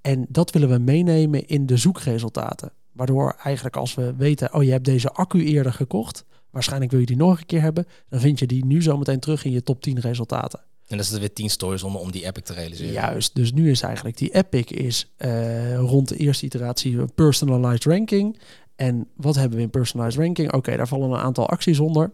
En 0.00 0.26
dat 0.28 0.50
willen 0.50 0.68
we 0.68 0.78
meenemen 0.78 1.46
in 1.46 1.66
de 1.66 1.76
zoekresultaten. 1.76 2.72
Waardoor 2.92 3.36
eigenlijk 3.42 3.76
als 3.76 3.94
we 3.94 4.14
weten, 4.16 4.54
oh 4.54 4.62
je 4.62 4.70
hebt 4.70 4.84
deze 4.84 5.10
accu 5.10 5.44
eerder 5.44 5.72
gekocht. 5.72 6.24
Waarschijnlijk 6.50 6.90
wil 6.90 7.00
je 7.00 7.06
die 7.06 7.16
nog 7.16 7.38
een 7.38 7.46
keer 7.46 7.60
hebben. 7.60 7.86
Dan 8.08 8.20
vind 8.20 8.38
je 8.38 8.46
die 8.46 8.64
nu 8.64 8.82
zometeen 8.82 9.20
terug 9.20 9.44
in 9.44 9.50
je 9.50 9.62
top 9.62 9.82
10 9.82 10.00
resultaten. 10.00 10.60
En 10.86 10.96
dat 10.96 11.06
is 11.06 11.12
er 11.12 11.20
weer 11.20 11.32
10 11.32 11.50
stories 11.50 11.82
onder 11.82 12.00
om 12.00 12.10
die 12.10 12.26
epic 12.26 12.44
te 12.44 12.52
realiseren. 12.52 12.92
Juist, 12.92 13.34
dus 13.34 13.52
nu 13.52 13.70
is 13.70 13.82
eigenlijk 13.82 14.16
die 14.16 14.34
epic 14.34 14.70
is 14.70 15.12
eh, 15.16 15.78
rond 15.78 16.08
de 16.08 16.16
eerste 16.16 16.44
iteratie 16.44 16.98
een 16.98 17.12
personalized 17.14 17.84
ranking. 17.84 18.38
En 18.76 19.08
wat 19.16 19.34
hebben 19.34 19.56
we 19.56 19.64
in 19.64 19.70
personalized 19.70 20.20
ranking? 20.20 20.52
Oké, 20.52 20.76
daar 20.76 20.88
vallen 20.88 21.10
een 21.10 21.16
aantal 21.16 21.48
acties 21.48 21.78
onder. 21.78 22.12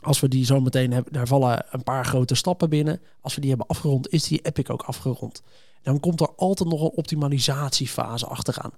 Als 0.00 0.20
we 0.20 0.28
die 0.28 0.44
zo 0.44 0.60
meteen 0.60 0.92
hebben, 0.92 1.12
daar 1.12 1.26
vallen 1.26 1.66
een 1.70 1.82
paar 1.82 2.04
grote 2.04 2.34
stappen 2.34 2.68
binnen. 2.70 3.00
Als 3.20 3.34
we 3.34 3.40
die 3.40 3.50
hebben 3.50 3.66
afgerond, 3.66 4.08
is 4.08 4.28
die 4.28 4.40
epic 4.40 4.70
ook 4.70 4.82
afgerond. 4.82 5.42
Dan 5.82 6.00
komt 6.00 6.20
er 6.20 6.34
altijd 6.36 6.68
nog 6.68 6.80
een 6.80 6.96
optimalisatiefase 6.96 8.26
achteraan. 8.26 8.72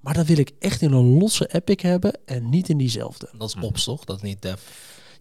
Maar 0.00 0.14
dat 0.14 0.26
wil 0.26 0.38
ik 0.38 0.52
echt 0.58 0.82
in 0.82 0.92
een 0.92 1.18
losse 1.18 1.54
epic 1.54 1.80
hebben 1.80 2.18
en 2.24 2.48
niet 2.48 2.68
in 2.68 2.78
diezelfde. 2.78 3.28
Dat 3.38 3.48
is 3.48 3.62
ops, 3.62 3.84
toch? 3.84 4.04
Dat 4.04 4.16
is 4.16 4.22
niet 4.22 4.42
dev. 4.42 4.60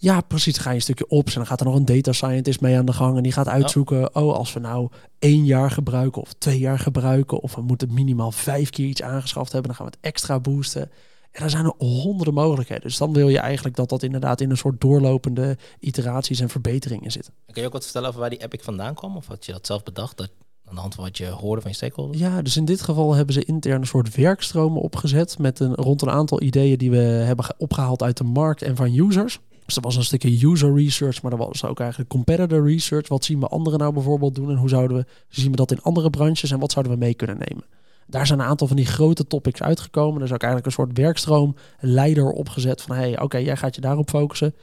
Ja, 0.03 0.21
precies. 0.21 0.53
Dan 0.53 0.63
ga 0.63 0.69
je 0.69 0.75
een 0.75 0.81
stukje 0.81 1.07
op 1.07 1.27
en 1.27 1.33
dan 1.33 1.45
gaat 1.45 1.59
er 1.59 1.65
nog 1.65 1.75
een 1.75 1.85
data 1.85 2.11
scientist 2.11 2.61
mee 2.61 2.77
aan 2.77 2.85
de 2.85 2.93
gang. 2.93 3.17
En 3.17 3.23
die 3.23 3.31
gaat 3.31 3.47
uitzoeken, 3.47 4.15
oh, 4.15 4.33
als 4.33 4.53
we 4.53 4.59
nou 4.59 4.89
één 5.19 5.45
jaar 5.45 5.71
gebruiken 5.71 6.21
of 6.21 6.33
twee 6.33 6.59
jaar 6.59 6.79
gebruiken... 6.79 7.41
of 7.41 7.55
we 7.55 7.61
moeten 7.61 7.93
minimaal 7.93 8.31
vijf 8.31 8.69
keer 8.69 8.85
iets 8.85 9.01
aangeschaft 9.01 9.51
hebben... 9.51 9.71
dan 9.71 9.77
gaan 9.77 9.89
we 9.89 9.97
het 9.97 10.13
extra 10.13 10.39
boosten. 10.39 10.91
En 11.31 11.43
er 11.43 11.49
zijn 11.49 11.65
er 11.65 11.73
honderden 11.77 12.33
mogelijkheden. 12.33 12.83
Dus 12.83 12.97
dan 12.97 13.13
wil 13.13 13.29
je 13.29 13.39
eigenlijk 13.39 13.75
dat 13.75 13.89
dat 13.89 14.03
inderdaad 14.03 14.41
in 14.41 14.49
een 14.49 14.57
soort 14.57 14.81
doorlopende 14.81 15.57
iteraties 15.79 16.39
en 16.39 16.49
verbeteringen 16.49 17.11
zit. 17.11 17.31
Kun 17.51 17.61
je 17.61 17.67
ook 17.67 17.73
wat 17.73 17.83
vertellen 17.83 18.07
over 18.07 18.19
waar 18.19 18.29
die 18.29 18.43
Epic 18.43 18.63
vandaan 18.63 18.93
kwam? 18.93 19.15
Of 19.15 19.27
had 19.27 19.45
je 19.45 19.51
dat 19.51 19.65
zelf 19.65 19.83
bedacht? 19.83 20.17
Dat 20.17 20.29
aan 20.65 20.75
de 20.75 20.81
hand 20.81 20.95
van 20.95 21.03
wat 21.03 21.17
je 21.17 21.27
hoorde 21.27 21.61
van 21.61 21.71
je 21.71 21.77
stakeholders? 21.77 22.19
Ja, 22.19 22.41
dus 22.41 22.57
in 22.57 22.65
dit 22.65 22.81
geval 22.81 23.13
hebben 23.13 23.33
ze 23.33 23.45
intern 23.45 23.81
een 23.81 23.87
soort 23.87 24.15
werkstromen 24.15 24.81
opgezet 24.81 25.37
met 25.37 25.59
een, 25.59 25.75
rond 25.75 26.01
een 26.01 26.09
aantal 26.09 26.41
ideeën 26.41 26.77
die 26.77 26.91
we 26.91 26.97
hebben 26.97 27.45
opgehaald 27.57 28.03
uit 28.03 28.17
de 28.17 28.23
markt 28.23 28.61
en 28.61 28.75
van 28.75 28.97
users. 28.97 29.39
Dus 29.65 29.75
er 29.75 29.81
was 29.81 29.95
een 29.95 30.03
stukje 30.03 30.47
user 30.47 30.75
research, 30.75 31.21
maar 31.21 31.31
er 31.31 31.37
was 31.37 31.65
ook 31.65 31.79
eigenlijk 31.79 32.09
competitor 32.09 32.67
research. 32.67 33.07
Wat 33.07 33.25
zien 33.25 33.39
we 33.39 33.47
anderen 33.47 33.79
nou 33.79 33.93
bijvoorbeeld 33.93 34.35
doen 34.35 34.49
en 34.49 34.57
hoe 34.57 34.69
zouden 34.69 34.97
we 34.97 35.05
zien 35.27 35.51
we 35.51 35.57
dat 35.57 35.71
in 35.71 35.81
andere 35.81 36.09
branches 36.09 36.51
en 36.51 36.59
wat 36.59 36.71
zouden 36.71 36.93
we 36.93 36.99
mee 36.99 37.13
kunnen 37.13 37.37
nemen? 37.37 37.65
Daar 38.07 38.27
zijn 38.27 38.39
een 38.39 38.45
aantal 38.45 38.67
van 38.67 38.75
die 38.75 38.85
grote 38.85 39.27
topics 39.27 39.61
uitgekomen. 39.61 40.19
Er 40.19 40.27
is 40.27 40.33
ook 40.33 40.41
eigenlijk 40.41 40.65
een 40.65 40.83
soort 40.83 40.97
werkstroomleider 40.97 42.31
opgezet 42.31 42.81
van 42.81 42.95
hey, 42.95 43.21
oké, 43.21 43.37
jij 43.37 43.57
gaat 43.57 43.75
je 43.75 43.81
daarop 43.81 44.09
focussen. 44.09 44.55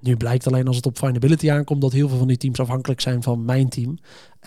Nu 0.00 0.16
blijkt 0.16 0.46
alleen 0.46 0.66
als 0.66 0.76
het 0.76 0.86
op 0.86 0.98
findability 0.98 1.50
aankomt 1.50 1.80
dat 1.80 1.92
heel 1.92 2.08
veel 2.08 2.18
van 2.18 2.26
die 2.26 2.36
teams 2.36 2.60
afhankelijk 2.60 3.00
zijn 3.00 3.22
van 3.22 3.44
mijn 3.44 3.68
team. 3.68 3.98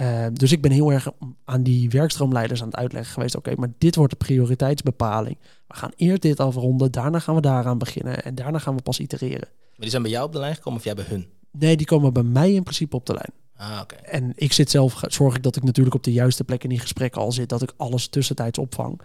Uh, 0.01 0.25
dus 0.33 0.51
ik 0.51 0.61
ben 0.61 0.71
heel 0.71 0.91
erg 0.91 1.07
aan 1.45 1.63
die 1.63 1.89
werkstroomleiders 1.89 2.61
aan 2.61 2.67
het 2.67 2.75
uitleggen 2.75 3.13
geweest. 3.13 3.35
Oké, 3.35 3.53
maar 3.55 3.71
dit 3.77 3.95
wordt 3.95 4.11
de 4.11 4.25
prioriteitsbepaling. 4.25 5.37
We 5.67 5.75
gaan 5.75 5.91
eerst 5.95 6.21
dit 6.21 6.39
afronden, 6.39 6.91
daarna 6.91 7.19
gaan 7.19 7.35
we 7.35 7.41
daaraan 7.41 7.77
beginnen 7.77 8.23
en 8.23 8.35
daarna 8.35 8.59
gaan 8.59 8.75
we 8.75 8.81
pas 8.81 8.99
itereren. 8.99 9.47
Maar 9.75 9.83
die 9.85 9.89
zijn 9.89 10.01
bij 10.01 10.11
jou 10.11 10.25
op 10.25 10.31
de 10.31 10.39
lijn 10.39 10.55
gekomen 10.55 10.79
of 10.79 10.85
jij 10.85 10.93
bij 10.95 11.05
hun? 11.07 11.27
Nee, 11.51 11.77
die 11.77 11.85
komen 11.85 12.13
bij 12.13 12.23
mij 12.23 12.53
in 12.53 12.63
principe 12.63 12.95
op 12.95 13.05
de 13.05 13.13
lijn. 13.13 13.31
Ah, 13.57 13.79
oké. 13.81 13.95
En 13.95 14.31
ik 14.35 14.53
zit 14.53 14.69
zelf, 14.69 15.01
zorg 15.07 15.35
ik 15.35 15.43
dat 15.43 15.55
ik 15.55 15.63
natuurlijk 15.63 15.95
op 15.95 16.03
de 16.03 16.11
juiste 16.13 16.43
plek 16.43 16.63
in 16.63 16.69
die 16.69 16.79
gesprekken 16.79 17.21
al 17.21 17.31
zit, 17.31 17.49
dat 17.49 17.61
ik 17.61 17.73
alles 17.77 18.07
tussentijds 18.07 18.57
opvang. 18.57 19.01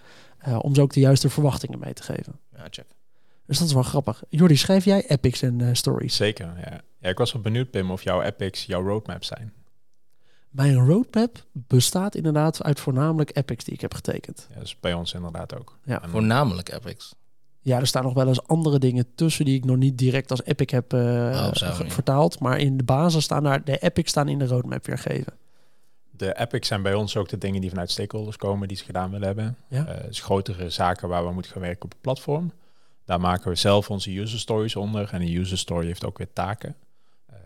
Uh, 0.48 0.58
om 0.62 0.74
ze 0.74 0.80
ook 0.80 0.92
de 0.92 1.00
juiste 1.00 1.30
verwachtingen 1.30 1.78
mee 1.78 1.92
te 1.92 2.02
geven. 2.02 2.38
Ja, 2.56 2.66
check. 2.70 2.86
Dus 3.46 3.58
dat 3.58 3.66
is 3.68 3.74
wel 3.74 3.82
grappig. 3.82 4.22
Jordi, 4.28 4.56
schrijf 4.56 4.84
jij 4.84 5.06
epics 5.08 5.42
en 5.42 5.58
uh, 5.58 5.68
stories? 5.72 6.16
Zeker, 6.16 6.46
ja. 6.46 6.82
ja. 7.00 7.08
Ik 7.10 7.18
was 7.18 7.32
wel 7.32 7.42
benieuwd, 7.42 7.70
Pim, 7.70 7.90
of 7.90 8.02
jouw 8.02 8.22
epics 8.22 8.64
jouw 8.64 8.82
roadmap 8.82 9.24
zijn. 9.24 9.52
Mijn 10.50 10.74
roadmap 10.86 11.44
bestaat 11.52 12.14
inderdaad 12.14 12.62
uit 12.62 12.80
voornamelijk 12.80 13.36
epics 13.36 13.64
die 13.64 13.74
ik 13.74 13.80
heb 13.80 13.94
getekend. 13.94 14.46
Ja, 14.54 14.60
dus 14.60 14.80
bij 14.80 14.94
ons 14.94 15.12
inderdaad 15.14 15.58
ook. 15.58 15.78
Ja, 15.84 16.02
En- 16.02 16.10
Voornamelijk 16.10 16.72
Epics. 16.72 17.14
Ja, 17.62 17.78
er 17.78 17.86
staan 17.86 18.02
nog 18.02 18.14
wel 18.14 18.28
eens 18.28 18.46
andere 18.46 18.78
dingen 18.78 19.06
tussen 19.14 19.44
die 19.44 19.56
ik 19.56 19.64
nog 19.64 19.76
niet 19.76 19.98
direct 19.98 20.30
als 20.30 20.44
epic 20.44 20.70
heb 20.70 20.92
eh, 20.92 21.00
Oh, 21.00 21.80
vertaald. 21.86 22.40
Maar 22.40 22.58
in 22.58 22.76
de 22.76 22.84
basis 22.84 23.24
staan 23.24 23.42
daar, 23.42 23.64
de 23.64 23.78
epics 23.78 24.10
staan 24.10 24.28
in 24.28 24.38
de 24.38 24.46
roadmap 24.46 24.86
weergegeven. 24.86 25.32
De 26.10 26.38
epics 26.38 26.68
zijn 26.68 26.82
bij 26.82 26.94
ons 26.94 27.16
ook 27.16 27.28
de 27.28 27.38
dingen 27.38 27.60
die 27.60 27.70
vanuit 27.70 27.90
stakeholders 27.90 28.36
komen, 28.36 28.68
die 28.68 28.76
ze 28.76 28.84
gedaan 28.84 29.10
willen 29.10 29.26
hebben. 29.26 29.56
Ja. 29.68 29.86
Eh, 29.86 30.06
dus 30.06 30.20
grotere 30.20 30.70
zaken 30.70 31.08
waar 31.08 31.26
we 31.26 31.32
moeten 31.32 31.52
gaan 31.52 31.60
werken 31.60 31.84
op 31.84 31.90
het 31.90 32.00
platform. 32.00 32.52
Daar 33.04 33.20
maken 33.20 33.50
we 33.50 33.56
zelf 33.56 33.90
onze 33.90 34.18
user 34.18 34.38
stories 34.38 34.76
onder. 34.76 35.08
En 35.12 35.20
een 35.22 35.36
user 35.36 35.58
story 35.58 35.86
heeft 35.86 36.04
ook 36.04 36.18
weer 36.18 36.32
taken. 36.32 36.76
Ehm, 37.26 37.38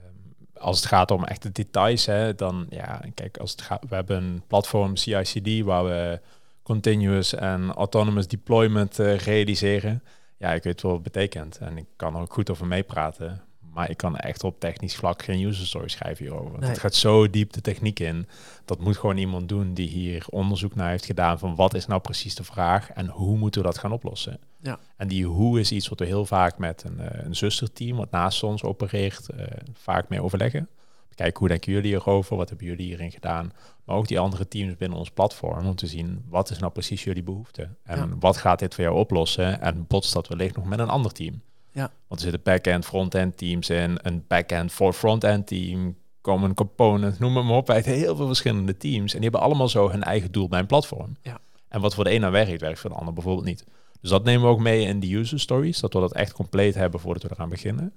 als 0.59 0.77
het 0.77 0.87
gaat 0.87 1.11
om 1.11 1.25
echte 1.25 1.53
details, 1.53 2.07
hè, 2.07 2.35
dan 2.35 2.67
ja, 2.71 3.01
kijk, 3.15 3.37
als 3.37 3.51
het 3.51 3.63
gaat, 3.63 3.83
we 3.89 3.95
hebben 3.95 4.23
een 4.23 4.43
platform 4.47 4.97
CI/CD 4.97 5.65
waar 5.65 5.85
we 5.85 6.21
continuous 6.65 7.35
en 7.35 7.73
autonomous 7.73 8.29
deployment 8.29 8.99
eh, 8.99 9.17
realiseren. 9.17 10.03
Ja, 10.37 10.53
ik 10.53 10.63
weet 10.63 10.83
wel 10.83 10.93
wat 10.93 11.05
het 11.05 11.13
betekent 11.13 11.59
en 11.59 11.77
ik 11.77 11.87
kan 11.97 12.15
er 12.15 12.21
ook 12.21 12.33
goed 12.33 12.51
over 12.51 12.67
meepraten. 12.67 13.43
Maar 13.75 13.91
ik 13.91 13.97
kan 13.97 14.17
echt 14.17 14.45
op 14.45 14.61
technisch 14.61 14.97
vlak 14.97 15.23
geen 15.23 15.47
user 15.47 15.67
story 15.67 15.89
schrijven 15.89 16.25
hierover. 16.25 16.51
Want 16.51 16.61
Nee. 16.61 16.71
Het 16.71 16.79
gaat 16.79 16.95
zo 16.95 17.31
diep 17.31 17.53
de 17.53 17.61
techniek 17.61 18.01
in. 18.01 18.27
Dat 18.65 18.81
moet 18.81 18.97
gewoon 18.97 19.17
iemand 19.17 19.49
doen 19.49 19.75
die 19.75 19.89
hier 19.89 20.25
onderzoek 20.29 20.75
naar 20.75 20.91
heeft 20.91 21.05
gedaan 21.05 21.39
van 21.39 21.55
wat 21.55 21.75
is 21.75 21.87
nou 21.87 22.01
precies 22.01 22.35
de 22.35 22.45
vraag 22.45 22.91
en 22.91 23.09
hoe 23.09 23.37
moeten 23.37 23.61
we 23.61 23.67
dat 23.67 23.79
gaan 23.79 23.93
oplossen. 23.93 24.39
Ja. 24.61 24.79
En 24.97 25.09
die 25.09 25.27
hoe 25.27 25.61
is 25.61 25.73
iets 25.73 25.89
wat 25.89 25.99
we 25.99 26.05
heel 26.05 26.27
vaak 26.27 26.59
met 26.59 26.85
een, 26.87 27.01
eh, 27.01 27.25
een 27.25 27.37
zusterteam 27.37 27.97
wat 27.97 28.11
naast 28.11 28.43
ons 28.43 28.63
opereert, 28.63 29.29
eh, 29.29 29.47
vaak 29.73 30.09
mee 30.09 30.23
overleggen. 30.23 30.69
Kijken 31.15 31.39
hoe 31.39 31.49
denken 31.49 31.73
jullie 31.73 31.93
erover, 31.95 32.37
wat 32.37 32.49
hebben 32.49 32.67
jullie 32.67 32.87
hierin 32.87 33.11
gedaan. 33.11 33.53
Maar 33.85 33.97
ook 33.97 34.09
die 34.09 34.19
andere 34.19 34.49
teams 34.49 34.77
binnen 34.77 34.99
ons 34.99 35.11
platform 35.11 35.67
om 35.67 35.75
te 35.75 35.87
zien 35.87 36.25
wat 36.29 36.51
is 36.51 36.59
nou 36.59 36.73
precies 36.73 37.05
jullie 37.05 37.23
behoefte. 37.23 37.69
En 37.83 37.99
Ja. 37.99 38.09
wat 38.21 38.37
gaat 38.37 38.59
dit 38.59 38.75
voor 38.75 38.85
jou 38.85 38.97
oplossen 38.97 39.61
en 39.61 39.85
botst 39.89 40.13
dat 40.13 40.29
wellicht 40.29 40.57
nog 40.57 40.65
met 40.65 40.79
een 40.79 40.89
ander 40.89 41.13
team. 41.13 41.41
Ja. 41.73 41.91
Want 42.09 42.21
er 42.21 42.31
zitten 42.31 42.43
back-end, 42.43 42.85
front-end 42.85 43.37
teams 43.37 43.71
in, 43.71 43.99
een 44.03 44.25
back-end 44.29 44.73
voor 44.73 44.93
front-end 44.93 45.47
team, 45.47 45.97
common 46.21 46.55
component, 46.55 47.19
noem 47.19 47.33
maar 47.33 47.49
op. 47.49 47.71
Uit 47.71 47.85
heel 47.85 48.17
veel 48.17 48.27
verschillende 48.27 48.77
teams. 48.77 49.13
En 49.13 49.21
die 49.21 49.31
hebben 49.31 49.41
allemaal 49.49 49.69
zo 49.69 49.91
hun 49.91 50.03
eigen 50.03 50.33
doel 50.33 50.49
bij 50.49 50.59
een 50.61 50.67
platform. 50.67 51.17
Ja. 51.23 51.39
En 51.69 51.81
wat 51.81 51.95
voor 51.95 52.05
de 52.05 52.11
ene 52.11 52.31
werkt, 52.31 52.61
werkt 52.61 52.79
voor 52.81 52.91
de 52.91 52.97
ander 52.97 53.15
bijvoorbeeld 53.15 53.47
niet. 53.47 53.65
Dus 54.01 54.11
dat 54.11 54.25
nemen 54.25 54.43
we 54.43 54.49
ook 54.53 54.61
mee 54.61 54.87
in 54.87 55.01
de 55.01 55.15
user 55.15 55.41
stories, 55.41 55.81
dat 55.81 55.93
we 55.93 56.01
dat 56.01 56.13
echt 56.13 56.33
compleet 56.33 56.75
hebben 56.75 57.01
voordat 57.01 57.23
we 57.23 57.29
eraan 57.33 57.49
beginnen. 57.49 57.93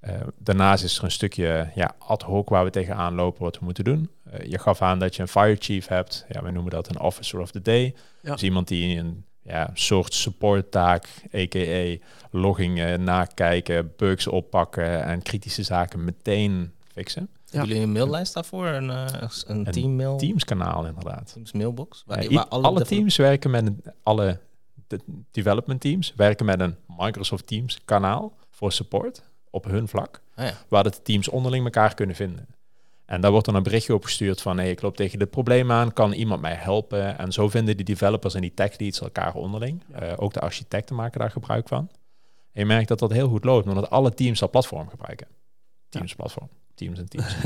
Eh, 0.00 0.14
daarnaast 0.38 0.84
is 0.84 0.98
er 0.98 1.04
een 1.04 1.10
stukje 1.10 1.70
ja, 1.74 1.94
ad 1.98 2.22
hoc 2.22 2.48
waar 2.48 2.64
we 2.64 2.70
tegenaan 2.70 3.14
lopen 3.14 3.42
wat 3.42 3.58
we 3.58 3.64
moeten 3.64 3.84
doen. 3.84 4.10
Eh, 4.30 4.46
je 4.50 4.58
gaf 4.58 4.82
aan 4.82 4.98
dat 4.98 5.16
je 5.16 5.22
een 5.22 5.28
fire 5.28 5.56
chief 5.58 5.86
hebt. 5.86 6.24
Ja, 6.28 6.42
we 6.42 6.50
noemen 6.50 6.70
dat 6.72 6.88
een 6.88 7.00
officer 7.00 7.40
of 7.40 7.50
the 7.50 7.62
day. 7.62 7.94
Ja. 8.22 8.32
Dus 8.32 8.42
iemand 8.42 8.68
die 8.68 8.98
een 8.98 9.24
ja, 9.42 9.70
soort 9.74 10.14
support 10.14 10.70
taak, 10.70 11.08
a.k.a. 11.34 11.96
loggingen 12.30 13.04
nakijken, 13.04 13.92
bugs 13.96 14.26
oppakken 14.26 15.04
en 15.04 15.22
kritische 15.22 15.62
zaken 15.62 16.04
meteen 16.04 16.72
fixen. 16.92 17.28
Ja. 17.32 17.36
Hebben 17.58 17.68
jullie 17.68 17.82
een 17.82 17.92
maillijst 17.92 18.34
daarvoor? 18.34 18.66
Een, 18.66 18.90
eh, 18.90 19.06
een, 19.46 19.66
Een 19.66 19.72
teammail? 19.72 20.16
Teamskanaal 20.16 20.86
inderdaad. 20.86 21.32
Teams 21.32 21.52
mailbox? 21.52 22.02
Waar, 22.06 22.22
Ja, 22.22 22.30
i- 22.30 22.34
waar 22.34 22.44
alle 22.48 22.62
develop- 22.62 22.86
teams 22.88 23.16
werken 23.16 23.50
met 23.50 23.66
een, 23.66 23.82
alle 24.02 24.38
de 24.86 25.00
development 25.30 25.80
teams 25.80 26.12
werken 26.16 26.46
met 26.46 26.60
een 26.60 26.76
Microsoft 26.98 27.46
Teams 27.46 27.78
kanaal 27.84 28.32
voor 28.50 28.72
support 28.72 29.22
op 29.50 29.64
hun 29.64 29.88
vlak, 29.88 30.20
Ah, 30.34 30.44
ja. 30.46 30.52
waar 30.68 30.82
de 30.82 31.02
teams 31.02 31.28
onderling 31.28 31.64
elkaar 31.64 31.94
kunnen 31.94 32.16
vinden. 32.16 32.46
En 33.04 33.20
daar 33.20 33.30
wordt 33.30 33.46
dan 33.46 33.54
een 33.54 33.62
berichtje 33.62 33.94
opgestuurd 33.94 34.40
van, 34.42 34.58
hey, 34.58 34.70
ik 34.70 34.82
loop 34.82 34.96
tegen 34.96 35.18
dit 35.18 35.30
probleem 35.30 35.72
aan, 35.72 35.92
kan 35.92 36.12
iemand 36.12 36.40
mij 36.40 36.54
helpen? 36.54 37.18
En 37.18 37.32
zo 37.32 37.48
vinden 37.48 37.76
die 37.76 37.84
developers 37.84 38.34
en 38.34 38.40
die 38.40 38.54
tech 38.54 38.78
leads 38.78 39.00
elkaar 39.00 39.34
onderling. 39.34 39.82
Ja. 39.92 39.98
Eh, 40.00 40.12
ook 40.16 40.32
de 40.32 40.40
architecten 40.40 40.96
maken 40.96 41.20
daar 41.20 41.30
gebruik 41.30 41.68
van. 41.68 41.88
En 42.52 42.60
je 42.60 42.66
merkt 42.66 42.88
dat 42.88 42.98
dat 42.98 43.12
heel 43.12 43.28
goed 43.28 43.44
loopt, 43.44 43.66
omdat 43.66 43.90
alle 43.90 44.14
teams 44.14 44.38
dat 44.38 44.50
platform 44.50 44.88
gebruiken. 44.88 45.26
Teams 45.88 46.14
platform, 46.14 46.48
teams 46.74 46.98
en 46.98 47.08
teams. 47.08 47.36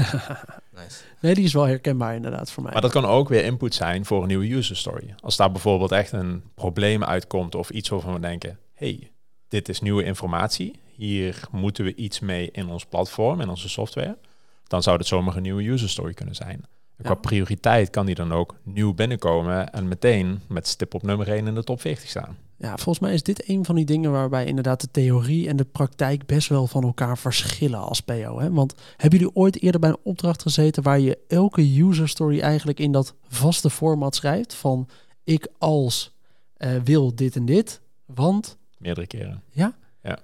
Nice. 0.74 1.00
Nee, 1.20 1.34
die 1.34 1.44
is 1.44 1.52
wel 1.52 1.64
herkenbaar 1.66 2.14
inderdaad 2.14 2.50
voor 2.50 2.62
mij. 2.62 2.72
Maar 2.72 2.82
dat 2.82 2.90
kan 2.92 3.04
ook 3.04 3.28
weer 3.28 3.44
input 3.44 3.74
zijn 3.74 4.04
voor 4.04 4.22
een 4.22 4.28
nieuwe 4.28 4.52
user 4.54 4.76
story. 4.76 5.14
Als 5.20 5.36
daar 5.36 5.52
bijvoorbeeld 5.52 5.92
echt 5.92 6.12
een 6.12 6.42
probleem 6.54 7.04
uitkomt 7.04 7.54
of 7.54 7.70
iets 7.70 7.88
waarvan 7.88 8.12
we 8.14 8.20
denken, 8.20 8.58
hey, 8.74 9.10
dit 9.48 9.68
is 9.68 9.80
nieuwe 9.80 10.04
informatie. 10.04 10.80
Hier 10.96 11.40
moeten 11.50 11.84
we 11.84 11.94
iets 11.94 12.20
mee 12.20 12.48
in 12.52 12.68
ons 12.68 12.84
platform, 12.84 13.40
in 13.40 13.48
onze 13.48 13.68
software. 13.68 14.18
Dan 14.66 14.82
zou 14.82 14.98
dit 14.98 15.06
zomaar 15.06 15.36
een 15.36 15.42
nieuwe 15.42 15.68
user 15.68 15.88
story 15.88 16.12
kunnen 16.14 16.34
zijn. 16.34 16.64
En 16.96 17.04
qua 17.04 17.12
Ja. 17.14 17.20
prioriteit 17.20 17.90
kan 17.90 18.06
die 18.06 18.14
dan 18.14 18.32
ook 18.32 18.56
nieuw 18.62 18.94
binnenkomen 18.94 19.72
en 19.72 19.88
meteen 19.88 20.40
met 20.48 20.66
stip 20.68 20.94
op 20.94 21.02
nummer 21.02 21.28
1 21.28 21.46
in 21.46 21.54
de 21.54 21.64
top 21.64 21.80
40 21.80 22.08
staan. 22.08 22.36
Ja, 22.56 22.68
volgens 22.68 22.98
mij 22.98 23.14
is 23.14 23.22
dit 23.22 23.48
een 23.48 23.64
van 23.64 23.74
die 23.74 23.84
dingen 23.84 24.10
waarbij 24.12 24.44
inderdaad 24.44 24.80
de 24.80 24.90
theorie 24.90 25.48
en 25.48 25.56
de 25.56 25.64
praktijk 25.64 26.26
best 26.26 26.48
wel 26.48 26.66
van 26.66 26.82
elkaar 26.82 27.18
verschillen 27.18 27.80
als 27.80 28.00
PO. 28.00 28.40
Hè? 28.40 28.50
Want 28.50 28.74
hebben 28.96 29.18
jullie 29.18 29.34
ooit 29.34 29.62
eerder 29.62 29.80
bij 29.80 29.90
een 29.90 29.98
opdracht 30.02 30.42
gezeten 30.42 30.82
waar 30.82 31.00
je 31.00 31.18
elke 31.28 31.80
user 31.82 32.08
story 32.08 32.40
eigenlijk 32.40 32.80
in 32.80 32.92
dat 32.92 33.14
vaste 33.28 33.70
format 33.70 34.14
schrijft 34.14 34.54
van 34.54 34.88
ik 35.24 35.48
als 35.58 36.12
eh, 36.56 36.76
wil 36.84 37.14
dit 37.14 37.36
en 37.36 37.44
dit, 37.44 37.80
want 38.06 38.56
Meerdere 38.78 39.06
keren. 39.06 39.42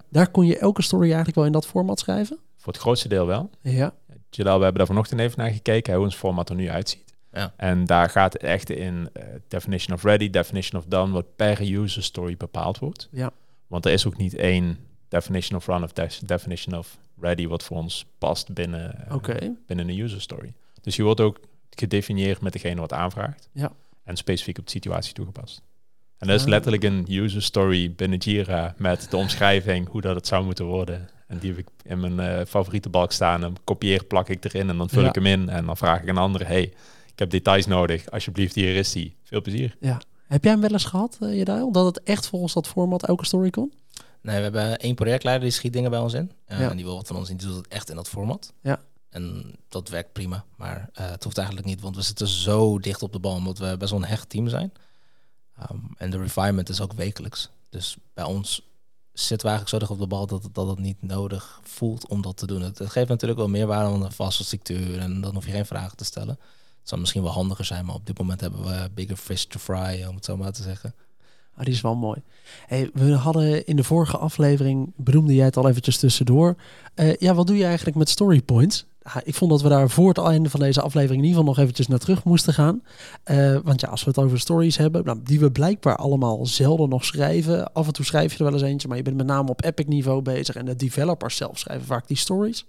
Daar 0.08 0.30
kon 0.30 0.46
je 0.46 0.58
elke 0.58 0.82
story 0.82 1.04
eigenlijk 1.04 1.36
wel 1.36 1.44
in 1.46 1.52
dat 1.52 1.66
format 1.66 1.98
schrijven? 1.98 2.38
Voor 2.56 2.72
het 2.72 2.82
grootste 2.82 3.08
deel 3.08 3.26
wel. 3.26 3.50
Ja, 3.62 3.94
Jalal, 4.30 4.56
we 4.56 4.62
hebben 4.62 4.78
daar 4.78 4.86
vanochtend 4.86 5.20
even 5.20 5.38
naar 5.38 5.50
gekeken, 5.50 5.94
hoe 5.94 6.04
ons 6.04 6.14
format 6.14 6.48
er 6.48 6.54
nu 6.54 6.70
uitziet. 6.70 7.14
Ja. 7.32 7.52
En 7.56 7.84
daar 7.84 8.10
gaat 8.10 8.32
het 8.32 8.42
echt 8.42 8.70
in 8.70 9.10
eh, 9.12 9.24
definition 9.48 9.96
of 9.96 10.02
ready, 10.02 10.30
definition 10.30 10.80
of 10.80 10.86
done, 10.88 11.12
wat 11.12 11.36
per 11.36 11.60
user 11.60 12.02
story 12.02 12.36
bepaald 12.36 12.78
wordt. 12.78 13.08
Ja. 13.12 13.30
Want 13.66 13.86
er 13.86 13.92
is 13.92 14.06
ook 14.06 14.16
niet 14.16 14.34
één 14.34 14.78
definition 15.08 15.58
of 15.58 15.66
run 15.66 15.82
of 15.82 15.92
definition 16.26 16.78
of 16.78 16.98
ready 17.20 17.46
wat 17.46 17.62
voor 17.62 17.76
ons 17.76 18.06
past 18.18 18.54
binnen, 18.54 19.06
oké. 19.12 19.56
binnen 19.66 19.88
een 19.88 19.98
user 19.98 20.20
story. 20.20 20.54
Dus 20.80 20.96
je 20.96 21.02
wordt 21.02 21.20
ook 21.20 21.40
gedefinieerd 21.70 22.40
met 22.40 22.52
degene 22.52 22.80
wat 22.80 22.92
aanvraagt. 22.92 23.48
Ja. 23.52 23.72
En 24.04 24.16
specifiek 24.16 24.58
op 24.58 24.64
de 24.64 24.70
situatie 24.70 25.14
toegepast. 25.14 25.62
En 26.20 26.26
dat 26.26 26.36
is 26.36 26.42
Ah. 26.42 26.48
letterlijk 26.48 26.82
een 26.84 27.06
user 27.08 27.42
story 27.42 27.92
binnen 27.94 28.18
Jira 28.18 28.74
met 28.76 29.06
de 29.10 29.16
omschrijving 29.16 29.88
hoe 29.88 30.00
dat 30.00 30.14
het 30.14 30.26
zou 30.26 30.44
moeten 30.44 30.64
worden. 30.64 31.08
En 31.26 31.38
die 31.38 31.50
heb 31.50 31.58
ik 31.58 31.66
in 31.84 32.00
mijn 32.00 32.20
eh, 32.20 32.46
favoriete 32.46 32.88
balk 32.88 33.12
staan. 33.12 33.44
En 33.44 33.54
kopieer, 33.64 34.04
plak 34.04 34.28
ik 34.28 34.44
erin 34.44 34.68
en 34.68 34.76
dan 34.76 34.88
vul 34.88 35.02
Ja. 35.02 35.08
ik 35.08 35.14
hem 35.14 35.26
in. 35.26 35.48
En 35.48 35.66
dan 35.66 35.76
vraag 35.76 36.02
ik 36.02 36.08
een 36.08 36.16
andere, 36.16 36.44
hey, 36.44 36.62
ik 37.12 37.18
heb 37.18 37.30
details 37.30 37.66
nodig. 37.66 38.10
Alsjeblieft, 38.10 38.54
hier 38.54 38.76
is 38.76 38.92
die. 38.92 39.16
Veel 39.22 39.40
plezier. 39.42 39.76
Heb 40.26 40.42
jij 40.44 40.52
hem 40.52 40.60
wel 40.60 40.70
eens 40.70 40.84
gehad, 40.84 41.18
uh, 41.20 41.36
Jadail, 41.36 41.72
dat 41.72 41.84
het 41.86 42.02
echt 42.02 42.26
volgens 42.26 42.52
dat 42.52 42.66
format 42.68 43.06
elke 43.06 43.26
story 43.26 43.50
kon? 43.50 43.72
Nee, 44.22 44.36
we 44.36 44.42
hebben 44.42 44.78
één 44.78 44.94
projectleider 44.94 45.44
die 45.44 45.52
schiet 45.52 45.72
dingen 45.72 45.90
bij 45.90 45.98
ons 46.00 46.14
in. 46.14 46.30
Uh, 46.48 46.60
Ja. 46.60 46.70
En 46.70 46.76
die 46.76 46.84
wil 46.84 46.94
wat 46.96 47.06
van 47.06 47.16
ons 47.16 47.28
zien. 47.28 47.36
Die 47.36 47.46
doet 47.46 47.56
het 47.56 47.68
echt 47.68 47.90
in 47.90 47.96
dat 47.96 48.08
format. 48.08 48.52
Ja. 48.62 48.80
En 49.10 49.54
dat 49.68 49.88
werkt 49.88 50.12
prima. 50.12 50.44
Maar 50.56 50.90
eh, 50.92 51.10
het 51.10 51.24
hoeft 51.24 51.36
eigenlijk 51.38 51.66
niet, 51.68 51.80
want 51.80 51.96
we 51.96 52.02
zitten 52.02 52.26
zo 52.28 52.78
dicht 52.78 53.02
op 53.02 53.12
de 53.12 53.18
bal. 53.18 53.34
Omdat 53.34 53.58
we 53.58 53.76
best 53.78 53.90
wel 53.90 54.00
een 54.00 54.06
hecht 54.08 54.28
team 54.28 54.48
zijn. 54.48 54.72
Ehm, 55.60 55.78
en 55.96 56.10
de 56.10 56.18
refinement 56.18 56.68
is 56.68 56.80
ook 56.80 56.92
wekelijks. 56.92 57.50
Dus 57.68 57.96
bij 58.14 58.24
ons 58.24 58.62
zitten 59.12 59.46
we 59.48 59.52
eigenlijk 59.52 59.68
zo 59.68 59.78
dicht 59.78 59.90
op 59.90 59.98
de 59.98 60.16
bal 60.16 60.26
dat 60.26 60.48
dat 60.52 60.68
het 60.68 60.78
niet 60.78 61.02
nodig 61.02 61.60
voelt 61.62 62.08
om 62.08 62.22
dat 62.22 62.36
te 62.36 62.46
doen. 62.46 62.62
Het, 62.62 62.80
geeft 62.84 63.08
natuurlijk 63.08 63.38
wel 63.38 63.48
meerwaarde 63.48 63.90
van 63.90 64.02
een 64.02 64.12
vaste 64.12 64.44
structuur. 64.44 64.98
En 64.98 65.20
dan 65.20 65.34
hoef 65.34 65.46
je 65.46 65.52
geen 65.52 65.66
vragen 65.66 65.96
te 65.96 66.04
stellen. 66.04 66.38
Het 66.80 66.88
zou 66.88 67.00
misschien 67.00 67.22
wel 67.22 67.32
handiger 67.32 67.64
zijn, 67.64 67.84
maar 67.84 67.94
op 67.94 68.06
dit 68.06 68.18
moment 68.18 68.40
hebben 68.40 68.64
we 68.64 68.90
bigger 68.94 69.16
fish 69.16 69.44
to 69.44 69.58
fry, 69.58 70.04
om 70.08 70.14
het 70.14 70.24
zo 70.24 70.36
maar 70.36 70.52
te 70.52 70.62
zeggen. 70.62 70.94
Ah, 71.54 71.64
die 71.64 71.74
is 71.74 71.80
wel 71.80 71.96
mooi. 71.96 72.22
Hey, 72.66 72.90
we 72.94 73.12
hadden 73.12 73.66
in 73.66 73.76
de 73.76 73.84
vorige 73.84 74.16
aflevering, 74.16 74.92
benoemde 74.96 75.34
jij 75.34 75.44
het 75.44 75.56
al 75.56 75.68
eventjes 75.68 75.98
tussendoor. 75.98 76.56
Eh, 76.94 77.16
ja, 77.16 77.34
wat 77.34 77.46
doe 77.46 77.56
je 77.56 77.64
eigenlijk 77.64 77.96
met 77.96 78.08
story 78.08 78.42
points? 78.42 78.86
Ik 79.24 79.34
vond 79.34 79.50
dat 79.50 79.62
we 79.62 79.68
daar 79.68 79.90
voor 79.90 80.08
het 80.08 80.18
einde 80.18 80.50
van 80.50 80.60
deze 80.60 80.80
aflevering 80.80 81.20
in 81.20 81.28
ieder 81.28 81.38
geval 81.38 81.54
nog 81.54 81.62
eventjes 81.62 81.88
naar 81.88 81.98
terug 81.98 82.24
moesten 82.24 82.54
gaan. 82.54 82.82
Eh, 83.22 83.56
want 83.64 83.80
ja, 83.80 83.88
als 83.88 84.04
we 84.04 84.10
het 84.10 84.18
over 84.18 84.40
stories 84.40 84.76
hebben, 84.76 85.04
nou, 85.04 85.18
die 85.22 85.40
we 85.40 85.50
blijkbaar 85.50 85.96
allemaal 85.96 86.46
zelden 86.46 86.88
nog 86.88 87.04
schrijven. 87.04 87.72
Af 87.72 87.86
en 87.86 87.92
toe 87.92 88.04
schrijf 88.04 88.32
je 88.32 88.38
er 88.38 88.44
wel 88.44 88.52
eens 88.52 88.62
eentje, 88.62 88.88
maar 88.88 88.96
je 88.96 89.02
bent 89.02 89.16
met 89.16 89.26
name 89.26 89.50
op 89.50 89.64
epic 89.64 89.86
niveau 89.86 90.22
bezig. 90.22 90.54
En 90.54 90.64
de 90.64 90.76
developers 90.76 91.36
zelf 91.36 91.58
schrijven 91.58 91.86
vaak 91.86 92.08
die 92.08 92.16
stories. 92.16 92.66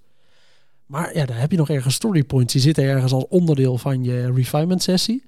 Maar 0.85 1.15
ja, 1.15 1.25
daar 1.25 1.39
heb 1.39 1.51
je 1.51 1.57
nog 1.57 1.69
ergens 1.69 1.95
story 1.95 2.23
points. 2.23 2.53
Die 2.53 2.61
zitten 2.61 2.83
ergens 2.83 3.13
als 3.13 3.27
onderdeel 3.27 3.77
van 3.77 4.03
je 4.03 4.31
refinement 4.33 4.83
sessie. 4.83 5.23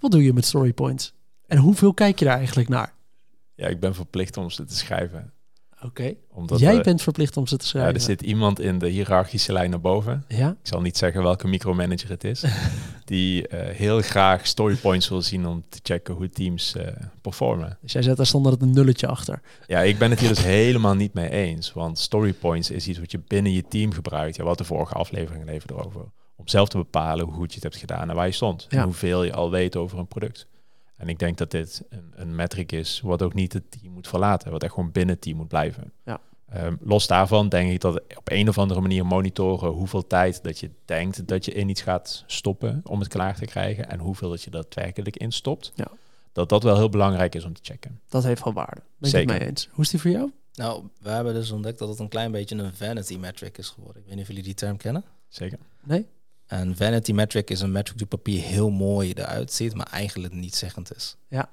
Wat 0.00 0.10
doe 0.10 0.22
je 0.22 0.32
met 0.32 0.44
story 0.44 0.72
points? 0.72 1.14
En 1.46 1.58
hoeveel 1.58 1.94
kijk 1.94 2.18
je 2.18 2.24
daar 2.24 2.36
eigenlijk 2.36 2.68
naar? 2.68 2.94
Ja, 3.54 3.66
ik 3.66 3.80
ben 3.80 3.94
verplicht 3.94 4.36
om 4.36 4.50
ze 4.50 4.64
te 4.64 4.76
schrijven. 4.76 5.32
Oké. 5.82 6.14
Omdat 6.32 6.58
Jij 6.58 6.76
we- 6.76 6.82
bent 6.82 7.02
verplicht 7.02 7.36
om 7.36 7.46
ze 7.46 7.56
te 7.56 7.62
ja, 7.64 7.68
schrijven. 7.70 7.94
er 7.94 8.00
zit 8.00 8.22
iemand 8.22 8.60
in 8.60 8.78
de 8.78 8.88
hiërarchische 8.88 9.52
lijn 9.52 9.70
naar 9.70 9.80
boven. 9.80 10.24
Ja? 10.28 10.48
Ik 10.50 10.56
zal 10.68 10.80
niet 10.80 10.96
zeggen 10.96 11.22
welke 11.22 11.48
micromanager 11.48 12.08
het 12.08 12.24
is. 12.24 12.44
die 13.04 13.48
eh, 13.48 13.74
heel 13.76 14.00
graag 14.00 14.46
storypoints 14.46 15.08
wil 15.08 15.22
zien 15.22 15.46
om 15.46 15.64
te 15.68 15.78
checken 15.82 16.14
hoe 16.14 16.28
teams 16.28 16.74
eh, 16.76 16.86
performen. 17.22 17.78
Dus 17.80 17.92
jij 17.92 18.02
zet 18.02 18.16
daar 18.16 18.26
standaard 18.26 18.62
een 18.62 18.70
nulletje 18.72 19.06
achter. 19.06 19.40
Ja, 19.66 19.80
ik 19.80 19.98
ben 19.98 20.10
het 20.10 20.20
hier 20.20 20.28
dus 20.28 20.44
helemaal 20.44 20.94
niet 20.94 21.14
mee 21.14 21.30
eens. 21.30 21.72
Want 21.72 21.98
storypoints 21.98 22.70
is 22.70 22.88
iets 22.88 22.98
wat 22.98 23.10
je 23.10 23.20
binnen 23.26 23.52
je 23.52 23.64
team 23.68 23.92
gebruikt. 23.92 24.36
Ja, 24.36 24.44
wat 24.44 24.58
de 24.58 24.64
vorige 24.64 24.94
afleveringen 24.94 25.48
even 25.48 25.70
erover. 25.70 26.00
Om 26.36 26.48
zelf 26.48 26.68
te 26.68 26.76
bepalen 26.76 27.24
hoe 27.24 27.34
goed 27.34 27.48
je 27.48 27.54
het 27.54 27.62
hebt 27.62 27.76
gedaan 27.76 28.08
en 28.10 28.14
waar 28.16 28.26
je 28.26 28.32
stond. 28.32 28.66
Ja. 28.68 28.78
En 28.78 28.84
hoeveel 28.84 29.22
je 29.24 29.32
al 29.32 29.50
weet 29.50 29.76
over 29.76 29.98
een 29.98 30.06
product. 30.06 30.46
En 30.96 31.08
ik 31.08 31.18
denk 31.18 31.38
dat 31.38 31.50
dit 31.50 31.82
een, 31.88 32.12
een 32.14 32.34
metric 32.34 32.72
is 32.72 33.00
wat 33.00 33.22
ook 33.22 33.34
niet 33.34 33.52
het 33.52 33.70
team 33.70 33.92
moet 33.92 34.08
verlaten. 34.08 34.50
Wat 34.50 34.62
echt 34.62 34.72
gewoon 34.74 34.92
binnen 34.92 35.14
het 35.14 35.22
team 35.24 35.36
moet 35.36 35.48
blijven. 35.48 35.92
Ja. 36.04 36.20
Ehm, 36.48 36.76
los 36.80 37.06
daarvan 37.06 37.48
denk 37.48 37.72
ik 37.72 37.80
dat 37.80 38.02
op 38.16 38.30
een 38.30 38.48
of 38.48 38.58
andere 38.58 38.80
manier 38.80 39.06
monitoren 39.06 39.70
hoeveel 39.70 40.06
tijd 40.06 40.42
dat 40.42 40.58
je 40.58 40.70
denkt 40.84 41.28
dat 41.28 41.44
je 41.44 41.52
in 41.52 41.68
iets 41.68 41.82
gaat 41.82 42.24
stoppen 42.26 42.80
om 42.84 42.98
het 42.98 43.08
klaar 43.08 43.36
te 43.36 43.44
krijgen. 43.44 43.90
En 43.90 43.98
hoeveel 43.98 44.30
dat 44.30 44.42
je 44.42 44.50
daadwerkelijk 44.50 45.16
instopt. 45.16 45.72
Ja. 45.74 45.88
Dat 46.32 46.48
dat 46.48 46.62
wel 46.62 46.76
heel 46.76 46.88
belangrijk 46.88 47.34
is 47.34 47.44
om 47.44 47.52
te 47.52 47.60
checken. 47.62 48.00
Dat 48.08 48.24
heeft 48.24 48.44
wel 48.44 48.52
waarde. 48.52 48.80
Ben 48.80 48.84
ik 48.84 49.00
het 49.00 49.10
Zeker. 49.10 49.38
mee 49.38 49.48
eens. 49.48 49.68
Hoe 49.72 49.84
is 49.84 49.90
die 49.90 50.00
voor 50.00 50.10
jou? 50.10 50.32
Nou, 50.54 50.84
we 51.00 51.10
hebben 51.10 51.34
dus 51.34 51.50
ontdekt 51.50 51.78
dat 51.78 51.88
het 51.88 51.98
een 51.98 52.08
klein 52.08 52.30
beetje 52.32 52.56
een 52.56 52.74
vanity 52.74 53.16
metric 53.16 53.58
is 53.58 53.68
geworden. 53.68 54.02
Ik 54.02 54.06
weet 54.06 54.14
niet 54.14 54.22
of 54.22 54.28
jullie 54.28 54.44
die 54.44 54.54
term 54.54 54.76
kennen. 54.76 55.04
Zeker. 55.28 55.58
Nee? 55.84 56.06
Een 56.46 56.76
vanity 56.76 57.12
metric 57.12 57.50
is 57.50 57.60
een 57.60 57.72
metric 57.72 57.96
die 57.96 58.04
op 58.04 58.10
papier 58.10 58.42
heel 58.42 58.70
mooi 58.70 59.12
eruit 59.12 59.52
ziet, 59.52 59.74
maar 59.74 59.86
eigenlijk 59.90 60.32
niet 60.32 60.54
zeggend 60.54 60.96
is. 60.96 61.16
Ja. 61.28 61.48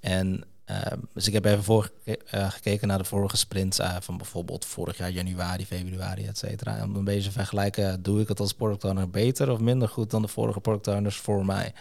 En 0.00 0.44
ehm, 0.64 0.98
dus 1.12 1.26
ik 1.26 1.32
heb 1.32 1.44
even 1.44 1.62
voor, 1.62 1.90
eh, 2.04 2.50
gekeken 2.50 2.88
naar 2.88 2.98
de 2.98 3.04
vorige 3.04 3.36
sprints 3.36 3.78
eh, 3.78 3.96
van 4.00 4.16
bijvoorbeeld 4.16 4.64
vorig 4.64 4.96
jaar 4.96 5.10
januari, 5.10 5.66
februari, 5.66 6.26
et 6.26 6.38
cetera. 6.38 6.76
En 6.76 6.84
om 6.84 6.96
een 6.96 7.04
beetje 7.04 7.28
te 7.28 7.30
vergelijken, 7.30 8.02
doe 8.02 8.20
ik 8.20 8.28
het 8.28 8.40
als 8.40 8.52
product 8.52 8.84
owner 8.84 9.10
beter 9.10 9.50
of 9.50 9.58
minder 9.58 9.88
goed 9.88 10.10
dan 10.10 10.22
de 10.22 10.28
vorige 10.28 10.60
product 10.60 10.88
owners 10.88 11.16
voor 11.16 11.46
mij? 11.46 11.72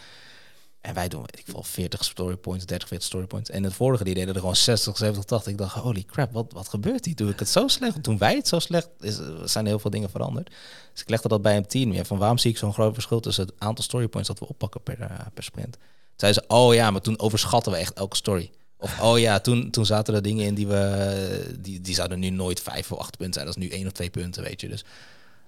En 0.84 0.94
wij 0.94 1.08
doen, 1.08 1.24
ik 1.26 1.44
veel, 1.46 1.64
40 1.64 2.04
story 2.04 2.36
points, 2.36 2.66
30, 2.66 2.88
40 2.88 3.08
story 3.08 3.26
points. 3.26 3.50
En 3.50 3.64
het 3.64 3.74
vorige, 3.74 4.04
die 4.04 4.14
deden 4.14 4.34
er 4.34 4.40
gewoon 4.40 4.56
60, 4.56 4.98
70, 4.98 5.24
80. 5.24 5.52
Ik 5.52 5.58
dacht, 5.58 5.76
holy 5.76 6.04
crap, 6.04 6.32
wat, 6.32 6.52
wat 6.54 6.70
gebeurt 6.70 7.06
hier? 7.06 7.16
Doe 7.16 7.30
ik 7.30 7.40
het 7.40 7.50
zo 7.50 7.68
slecht? 7.68 8.04
Toen 8.04 8.18
wij 8.18 8.36
het 8.36 8.48
zo 8.48 8.60
slecht, 8.60 8.90
is, 9.00 9.20
zijn 9.46 9.66
heel 9.66 9.80
veel 9.80 9.92
dingen 9.92 10.10
veranderd. 10.10 10.50
Dus 10.92 11.02
ik 11.02 11.10
legde 11.10 11.28
dat 11.28 11.42
bij 11.42 11.58
een 11.58 11.68
team 11.68 11.90
neer. 11.90 12.06
Van 12.06 12.18
waarom 12.18 12.38
zie 12.38 12.52
ik 12.52 12.58
zo'n 12.58 12.74
groot 12.74 12.94
verschil 12.94 13.20
tussen 13.20 13.46
het 13.46 13.54
aantal 13.58 13.84
story 13.84 14.08
points 14.08 14.30
dat 14.30 14.40
we 14.40 14.48
oppakken 14.48 14.82
per, 14.82 15.02
eh, 15.02 15.20
per 15.34 15.44
sprint? 15.44 15.78
Zeiden 16.16 16.44
ze, 16.44 16.56
oh 16.56 16.74
ja, 16.74 16.92
maar 16.92 17.02
toen 17.02 17.20
overschatten 17.20 17.72
we 17.72 17.78
echt 17.78 17.94
elke 17.94 18.16
story. 18.16 18.52
Of 18.78 19.02
oh 19.02 19.20
ja, 19.20 19.40
toen, 19.40 19.70
toen 19.70 19.86
zaten 19.86 20.14
er 20.14 20.22
dingen 20.22 20.46
in 20.46 20.56
die 20.56 20.68
we, 20.68 21.56
die, 21.60 21.82
die 21.82 21.96
zouden 21.96 22.20
nu 22.20 22.30
nooit 22.30 22.60
vijf 22.60 22.92
of 22.92 23.00
acht 23.00 23.18
punten 23.18 23.34
zijn. 23.34 23.46
Dat 23.46 23.58
is 23.58 23.64
nu 23.64 23.70
één 23.70 23.86
of 23.86 23.92
twee 23.92 24.10
punten, 24.10 24.44
weet 24.44 24.62
je. 24.62 24.68
Dus 24.68 24.84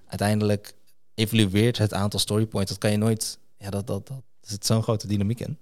uiteindelijk 0.06 0.74
evalueert 1.14 1.78
het 1.78 1.92
aantal 1.92 2.20
story 2.20 2.46
points. 2.46 2.70
Dat 2.70 2.80
kan 2.80 2.90
je 2.90 2.96
nooit, 2.96 3.38
ja, 3.58 3.70
dat, 3.70 3.86
dat, 3.86 4.06
dat 4.06 4.22
er 4.46 4.52
zit 4.52 4.66
zo'n 4.66 4.82
grote 4.82 5.06
dynamiek 5.06 5.40
in. 5.40 5.58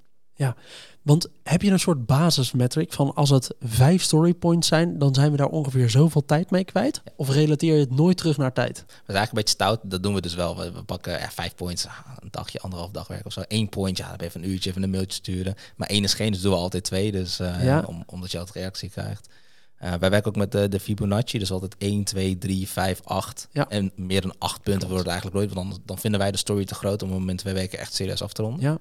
Want 1.02 1.28
heb 1.42 1.62
je 1.62 1.70
een 1.70 1.80
soort 1.80 2.06
basismetric 2.06 2.92
van 2.92 3.14
als 3.14 3.30
het 3.30 3.54
vijf 3.60 4.02
story 4.02 4.34
points 4.34 4.68
zijn, 4.68 4.98
dan 4.98 5.14
zijn 5.14 5.30
we 5.30 5.36
daar 5.36 5.48
ongeveer 5.48 5.90
zoveel 5.90 6.24
tijd 6.24 6.50
mee 6.50 6.64
kwijt? 6.64 7.02
Of 7.16 7.28
relateer 7.30 7.74
je 7.74 7.80
het 7.80 7.90
nooit 7.96 8.16
terug 8.16 8.36
naar 8.36 8.52
tijd? 8.52 8.74
Dat 8.74 8.84
is 8.86 9.14
eigenlijk 9.14 9.28
een 9.28 9.34
beetje 9.34 9.54
stout. 9.54 9.80
Dat 9.82 10.02
doen 10.02 10.14
we 10.14 10.20
dus 10.20 10.34
wel. 10.34 10.56
We, 10.56 10.72
we 10.72 10.82
pakken 10.82 11.12
ja, 11.18 11.30
vijf 11.30 11.54
points, 11.54 11.84
een 12.20 12.28
dagje, 12.30 12.60
anderhalf 12.60 12.90
dag 12.90 13.06
werk 13.06 13.26
of 13.26 13.32
zo. 13.32 13.42
Eén 13.48 13.68
point, 13.68 13.96
ja, 13.96 14.08
dan 14.08 14.16
ben 14.16 14.26
je 14.26 14.30
even 14.32 14.42
een 14.44 14.50
uurtje 14.50 14.70
even 14.70 14.82
een 14.82 14.90
mailtje 14.90 15.12
sturen. 15.18 15.54
Maar 15.76 15.88
één 15.88 16.04
is 16.04 16.14
geen, 16.14 16.32
dus 16.32 16.40
doen 16.40 16.52
we 16.52 16.58
altijd 16.58 16.84
twee. 16.84 17.12
Dus 17.12 17.38
eh, 17.40 17.64
Ja. 17.64 17.82
om, 17.86 18.02
omdat 18.06 18.30
je 18.32 18.38
altijd 18.38 18.56
reactie 18.56 18.88
krijgt. 18.90 19.28
Eh, 19.76 19.94
wij 19.94 20.10
werken 20.10 20.28
ook 20.28 20.36
met 20.36 20.52
de, 20.52 20.68
de 20.68 20.80
Fibonacci, 20.80 21.38
dus 21.38 21.50
altijd 21.50 21.74
1, 21.78 22.04
2, 22.04 22.38
3, 22.38 22.68
5, 22.68 23.00
8. 23.04 23.48
Ja. 23.52 23.68
En 23.68 23.92
meer 23.96 24.20
dan 24.20 24.34
acht 24.38 24.62
punten 24.62 24.88
wordt 24.88 25.02
het 25.04 25.12
eigenlijk 25.12 25.36
nooit, 25.36 25.52
want 25.54 25.70
dan, 25.70 25.82
dan 25.84 25.98
vinden 25.98 26.20
wij 26.20 26.30
de 26.30 26.38
story 26.38 26.64
te 26.64 26.74
groot 26.74 27.02
om 27.02 27.12
hem 27.12 27.28
in 27.28 27.36
twee 27.36 27.54
weken 27.54 27.78
echt 27.78 27.94
serieus 27.94 28.22
af 28.22 28.32
te 28.32 28.42
ronden. 28.42 28.60
Ja, 28.60 28.78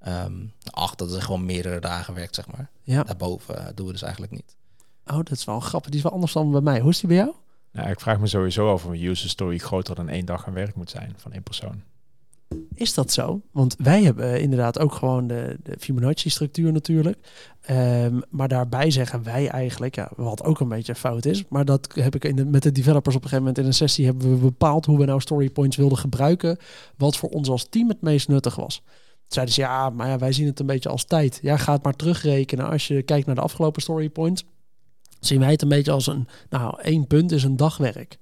Ehm, 0.00 0.32
acht, 0.70 0.98
dat 0.98 1.10
is 1.10 1.22
gewoon 1.22 1.44
meerdere 1.44 1.80
dagen 1.80 2.14
werk, 2.14 2.34
zeg 2.34 2.46
maar. 2.46 2.70
ja. 2.82 3.02
Daarboven 3.02 3.58
eh, 3.58 3.66
doen 3.74 3.86
we 3.86 3.92
dus 3.92 4.02
eigenlijk 4.02 4.32
niet. 4.32 4.56
Oh, 5.06 5.16
dat 5.16 5.30
is 5.30 5.44
wel 5.44 5.60
grappig. 5.60 5.90
Die 5.90 5.98
is 5.98 6.04
wel 6.04 6.12
anders 6.12 6.32
dan 6.32 6.50
bij 6.50 6.60
mij. 6.60 6.80
Hoe 6.80 6.90
is 6.90 6.98
die 6.98 7.08
bij 7.08 7.16
jou? 7.16 7.32
Nou, 7.72 7.90
ik 7.90 8.00
vraag 8.00 8.18
me 8.18 8.26
sowieso 8.26 8.72
af 8.72 8.84
of 8.84 8.90
een 8.90 9.02
user 9.02 9.28
story 9.28 9.58
groter 9.58 9.94
dan 9.94 10.08
één 10.08 10.24
dag 10.24 10.46
aan 10.46 10.52
werk 10.52 10.74
moet 10.74 10.90
zijn 10.90 11.14
van 11.16 11.32
één 11.32 11.42
persoon. 11.42 11.82
Is 12.74 12.94
dat 12.94 13.12
zo? 13.12 13.40
Want 13.52 13.76
wij 13.78 14.02
hebben 14.02 14.40
inderdaad 14.40 14.78
ook 14.78 14.92
gewoon 14.94 15.26
de, 15.26 15.56
de 15.62 15.76
Fibonacci-structuur 15.78 16.72
natuurlijk. 16.72 17.18
Ehm, 17.60 18.20
maar 18.30 18.48
daarbij 18.48 18.90
zeggen 18.90 19.22
wij 19.22 19.48
eigenlijk, 19.48 19.94
ja, 19.94 20.10
wat 20.16 20.44
ook 20.44 20.60
een 20.60 20.68
beetje 20.68 20.94
fout 20.94 21.24
is, 21.24 21.44
maar 21.48 21.64
dat 21.64 21.88
heb 21.94 22.14
ik 22.14 22.24
in 22.24 22.36
de, 22.36 22.44
met 22.44 22.62
de 22.62 22.72
developers 22.72 23.16
op 23.16 23.22
een 23.22 23.28
gegeven 23.28 23.38
moment 23.38 23.58
in 23.58 23.66
een 23.66 23.74
sessie 23.74 24.04
hebben 24.04 24.30
we 24.30 24.36
bepaald 24.36 24.86
hoe 24.86 24.98
we 24.98 25.04
nou 25.04 25.20
story 25.20 25.50
points 25.50 25.76
wilden 25.76 25.98
gebruiken, 25.98 26.58
wat 26.96 27.16
voor 27.16 27.28
ons 27.28 27.48
als 27.48 27.66
team 27.68 27.88
het 27.88 28.00
meest 28.00 28.28
nuttig 28.28 28.56
was. 28.56 28.82
Zeiden 29.26 29.54
ze, 29.54 29.60
ja, 29.60 29.90
maar 29.90 30.08
ja, 30.08 30.18
wij 30.18 30.32
zien 30.32 30.46
het 30.46 30.60
een 30.60 30.66
beetje 30.66 30.88
als 30.88 31.04
tijd. 31.04 31.38
Ja, 31.42 31.56
ga 31.56 31.72
het 31.72 31.82
maar 31.82 31.96
terugrekenen. 31.96 32.70
Als 32.70 32.86
je 32.86 33.02
kijkt 33.02 33.26
naar 33.26 33.34
de 33.34 33.40
afgelopen 33.40 33.82
story 33.82 34.08
points, 34.08 34.44
zien 35.20 35.40
wij 35.40 35.50
het 35.50 35.62
een 35.62 35.68
beetje 35.68 35.92
als 35.92 36.06
een, 36.06 36.28
nou, 36.48 36.80
één 36.82 37.06
punt 37.06 37.32
is 37.32 37.44
een 37.44 37.56
dagwerk. 37.56 38.18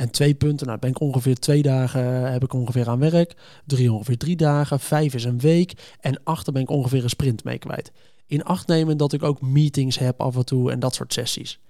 En 0.00 0.10
twee 0.10 0.34
punten, 0.34 0.66
nou 0.66 0.78
ben 0.78 0.90
ik 0.90 1.00
ongeveer 1.00 1.38
twee 1.38 1.62
dagen 1.62 2.32
heb 2.32 2.42
ik 2.42 2.52
ongeveer 2.52 2.88
aan 2.88 2.98
werk. 2.98 3.34
Drie 3.66 3.92
ongeveer 3.92 4.16
drie 4.16 4.36
dagen. 4.36 4.80
Vijf 4.80 5.14
is 5.14 5.24
een 5.24 5.38
week. 5.38 5.96
En 6.00 6.20
acht 6.24 6.52
ben 6.52 6.62
ik 6.62 6.70
ongeveer 6.70 7.02
een 7.02 7.10
sprint 7.10 7.44
mee 7.44 7.58
kwijt. 7.58 7.92
In 8.26 8.44
acht 8.44 8.66
nemen 8.66 8.96
dat 8.96 9.12
ik 9.12 9.22
ook 9.22 9.40
meetings 9.40 9.98
heb 9.98 10.20
af 10.20 10.36
en 10.36 10.44
toe 10.44 10.70
en 10.70 10.80
dat 10.80 10.94
soort 10.94 11.12
sessies. 11.12 11.60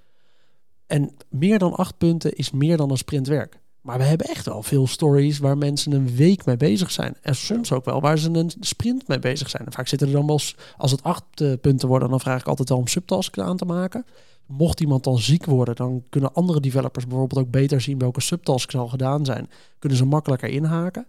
En 0.86 1.10
meer 1.28 1.58
dan 1.58 1.74
acht 1.74 1.98
punten 1.98 2.32
is 2.32 2.50
meer 2.50 2.76
dan 2.76 2.90
een 2.90 2.96
sprint 2.96 3.26
werk. 3.26 3.60
Maar 3.80 3.98
we 3.98 4.04
hebben 4.04 4.26
echt 4.26 4.46
wel 4.46 4.62
veel 4.62 4.86
stories 4.86 5.38
waar 5.38 5.58
mensen 5.58 5.92
een 5.92 6.16
week 6.16 6.44
mee 6.44 6.56
bezig 6.56 6.90
zijn. 6.90 7.16
En 7.22 7.34
soms 7.34 7.72
ook 7.72 7.84
wel 7.84 8.00
waar 8.00 8.18
ze 8.18 8.30
een 8.30 8.52
sprint 8.60 9.08
mee 9.08 9.18
bezig 9.18 9.50
zijn. 9.50 9.66
En 9.66 9.72
vaak 9.72 9.88
zitten 9.88 10.08
er 10.08 10.14
dan 10.14 10.26
wel, 10.26 10.40
als 10.76 10.90
het 10.90 11.02
acht 11.02 11.24
eh, 11.34 11.52
punten 11.60 11.88
worden, 11.88 12.10
dan 12.10 12.20
vraag 12.20 12.40
ik 12.40 12.48
altijd 12.48 12.68
wel 12.68 12.78
om 12.78 12.86
subtasks 12.86 13.38
aan 13.38 13.56
te 13.56 13.64
maken. 13.64 14.04
Mocht 14.50 14.80
iemand 14.80 15.04
dan 15.04 15.18
ziek 15.18 15.44
worden, 15.44 15.76
dan 15.76 16.04
kunnen 16.08 16.32
andere 16.32 16.60
developers 16.60 17.06
bijvoorbeeld 17.06 17.46
ook 17.46 17.50
beter 17.50 17.80
zien 17.80 17.98
welke 17.98 18.20
subtasks 18.20 18.76
al 18.76 18.88
gedaan 18.88 19.24
zijn. 19.24 19.50
Kunnen 19.78 19.98
ze 19.98 20.04
makkelijker 20.04 20.48
inhaken. 20.48 21.06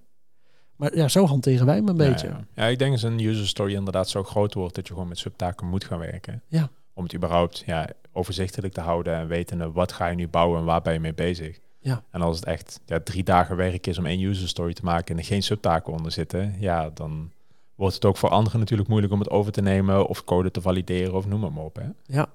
Maar 0.75 0.95
ja, 0.95 1.07
zo 1.07 1.25
hanteren 1.25 1.65
wij 1.65 1.75
hem 1.75 1.87
een 1.87 1.97
beetje. 1.97 2.29
Ja, 2.55 2.65
ik 2.65 2.79
denk 2.79 2.91
dat 2.91 3.11
een 3.11 3.19
user 3.19 3.47
story 3.47 3.73
inderdaad 3.73 4.09
zo 4.09 4.23
groot 4.23 4.53
wordt 4.53 4.75
dat 4.75 4.87
je 4.87 4.93
gewoon 4.93 5.07
met 5.07 5.17
subtaken 5.17 5.67
moet 5.67 5.83
gaan 5.83 5.99
werken. 5.99 6.41
Ja. 6.47 6.69
Om 6.93 7.03
het 7.03 7.15
überhaupt 7.15 7.63
ja, 7.65 7.89
overzichtelijk 8.11 8.73
te 8.73 8.81
houden 8.81 9.15
en 9.15 9.27
wetende 9.27 9.71
wat 9.71 9.91
ga 9.91 10.07
je 10.07 10.15
nu 10.15 10.27
bouwen 10.27 10.59
en 10.59 10.65
waar 10.65 10.81
ben 10.81 10.93
je 10.93 10.99
mee 10.99 11.13
bezig. 11.13 11.59
Ja. 11.79 12.03
En 12.11 12.21
als 12.21 12.35
het 12.35 12.45
echt 12.45 12.79
ja, 12.85 12.99
drie 12.99 13.23
dagen 13.23 13.55
werk 13.55 13.87
is 13.87 13.97
om 13.97 14.05
één 14.05 14.21
user 14.21 14.47
story 14.47 14.73
te 14.73 14.83
maken 14.83 15.13
en 15.13 15.21
er 15.21 15.27
geen 15.27 15.43
subtaken 15.43 15.93
onder 15.93 16.11
zitten, 16.11 16.55
ja, 16.59 16.89
dan 16.89 17.31
wordt 17.75 17.95
het 17.95 18.05
ook 18.05 18.17
voor 18.17 18.29
anderen 18.29 18.59
natuurlijk 18.59 18.89
moeilijk 18.89 19.13
om 19.13 19.19
het 19.19 19.29
over 19.29 19.51
te 19.51 19.61
nemen 19.61 20.07
of 20.07 20.23
code 20.23 20.51
te 20.51 20.61
valideren 20.61 21.13
of 21.13 21.27
noem 21.27 21.39
maar 21.39 21.63
op. 21.63 21.75
Hè. 21.75 21.87
Ja. 22.05 22.29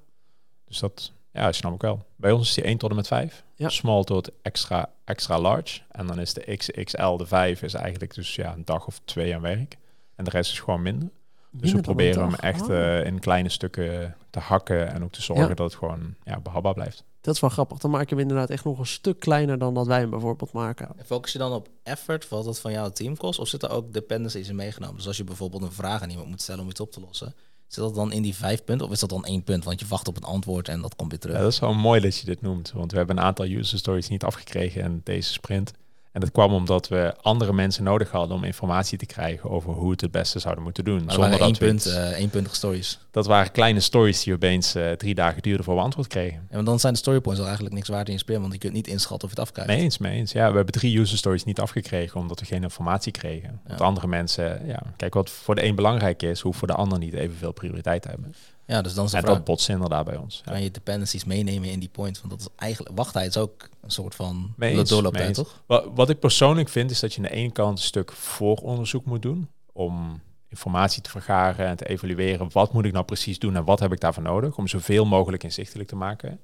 Dus 0.68 0.78
dat 0.78 1.12
ja, 1.32 1.52
snap 1.52 1.74
ik 1.74 1.80
wel. 1.80 2.04
Bij 2.16 2.30
ons 2.32 2.48
is 2.48 2.54
die 2.54 2.64
1 2.64 2.78
tot 2.78 2.90
en 2.90 2.96
met 2.96 3.06
5. 3.06 3.44
Ja. 3.54 3.68
Small 3.68 4.04
tot 4.04 4.30
extra, 4.42 4.90
extra 5.04 5.38
large. 5.40 5.80
En 5.90 6.06
dan 6.06 6.20
is 6.20 6.32
de 6.34 6.56
XXL, 6.56 7.16
de 7.16 7.26
5, 7.26 7.62
is 7.62 7.74
eigenlijk 7.74 8.14
dus 8.14 8.34
ja, 8.34 8.52
een 8.52 8.64
dag 8.64 8.86
of 8.86 9.00
twee 9.04 9.34
aan 9.34 9.40
werk. 9.40 9.76
En 10.14 10.24
de 10.24 10.30
rest 10.30 10.52
is 10.52 10.60
gewoon 10.60 10.82
minder. 10.82 11.08
Dus 11.50 11.60
we 11.70 11.76
Minder 11.76 11.82
proberen 11.82 12.22
hem 12.22 12.34
echt 12.34 12.62
Oh. 12.62 12.98
eh, 12.98 13.06
in 13.06 13.18
kleine 13.20 13.48
stukken 13.48 14.16
te 14.30 14.38
hakken 14.38 14.92
en 14.92 15.04
ook 15.04 15.12
te 15.12 15.22
zorgen 15.22 15.48
Ja. 15.48 15.54
dat 15.54 15.70
het 15.70 15.78
gewoon 15.78 16.14
ja, 16.24 16.40
behapbaar 16.40 16.74
blijft. 16.74 17.04
Dat 17.20 17.34
is 17.34 17.40
wel 17.40 17.50
grappig. 17.50 17.78
Dan 17.78 17.90
maak 17.90 18.02
je 18.08 18.14
hem 18.14 18.18
inderdaad 18.18 18.50
echt 18.50 18.64
nog 18.64 18.78
een 18.78 18.86
stuk 18.86 19.20
kleiner 19.20 19.58
dan 19.58 19.74
dat 19.74 19.86
wij 19.86 19.98
hem 19.98 20.10
bijvoorbeeld 20.10 20.52
maken. 20.52 20.88
En 20.96 21.04
focus 21.04 21.32
je 21.32 21.38
dan 21.38 21.52
op 21.52 21.68
effort, 21.82 22.28
wat 22.28 22.44
het 22.44 22.58
van 22.60 22.72
jouw 22.72 22.90
team 22.90 23.16
kost? 23.16 23.38
Of 23.38 23.48
zitten 23.48 23.68
er 23.68 23.74
ook 23.74 23.92
dependencies 23.92 24.48
in 24.48 24.56
meegenomen? 24.56 24.96
Dus 24.96 25.06
als 25.06 25.16
je 25.16 25.24
bijvoorbeeld 25.24 25.62
een 25.62 25.72
vraag 25.72 26.02
aan 26.02 26.10
iemand 26.10 26.28
moet 26.28 26.42
stellen 26.42 26.62
om 26.62 26.70
iets 26.70 26.80
op 26.80 26.92
te 26.92 27.00
lossen, 27.00 27.34
zit 27.66 27.84
dat 27.84 27.94
dan 27.94 28.12
in 28.12 28.22
die 28.22 28.34
vijf 28.34 28.64
punten? 28.64 28.86
Of 28.86 28.92
is 28.92 29.00
dat 29.00 29.10
dan 29.10 29.24
één 29.24 29.42
punt? 29.42 29.64
Want 29.64 29.80
je 29.80 29.86
wacht 29.86 30.08
op 30.08 30.16
een 30.16 30.22
antwoord 30.22 30.68
en 30.68 30.80
dat 30.80 30.96
komt 30.96 31.10
weer 31.10 31.20
terug. 31.20 31.36
Ja, 31.36 31.42
dat 31.42 31.52
is 31.52 31.58
wel 31.58 31.74
mooi 31.74 32.00
dat 32.00 32.18
je 32.18 32.26
dit 32.26 32.42
noemt, 32.42 32.72
want 32.72 32.90
we 32.90 32.96
hebben 32.96 33.16
een 33.16 33.24
aantal 33.24 33.46
user 33.46 33.78
stories 33.78 34.08
niet 34.08 34.24
afgekregen 34.24 34.82
in 34.82 35.00
deze 35.04 35.32
sprint. 35.32 35.72
En 36.16 36.22
dat 36.22 36.30
kwam 36.30 36.52
omdat 36.52 36.88
we 36.88 37.14
andere 37.22 37.52
mensen 37.52 37.84
nodig 37.84 38.10
hadden 38.10 38.36
om 38.36 38.44
informatie 38.44 38.98
te 38.98 39.06
krijgen 39.06 39.50
over 39.50 39.72
hoe 39.72 39.90
het 39.90 40.00
het 40.00 40.10
beste 40.10 40.38
zouden 40.38 40.64
moeten 40.64 40.84
doen. 40.84 40.98
Waren 40.98 41.12
zonder 41.12 41.40
één 41.40 41.48
dat 41.48 41.58
we 41.58 41.66
punt, 41.66 41.84
iets- 41.84 41.94
eh 41.94 42.10
éénpuntige 42.12 42.54
stories. 42.54 42.98
dat 43.10 43.26
waren 43.26 43.52
kleine 43.52 43.80
stories 43.80 44.22
die 44.22 44.34
opeens 44.34 44.74
eh, 44.74 44.90
drie 44.92 45.14
dagen 45.14 45.42
duurden 45.42 45.64
voor 45.64 45.74
we 45.74 45.80
antwoord 45.80 46.06
kregen. 46.08 46.38
En 46.38 46.54
want 46.54 46.66
dan 46.66 46.80
zijn 46.80 46.92
de 46.92 46.98
storypoints 46.98 47.40
al 47.40 47.46
eigenlijk 47.46 47.76
niks 47.76 47.88
waard 47.88 48.06
in 48.06 48.12
je 48.12 48.18
speel, 48.20 48.40
want 48.40 48.52
je 48.52 48.58
kunt 48.58 48.72
niet 48.72 48.86
inschatten 48.86 49.28
of 49.28 49.34
je 49.34 49.40
het 49.40 49.48
afkrijgt. 49.48 49.70
Mee 49.72 49.80
eens, 49.82 49.98
mee 49.98 50.16
eens. 50.18 50.32
Ja, 50.32 50.50
we 50.50 50.56
hebben 50.56 50.74
drie 50.74 50.98
user 50.98 51.18
stories 51.18 51.44
niet 51.44 51.60
afgekregen 51.60 52.20
omdat 52.20 52.40
we 52.40 52.46
geen 52.46 52.62
informatie 52.62 53.12
kregen. 53.12 53.60
Want 53.66 53.80
andere 53.80 54.06
mensen, 54.06 54.66
ja, 54.66 54.82
kijk 54.96 55.14
wat 55.14 55.30
voor 55.30 55.54
de 55.54 55.64
een 55.64 55.74
belangrijk 55.74 56.22
is, 56.22 56.40
hoeft 56.40 56.58
voor 56.58 56.68
de 56.68 56.74
ander 56.74 56.98
niet 56.98 57.14
evenveel 57.14 57.52
prioriteit 57.52 58.02
te 58.02 58.08
hebben. 58.08 58.34
Ja, 58.66 58.82
dus 58.82 58.94
dan 58.94 59.04
is 59.04 59.12
En 59.12 59.20
vraag, 59.20 59.34
dat 59.34 59.44
botst 59.44 59.68
inderdaad 59.68 60.04
bij 60.04 60.16
ons. 60.16 60.42
Ja. 60.44 60.50
kan 60.50 60.62
je 60.62 60.70
dependencies 60.70 61.24
meenemen 61.24 61.70
in 61.70 61.78
die 61.78 61.88
point? 61.88 62.20
Want 62.20 62.30
dat 62.30 62.40
is 62.40 62.48
eigenlijk, 62.56 62.96
wachttijd 62.96 63.28
is 63.28 63.36
ook 63.36 63.68
een 63.80 63.90
soort 63.90 64.14
van 64.14 64.54
eens, 64.58 64.88
doorlooptijd, 64.88 65.34
toch? 65.34 65.62
Wat, 65.66 65.88
wat 65.94 66.10
ik 66.10 66.18
persoonlijk 66.18 66.68
vind, 66.68 66.90
is 66.90 67.00
dat 67.00 67.14
je 67.14 67.16
aan 67.16 67.28
de 67.28 67.34
ene 67.34 67.52
kant 67.52 67.78
een 67.78 67.84
stuk 67.84 68.12
vooronderzoek 68.12 69.04
moet 69.04 69.22
doen. 69.22 69.48
Om 69.72 70.20
informatie 70.48 71.02
te 71.02 71.10
vergaren 71.10 71.66
en 71.66 71.76
te 71.76 71.88
evalueren. 71.88 72.48
Wat 72.52 72.72
moet 72.72 72.84
ik 72.84 72.92
nou 72.92 73.04
precies 73.04 73.38
doen 73.38 73.56
en 73.56 73.64
wat 73.64 73.80
heb 73.80 73.92
ik 73.92 74.00
daarvoor 74.00 74.22
nodig? 74.22 74.56
Om 74.56 74.68
zoveel 74.68 75.04
mogelijk 75.04 75.42
inzichtelijk 75.42 75.88
te 75.88 75.96
maken. 75.96 76.40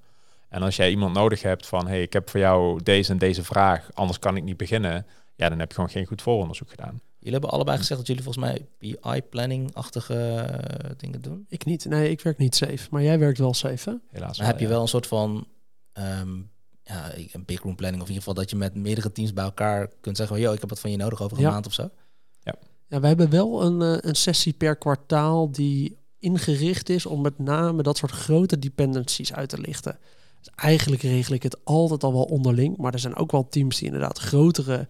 En 0.49 0.63
als 0.63 0.77
jij 0.77 0.91
iemand 0.91 1.15
nodig 1.15 1.43
hebt 1.43 1.67
van, 1.67 1.87
hey, 1.87 2.03
ik 2.03 2.13
heb 2.13 2.31
voor 2.31 2.41
jou 2.41 2.83
deze 2.83 3.13
en 3.13 3.19
deze 3.19 3.45
vraag, 3.45 3.89
anders 3.95 4.19
kan 4.19 4.37
ik 4.37 4.43
niet 4.43 4.57
beginnen. 4.57 5.07
Ja, 5.35 5.49
dan 5.49 5.59
heb 5.59 5.69
je 5.69 5.75
gewoon 5.75 5.91
geen 5.91 6.07
goed 6.07 6.23
vooronderzoek 6.23 6.71
gedaan. 6.71 7.01
Jullie 7.23 7.39
hebben 7.39 7.51
allebei 7.51 7.79
gezegd 7.79 7.99
dat 7.99 8.09
jullie 8.09 8.23
volgens 8.23 8.45
mij 8.45 8.67
BI-planning-achtige 8.79 10.15
eh, 10.15 10.91
dingen 10.97 11.21
doen. 11.23 11.47
Ik 11.49 11.65
niet. 11.65 11.85
Nee, 11.85 12.11
ik 12.11 12.21
werk 12.21 12.39
niet 12.39 12.55
safe. 12.55 12.89
Maar 12.91 13.03
jij 13.03 13.19
werkt 13.19 13.39
wel 13.39 13.55
safe, 13.55 13.91
hè? 13.91 13.97
Helaas. 14.11 14.39
Maar 14.39 14.47
heb 14.47 14.59
je 14.59 14.65
ja. 14.65 14.71
wel 14.71 14.81
een 14.81 14.89
soort 14.89 15.07
van 15.07 15.47
ehm, 15.93 16.37
ja, 16.83 17.13
een 17.33 17.45
big 17.45 17.63
room 17.63 17.77
planning, 17.77 18.03
of 18.03 18.09
in 18.09 18.15
ieder 18.15 18.29
geval 18.29 18.35
dat 18.35 18.51
je 18.51 18.57
met 18.57 18.75
meerdere 18.75 19.13
teams 19.13 19.33
bij 19.33 19.45
elkaar 19.45 19.91
kunt 20.01 20.17
zeggen, 20.17 20.41
yo, 20.41 20.53
ik 20.53 20.61
heb 20.61 20.69
wat 20.69 20.81
van 20.81 20.91
je 20.91 20.97
nodig 20.97 21.23
over 21.23 21.37
een 21.37 21.43
Ja. 21.43 21.51
maand 21.51 21.67
of 21.67 21.73
zo. 21.73 21.91
Ja, 22.89 23.01
we 23.01 23.07
hebben 23.07 23.31
wel 23.31 23.63
een, 23.63 23.83
eh, 23.83 24.09
een 24.09 24.15
sessie 24.15 24.53
per 24.53 24.77
kwartaal 24.77 25.51
die 25.51 25.97
ingericht 26.19 26.89
is 26.89 27.07
om 27.07 27.21
met 27.21 27.39
name 27.39 27.83
dat 27.83 27.97
soort 27.97 28.13
grote 28.13 28.59
dependencies 28.59 29.33
uit 29.33 29.49
te 29.49 29.59
lichten. 29.61 29.99
Dus 30.39 30.53
eigenlijk 30.55 31.03
regel 31.03 31.35
ik 31.35 31.43
het 31.43 31.65
altijd 31.65 32.05
al 32.05 32.13
wel 32.13 32.23
onderling, 32.23 32.77
maar 32.77 32.93
er 32.93 32.99
zijn 32.99 33.17
ook 33.17 33.31
wel 33.33 33.49
teams 33.49 33.77
die 33.79 33.87
inderdaad 33.87 34.19
grotere 34.19 34.89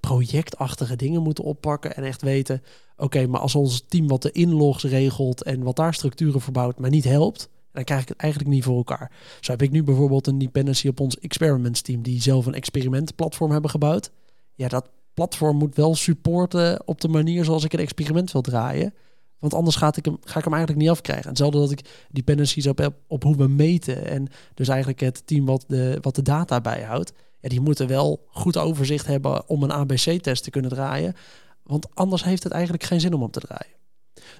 projectachtige 0.00 0.96
dingen 0.96 1.22
moeten 1.22 1.44
oppakken 1.44 1.96
en 1.96 2.04
echt 2.04 2.22
weten, 2.22 2.62
oké, 2.96 3.26
maar 3.26 3.40
als 3.40 3.54
ons 3.54 3.84
team 3.88 4.08
wat 4.08 4.22
de 4.22 4.32
inlogs 4.32 4.84
regelt 4.84 5.42
en 5.42 5.62
wat 5.62 5.76
daar 5.76 5.94
structuren 5.94 6.40
voor 6.40 6.52
bouwt, 6.52 6.78
maar 6.78 6.90
niet 6.90 7.04
helpt, 7.04 7.48
dan 7.72 7.84
krijg 7.84 8.02
ik 8.02 8.08
het 8.08 8.16
eigenlijk 8.16 8.52
niet 8.52 8.64
voor 8.64 8.76
elkaar. 8.76 9.12
Zo 9.40 9.50
heb 9.50 9.62
ik 9.62 9.70
nu 9.70 9.82
bijvoorbeeld 9.82 10.26
een 10.26 10.38
dependency 10.38 10.88
op 10.88 11.00
ons 11.00 11.18
experiments 11.18 11.80
team 11.80 12.02
die 12.02 12.22
zelf 12.22 12.46
een 12.46 12.54
experimentenplatform 12.54 13.50
hebben 13.50 13.70
gebouwd. 13.70 14.10
Ja, 14.54 14.68
dat 14.68 14.90
platform 15.14 15.56
moet 15.56 15.76
wel 15.76 15.94
supporten 15.94 16.86
op 16.86 17.00
de 17.00 17.08
manier 17.08 17.44
zoals 17.44 17.64
ik 17.64 17.72
een 17.72 17.78
experiment 17.78 18.32
wil 18.32 18.42
draaien. 18.42 18.94
Want 19.38 19.54
anders 19.54 19.76
ga 19.76 19.92
ik 19.96 20.04
hem, 20.04 20.16
ga 20.20 20.38
ik 20.38 20.44
hem 20.44 20.52
eigenlijk 20.52 20.82
niet 20.82 20.90
afkrijgen. 20.90 21.24
En 21.24 21.28
Hetzelfde 21.28 21.58
dat 21.58 21.70
ik 21.70 22.06
dependencies 22.10 22.64
heb 22.64 22.80
op, 22.80 22.94
op 23.06 23.22
hoe 23.22 23.36
we 23.36 23.48
meten. 23.48 24.06
En 24.06 24.28
dus 24.54 24.68
eigenlijk 24.68 25.00
het 25.00 25.26
team 25.26 25.44
wat 25.44 25.64
de, 25.68 25.98
wat 26.00 26.14
de 26.14 26.22
data 26.22 26.60
bijhoudt. 26.60 27.12
Ja, 27.40 27.48
die 27.48 27.60
moeten 27.60 27.86
wel 27.88 28.26
goed 28.30 28.56
overzicht 28.56 29.06
hebben 29.06 29.48
om 29.48 29.62
een 29.62 29.72
ABC-test 29.72 30.44
te 30.44 30.50
kunnen 30.50 30.70
draaien. 30.70 31.14
Want 31.62 31.94
anders 31.94 32.24
heeft 32.24 32.42
het 32.42 32.52
eigenlijk 32.52 32.82
geen 32.82 33.00
zin 33.00 33.14
om 33.14 33.20
hem 33.20 33.30
te 33.30 33.40
draaien. 33.40 33.76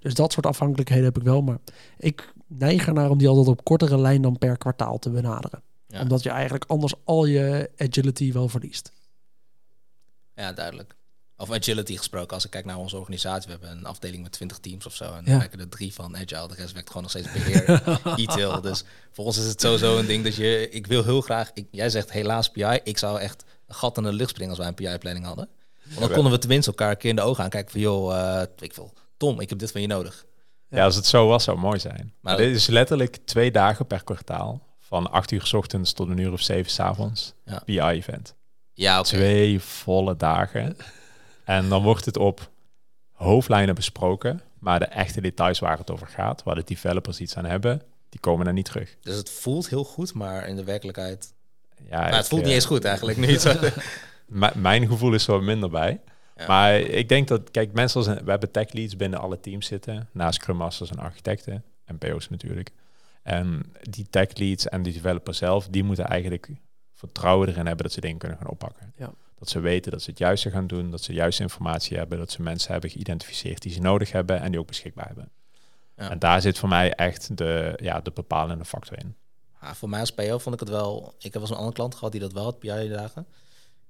Dus 0.01 0.15
dat 0.15 0.33
soort 0.33 0.47
afhankelijkheden 0.47 1.05
heb 1.05 1.17
ik 1.17 1.23
wel. 1.23 1.43
Maar 1.43 1.59
ik 1.99 2.33
neig 2.47 2.87
ernaar 2.87 3.11
om 3.11 3.19
die 3.19 3.29
altijd 3.29 3.49
op 3.49 3.65
kortere 3.65 3.99
lijn 3.99 4.23
dan 4.23 4.39
per 4.39 4.57
kwartaal 4.59 4.99
te 4.99 5.11
benaderen. 5.11 5.63
Ja, 5.87 6.01
Omdat 6.01 6.23
je 6.23 6.31
eigenlijk 6.31 6.65
anders 6.67 6.95
al 7.05 7.25
je 7.25 7.71
agility 7.77 8.33
wel 8.33 8.49
verliest. 8.49 8.93
ja 10.35 10.53
duidelijk. 10.53 10.97
Over 11.43 11.55
agility 11.55 11.97
gesproken, 11.97 12.35
als 12.35 12.45
ik 12.45 12.51
kijk 12.51 12.65
naar 12.65 12.77
onze 12.77 12.97
organisatie, 12.97 13.45
we 13.53 13.59
hebben 13.59 13.71
een 13.79 13.85
afdeling 13.87 14.23
met 14.23 14.33
20 14.33 14.59
teams 14.59 14.87
of 14.87 14.95
zo. 14.95 15.05
En 15.05 15.25
dan 15.25 15.33
Ja. 15.35 15.39
werken 15.39 15.61
er 15.61 15.69
drie 15.69 15.95
van 15.95 16.17
agile, 16.17 16.49
de 16.49 16.55
rest 16.55 16.73
werkt 16.73 16.87
gewoon 16.89 17.03
nog 17.03 17.11
steeds 17.11 17.33
beheer, 17.33 17.83
e-tail. 18.21 18.61
Dus 18.71 18.85
voor 19.13 19.25
ons 19.25 19.39
is 19.39 19.45
het 19.47 19.61
sowieso 19.61 19.99
een 19.99 20.07
ding 20.07 20.25
dat 20.25 20.35
je, 20.37 20.69
ik 20.71 20.87
wil 20.87 21.05
heel 21.05 21.21
graag, 21.21 21.51
ik, 21.55 21.67
jij 21.71 21.91
zegt 21.91 22.13
helaas 22.13 22.51
PI, 22.51 22.79
ik 22.85 22.99
zou 22.99 23.21
echt 23.21 23.45
een 23.67 23.75
gat 23.75 23.97
in 23.97 24.03
de 24.03 24.13
lucht 24.13 24.31
springen 24.31 24.51
als 24.51 24.59
wij 24.59 24.69
een 24.69 24.75
PI-planning 24.75 25.25
hadden. 25.27 25.49
Want 25.85 26.01
dan 26.01 26.11
konden 26.13 26.33
we 26.33 26.39
tenminste 26.39 26.71
elkaar 26.71 26.91
een 26.91 26.97
keer 26.97 27.11
in 27.11 27.17
de 27.17 27.23
ogen 27.23 27.45
aankijken 27.45 27.71
van, 27.71 27.81
joh, 27.81 28.19
eh 28.41 28.47
ik 28.59 28.73
wil, 28.73 28.93
Tom, 29.17 29.41
ik 29.41 29.49
heb 29.49 29.59
dit 29.59 29.71
van 29.73 29.81
je 29.81 29.87
nodig. 29.87 30.25
Ja, 30.69 30.85
als 30.85 30.97
het 30.97 31.07
zo 31.07 31.27
was, 31.27 31.45
zou 31.45 31.57
het 31.57 31.67
mooi 31.67 31.79
zijn. 31.79 32.13
Maar 32.21 32.35
Maar- 32.37 32.37
dit 32.47 32.55
is 32.57 32.67
letterlijk 32.67 33.17
twee 33.25 33.51
dagen 33.51 33.87
per 33.87 34.05
kwartaal. 34.05 34.63
Van 34.79 35.11
acht 35.11 35.31
uur 35.31 35.47
s 35.47 35.53
ochtends 35.53 35.93
tot 35.93 36.09
een 36.09 36.19
uur 36.19 36.33
of 36.33 36.41
zeven 36.41 36.71
s 36.71 36.81
avonds. 36.81 37.35
Ja. 37.45 37.63
BI-event. 37.65 38.35
Ja, 38.73 38.99
oké. 38.99 39.09
Twee 39.09 39.61
volle 39.61 40.17
dagen. 40.17 40.77
En 41.51 41.69
dan 41.69 41.83
wordt 41.83 42.05
het 42.05 42.17
op 42.17 42.51
hoofdlijnen 43.13 43.75
besproken. 43.75 44.41
Maar 44.59 44.79
de 44.79 44.85
echte 44.85 45.21
details 45.21 45.59
waar 45.59 45.79
het 45.79 45.91
over 45.91 46.07
gaat, 46.07 46.43
waar 46.43 46.55
de 46.55 46.65
developers 46.65 47.21
iets 47.21 47.37
aan 47.37 47.45
hebben, 47.45 47.83
die 48.09 48.21
komen 48.21 48.47
er 48.47 48.53
niet 48.53 48.65
terug. 48.65 48.97
Dus 49.01 49.17
het 49.17 49.31
voelt 49.31 49.69
heel 49.69 49.85
goed, 49.85 50.15
maar 50.15 50.47
in 50.49 50.57
de 50.57 50.65
werkelijkheid... 50.65 51.33
Ja, 51.89 51.99
Maar 52.01 52.13
het 52.13 52.23
ik, 52.23 52.25
voelt 52.25 52.41
niet 52.41 52.51
eh, 52.51 52.55
eens 52.57 52.65
goed 52.65 52.85
eigenlijk, 52.85 53.19
niet. 53.19 53.59
m- 54.27 54.61
mijn 54.61 54.87
gevoel 54.89 55.15
is 55.15 55.27
er 55.27 55.33
wat 55.33 55.43
minder 55.43 55.71
bij. 55.71 56.01
Ja. 56.37 56.47
Maar 56.47 56.79
ik 56.79 57.09
denk 57.09 57.29
dat, 57.29 57.51
kijk, 57.51 57.73
mensen 57.73 57.99
als 57.99 58.07
een, 58.07 58.25
we 58.25 58.31
hebben 58.31 58.51
tech 58.51 58.73
leads 58.73 58.97
binnen 58.97 59.21
alle 59.21 59.41
teams 59.41 59.67
zitten, 59.67 60.09
naast 60.13 60.41
Scrum 60.41 60.57
Masters 60.57 60.91
en 60.91 60.99
architecten 60.99 61.65
en 61.85 61.99
PO's 61.99 62.29
natuurlijk. 62.29 62.71
En 63.23 63.73
die 63.91 64.07
tech 64.11 64.37
leads 64.37 64.69
en 64.69 64.83
die 64.83 64.93
developer 64.93 65.35
zelf, 65.35 65.69
die 65.69 65.85
moeten 65.85 66.07
eigenlijk 66.07 66.51
vertrouwen 66.95 67.49
erin 67.49 67.67
hebben 67.67 67.85
dat 67.85 67.93
ze 67.95 68.01
dingen 68.01 68.19
kunnen 68.19 68.39
gaan 68.39 68.51
oppakken. 68.51 68.93
Ja. 68.97 69.13
Dat 69.41 69.49
ze 69.49 69.61
weten 69.61 69.93
dat 69.93 70.03
ze 70.03 70.11
het 70.11 70.19
juiste 70.19 70.51
gaan 70.51 70.67
doen, 70.67 70.91
dat 70.91 71.03
ze 71.03 71.13
juiste 71.13 71.43
informatie 71.43 71.97
hebben, 71.97 72.19
dat 72.19 72.31
ze 72.31 72.43
mensen 72.43 72.73
hebben 72.73 72.91
geïdentificeerd 72.91 73.63
die 73.63 73.73
ze 73.73 73.81
nodig 73.81 74.13
hebben 74.13 74.41
en 74.41 74.51
die 74.51 74.61
ook 74.61 74.67
beschikbaar 74.67 75.07
hebben. 75.07 75.31
Ja. 75.97 76.11
En 76.11 76.19
daar 76.19 76.41
zit 76.41 76.59
voor 76.59 76.69
mij 76.69 76.93
echt 76.93 77.37
de, 77.37 77.79
ja, 77.83 78.01
de 78.01 78.11
bepalende 78.11 78.65
factor 78.65 78.99
in. 78.99 79.15
Ja, 79.61 79.75
voor 79.75 79.89
mij 79.89 80.01
als 80.01 80.13
PO 80.13 80.39
vond 80.39 80.55
ik 80.55 80.61
het 80.61 80.69
wel... 80.69 81.15
Ik 81.17 81.23
heb 81.23 81.33
wel 81.33 81.43
eens 81.43 81.51
een 81.51 81.57
andere 81.57 81.75
klant 81.75 81.95
gehad 81.95 82.13
die 82.13 82.21
dat 82.21 82.33
wel 82.33 82.45
had, 82.45 82.59
PI-dagen. 82.59 83.27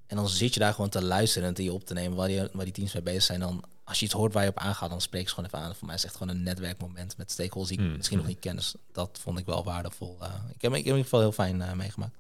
En 0.07 0.17
dan 0.17 0.29
zit 0.29 0.55
je 0.55 0.61
daar 0.61 0.75
gewoon 0.75 0.91
te 0.91 1.03
luisteren 1.03 1.49
en 1.49 1.55
te 1.55 1.65
je 1.65 1.73
op 1.73 1.85
te 1.85 1.95
nemen 1.95 2.17
waar 2.17 2.29
die, 2.29 2.49
waar 2.53 2.65
die 2.65 2.75
teams 2.75 2.93
mee 2.93 3.03
bezig 3.03 3.23
zijn. 3.23 3.41
Dan, 3.41 3.65
als 3.85 3.99
je 3.99 4.05
iets 4.05 4.15
hoort 4.15 4.33
waar 4.33 4.43
je 4.43 4.49
op 4.49 4.59
aangaat, 4.59 4.91
dan 4.91 5.01
spreek 5.01 5.23
je 5.23 5.29
ze 5.29 5.35
gewoon 5.35 5.51
even 5.51 5.67
aan. 5.67 5.75
Voor 5.75 5.87
mij 5.87 5.95
is 5.95 6.03
het 6.03 6.11
echt 6.11 6.21
gewoon 6.21 6.37
een 6.37 6.43
netwerkmoment 6.43 7.17
met 7.17 7.31
stakeholders 7.31 7.77
die 7.77 7.85
ik 7.85 7.91
Mm, 7.91 7.97
misschien 7.97 8.19
nog 8.19 8.27
niet 8.27 8.39
ken. 8.39 8.57
Dus 8.57 8.75
dat 8.93 9.19
vond 9.23 9.39
ik 9.39 9.47
wel 9.47 9.65
waardevol. 9.65 10.17
Eh, 10.21 10.29
ik, 10.29 10.33
heb, 10.35 10.45
ik 10.55 10.63
heb 10.63 10.73
in 10.73 10.85
ieder 10.85 11.03
geval 11.03 11.21
heel 11.21 11.33
fijn 11.33 11.63
eh, 11.63 11.73
meegemaakt. 11.73 12.15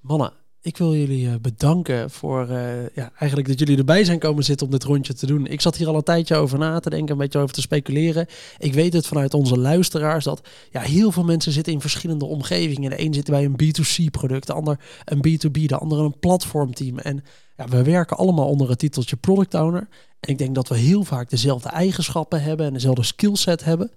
Mannen, 0.00 0.32
ik 0.62 0.76
wil 0.76 0.94
jullie 0.96 1.28
eh, 1.28 1.34
bedanken 1.40 2.10
voor 2.10 2.48
eh, 2.48 2.94
ja, 2.94 3.12
eigenlijk 3.18 3.48
dat 3.48 3.58
jullie 3.58 3.76
erbij 3.76 4.04
zijn 4.04 4.18
komen 4.18 4.44
zitten 4.44 4.66
om 4.66 4.72
dit 4.72 4.84
rondje 4.84 5.14
te 5.14 5.26
doen. 5.26 5.46
Ik 5.46 5.60
zat 5.60 5.76
hier 5.76 5.88
al 5.88 5.94
een 5.94 6.02
tijdje 6.02 6.36
over 6.36 6.58
na 6.58 6.80
te 6.80 6.90
denken, 6.90 7.12
een 7.12 7.18
beetje 7.18 7.38
over 7.38 7.54
te 7.54 7.60
speculeren. 7.60 8.26
Ik 8.58 8.74
weet 8.74 8.92
het 8.92 9.06
vanuit 9.06 9.34
onze 9.34 9.58
luisteraars 9.58 10.24
dat 10.24 10.48
ja, 10.70 10.80
heel 10.80 11.10
veel 11.10 11.24
mensen 11.24 11.52
zitten 11.52 11.72
in 11.72 11.80
verschillende 11.80 12.24
omgevingen. 12.24 12.90
De 12.90 13.00
een 13.00 13.14
zit 13.14 13.30
bij 13.30 13.44
een 13.44 13.60
B2C 13.62 14.10
product, 14.10 14.46
de 14.46 14.52
ander 14.52 14.78
een 15.04 15.18
B2B, 15.28 15.64
de 15.64 15.78
ander 15.78 15.98
een 15.98 16.18
platformteam. 16.18 16.98
En 16.98 17.24
ja, 17.56 17.68
we 17.68 17.82
werken 17.82 18.16
allemaal 18.16 18.48
onder 18.48 18.68
het 18.68 18.78
titeltje 18.78 19.16
product 19.16 19.54
owner. 19.54 19.88
En 20.20 20.30
ik 20.30 20.38
denk 20.38 20.54
dat 20.54 20.68
we 20.68 20.76
heel 20.76 21.04
vaak 21.04 21.30
dezelfde 21.30 21.68
eigenschappen 21.68 22.42
hebben 22.42 22.66
en 22.66 22.72
dezelfde 22.72 23.02
skillset 23.02 23.64
hebben. 23.64 23.90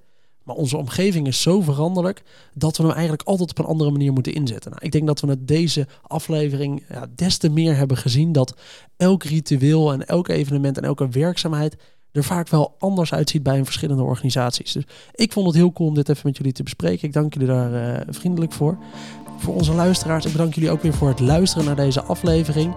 Maar 0.46 0.56
onze 0.56 0.78
omgeving 0.78 1.28
is 1.28 1.41
zo 1.41 1.62
veranderlijk 1.62 2.24
dat 2.54 2.78
we 2.78 2.84
hem 2.84 2.91
eigenlijk 2.91 3.28
altijd 3.28 3.50
op 3.50 3.60
een 3.60 3.66
andere 3.66 3.91
manier 3.91 4.14
moeten 4.14 4.34
inzetten. 4.34 4.72
Nou, 4.72 4.86
ik 4.86 4.91
denk 4.91 5.08
dat 5.08 5.20
we 5.20 5.28
het 5.28 5.48
deze 5.48 5.88
aflevering 6.02 6.84
ja, 6.89 7.08
des 7.16 7.38
te 7.38 7.50
meer 7.50 7.76
hebben 7.76 7.98
gezien 7.98 8.32
dat 8.32 8.56
elk 8.98 9.24
ritueel 9.24 9.91
en 9.91 10.08
elk 10.08 10.28
evenement 10.28 10.78
en 10.78 10.84
elke 10.84 11.10
werkzaamheid 11.10 11.76
er 12.12 12.24
vaak 12.24 12.50
wel 12.50 12.76
anders 12.80 13.14
uitziet 13.14 13.43
bij 13.43 13.58
een 13.58 13.66
verschillende 13.66 14.04
organisaties. 14.04 14.72
Dus 14.72 14.84
ik 15.12 15.32
vond 15.32 15.48
het 15.48 15.56
heel 15.56 15.72
cool 15.72 15.89
om 15.89 15.96
dit 15.96 16.10
even 16.10 16.22
met 16.26 16.38
jullie 16.38 16.52
te 16.54 16.64
bespreken. 16.64 17.08
Ik 17.08 17.14
dank 17.14 17.34
jullie 17.34 17.48
daar 17.48 17.74
eh, 17.74 18.08
vriendelijk 18.10 18.52
voor. 18.52 18.78
Voor 19.38 19.56
onze 19.56 19.74
luisteraars, 19.74 20.26
ik 20.26 20.32
bedank 20.32 20.54
jullie 20.54 20.70
ook 20.70 20.82
weer 20.82 20.93
voor 20.93 21.08
het 21.08 21.20
luisteren 21.20 21.66
naar 21.66 21.76
deze 21.76 22.02
aflevering. 22.02 22.76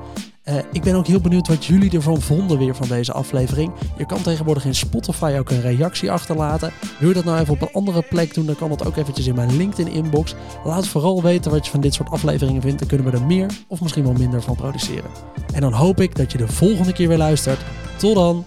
Eh, 0.48 0.56
ik 0.72 0.82
ben 0.82 0.94
ook 0.94 1.06
heel 1.06 1.20
benieuwd 1.20 1.48
wat 1.48 1.64
jullie 1.64 1.90
ervan 1.90 2.20
vonden 2.20 2.58
weer 2.58 2.74
van 2.74 2.88
deze 2.88 3.12
aflevering. 3.12 3.72
Je 3.98 4.06
kan 4.06 4.22
tegenwoordig 4.22 4.64
in 4.64 4.74
Spotify 4.74 5.36
ook 5.38 5.50
een 5.50 5.60
reactie 5.60 6.10
achterlaten. 6.10 6.72
Wil 6.98 7.08
je 7.08 7.14
dat 7.14 7.24
nou 7.24 7.40
even 7.40 7.54
op 7.54 7.60
een 7.60 7.72
andere 7.72 8.02
plek 8.02 8.34
doen, 8.34 8.46
dan 8.46 8.56
kan 8.56 8.68
dat 8.68 8.86
ook 8.86 8.96
eventjes 8.96 9.26
in 9.26 9.34
mijn 9.34 9.56
LinkedIn 9.56 9.92
inbox. 9.92 10.34
Laat 10.64 10.86
vooral 10.86 11.22
weten 11.22 11.50
wat 11.50 11.64
je 11.64 11.70
van 11.70 11.80
dit 11.80 11.94
soort 11.94 12.10
afleveringen 12.10 12.62
vindt. 12.62 12.78
Dan 12.78 12.88
kunnen 12.88 13.10
we 13.10 13.16
er 13.16 13.26
meer 13.26 13.50
of 13.66 13.80
misschien 13.80 14.04
wel 14.04 14.12
minder 14.12 14.42
van 14.42 14.56
produceren. 14.56 15.10
En 15.52 15.60
dan 15.60 15.72
hoop 15.72 16.00
ik 16.00 16.16
dat 16.16 16.32
je 16.32 16.38
de 16.38 16.48
volgende 16.48 16.92
keer 16.92 17.08
weer 17.08 17.18
luistert. 17.18 17.60
Tot 17.98 18.14
dan! 18.14 18.44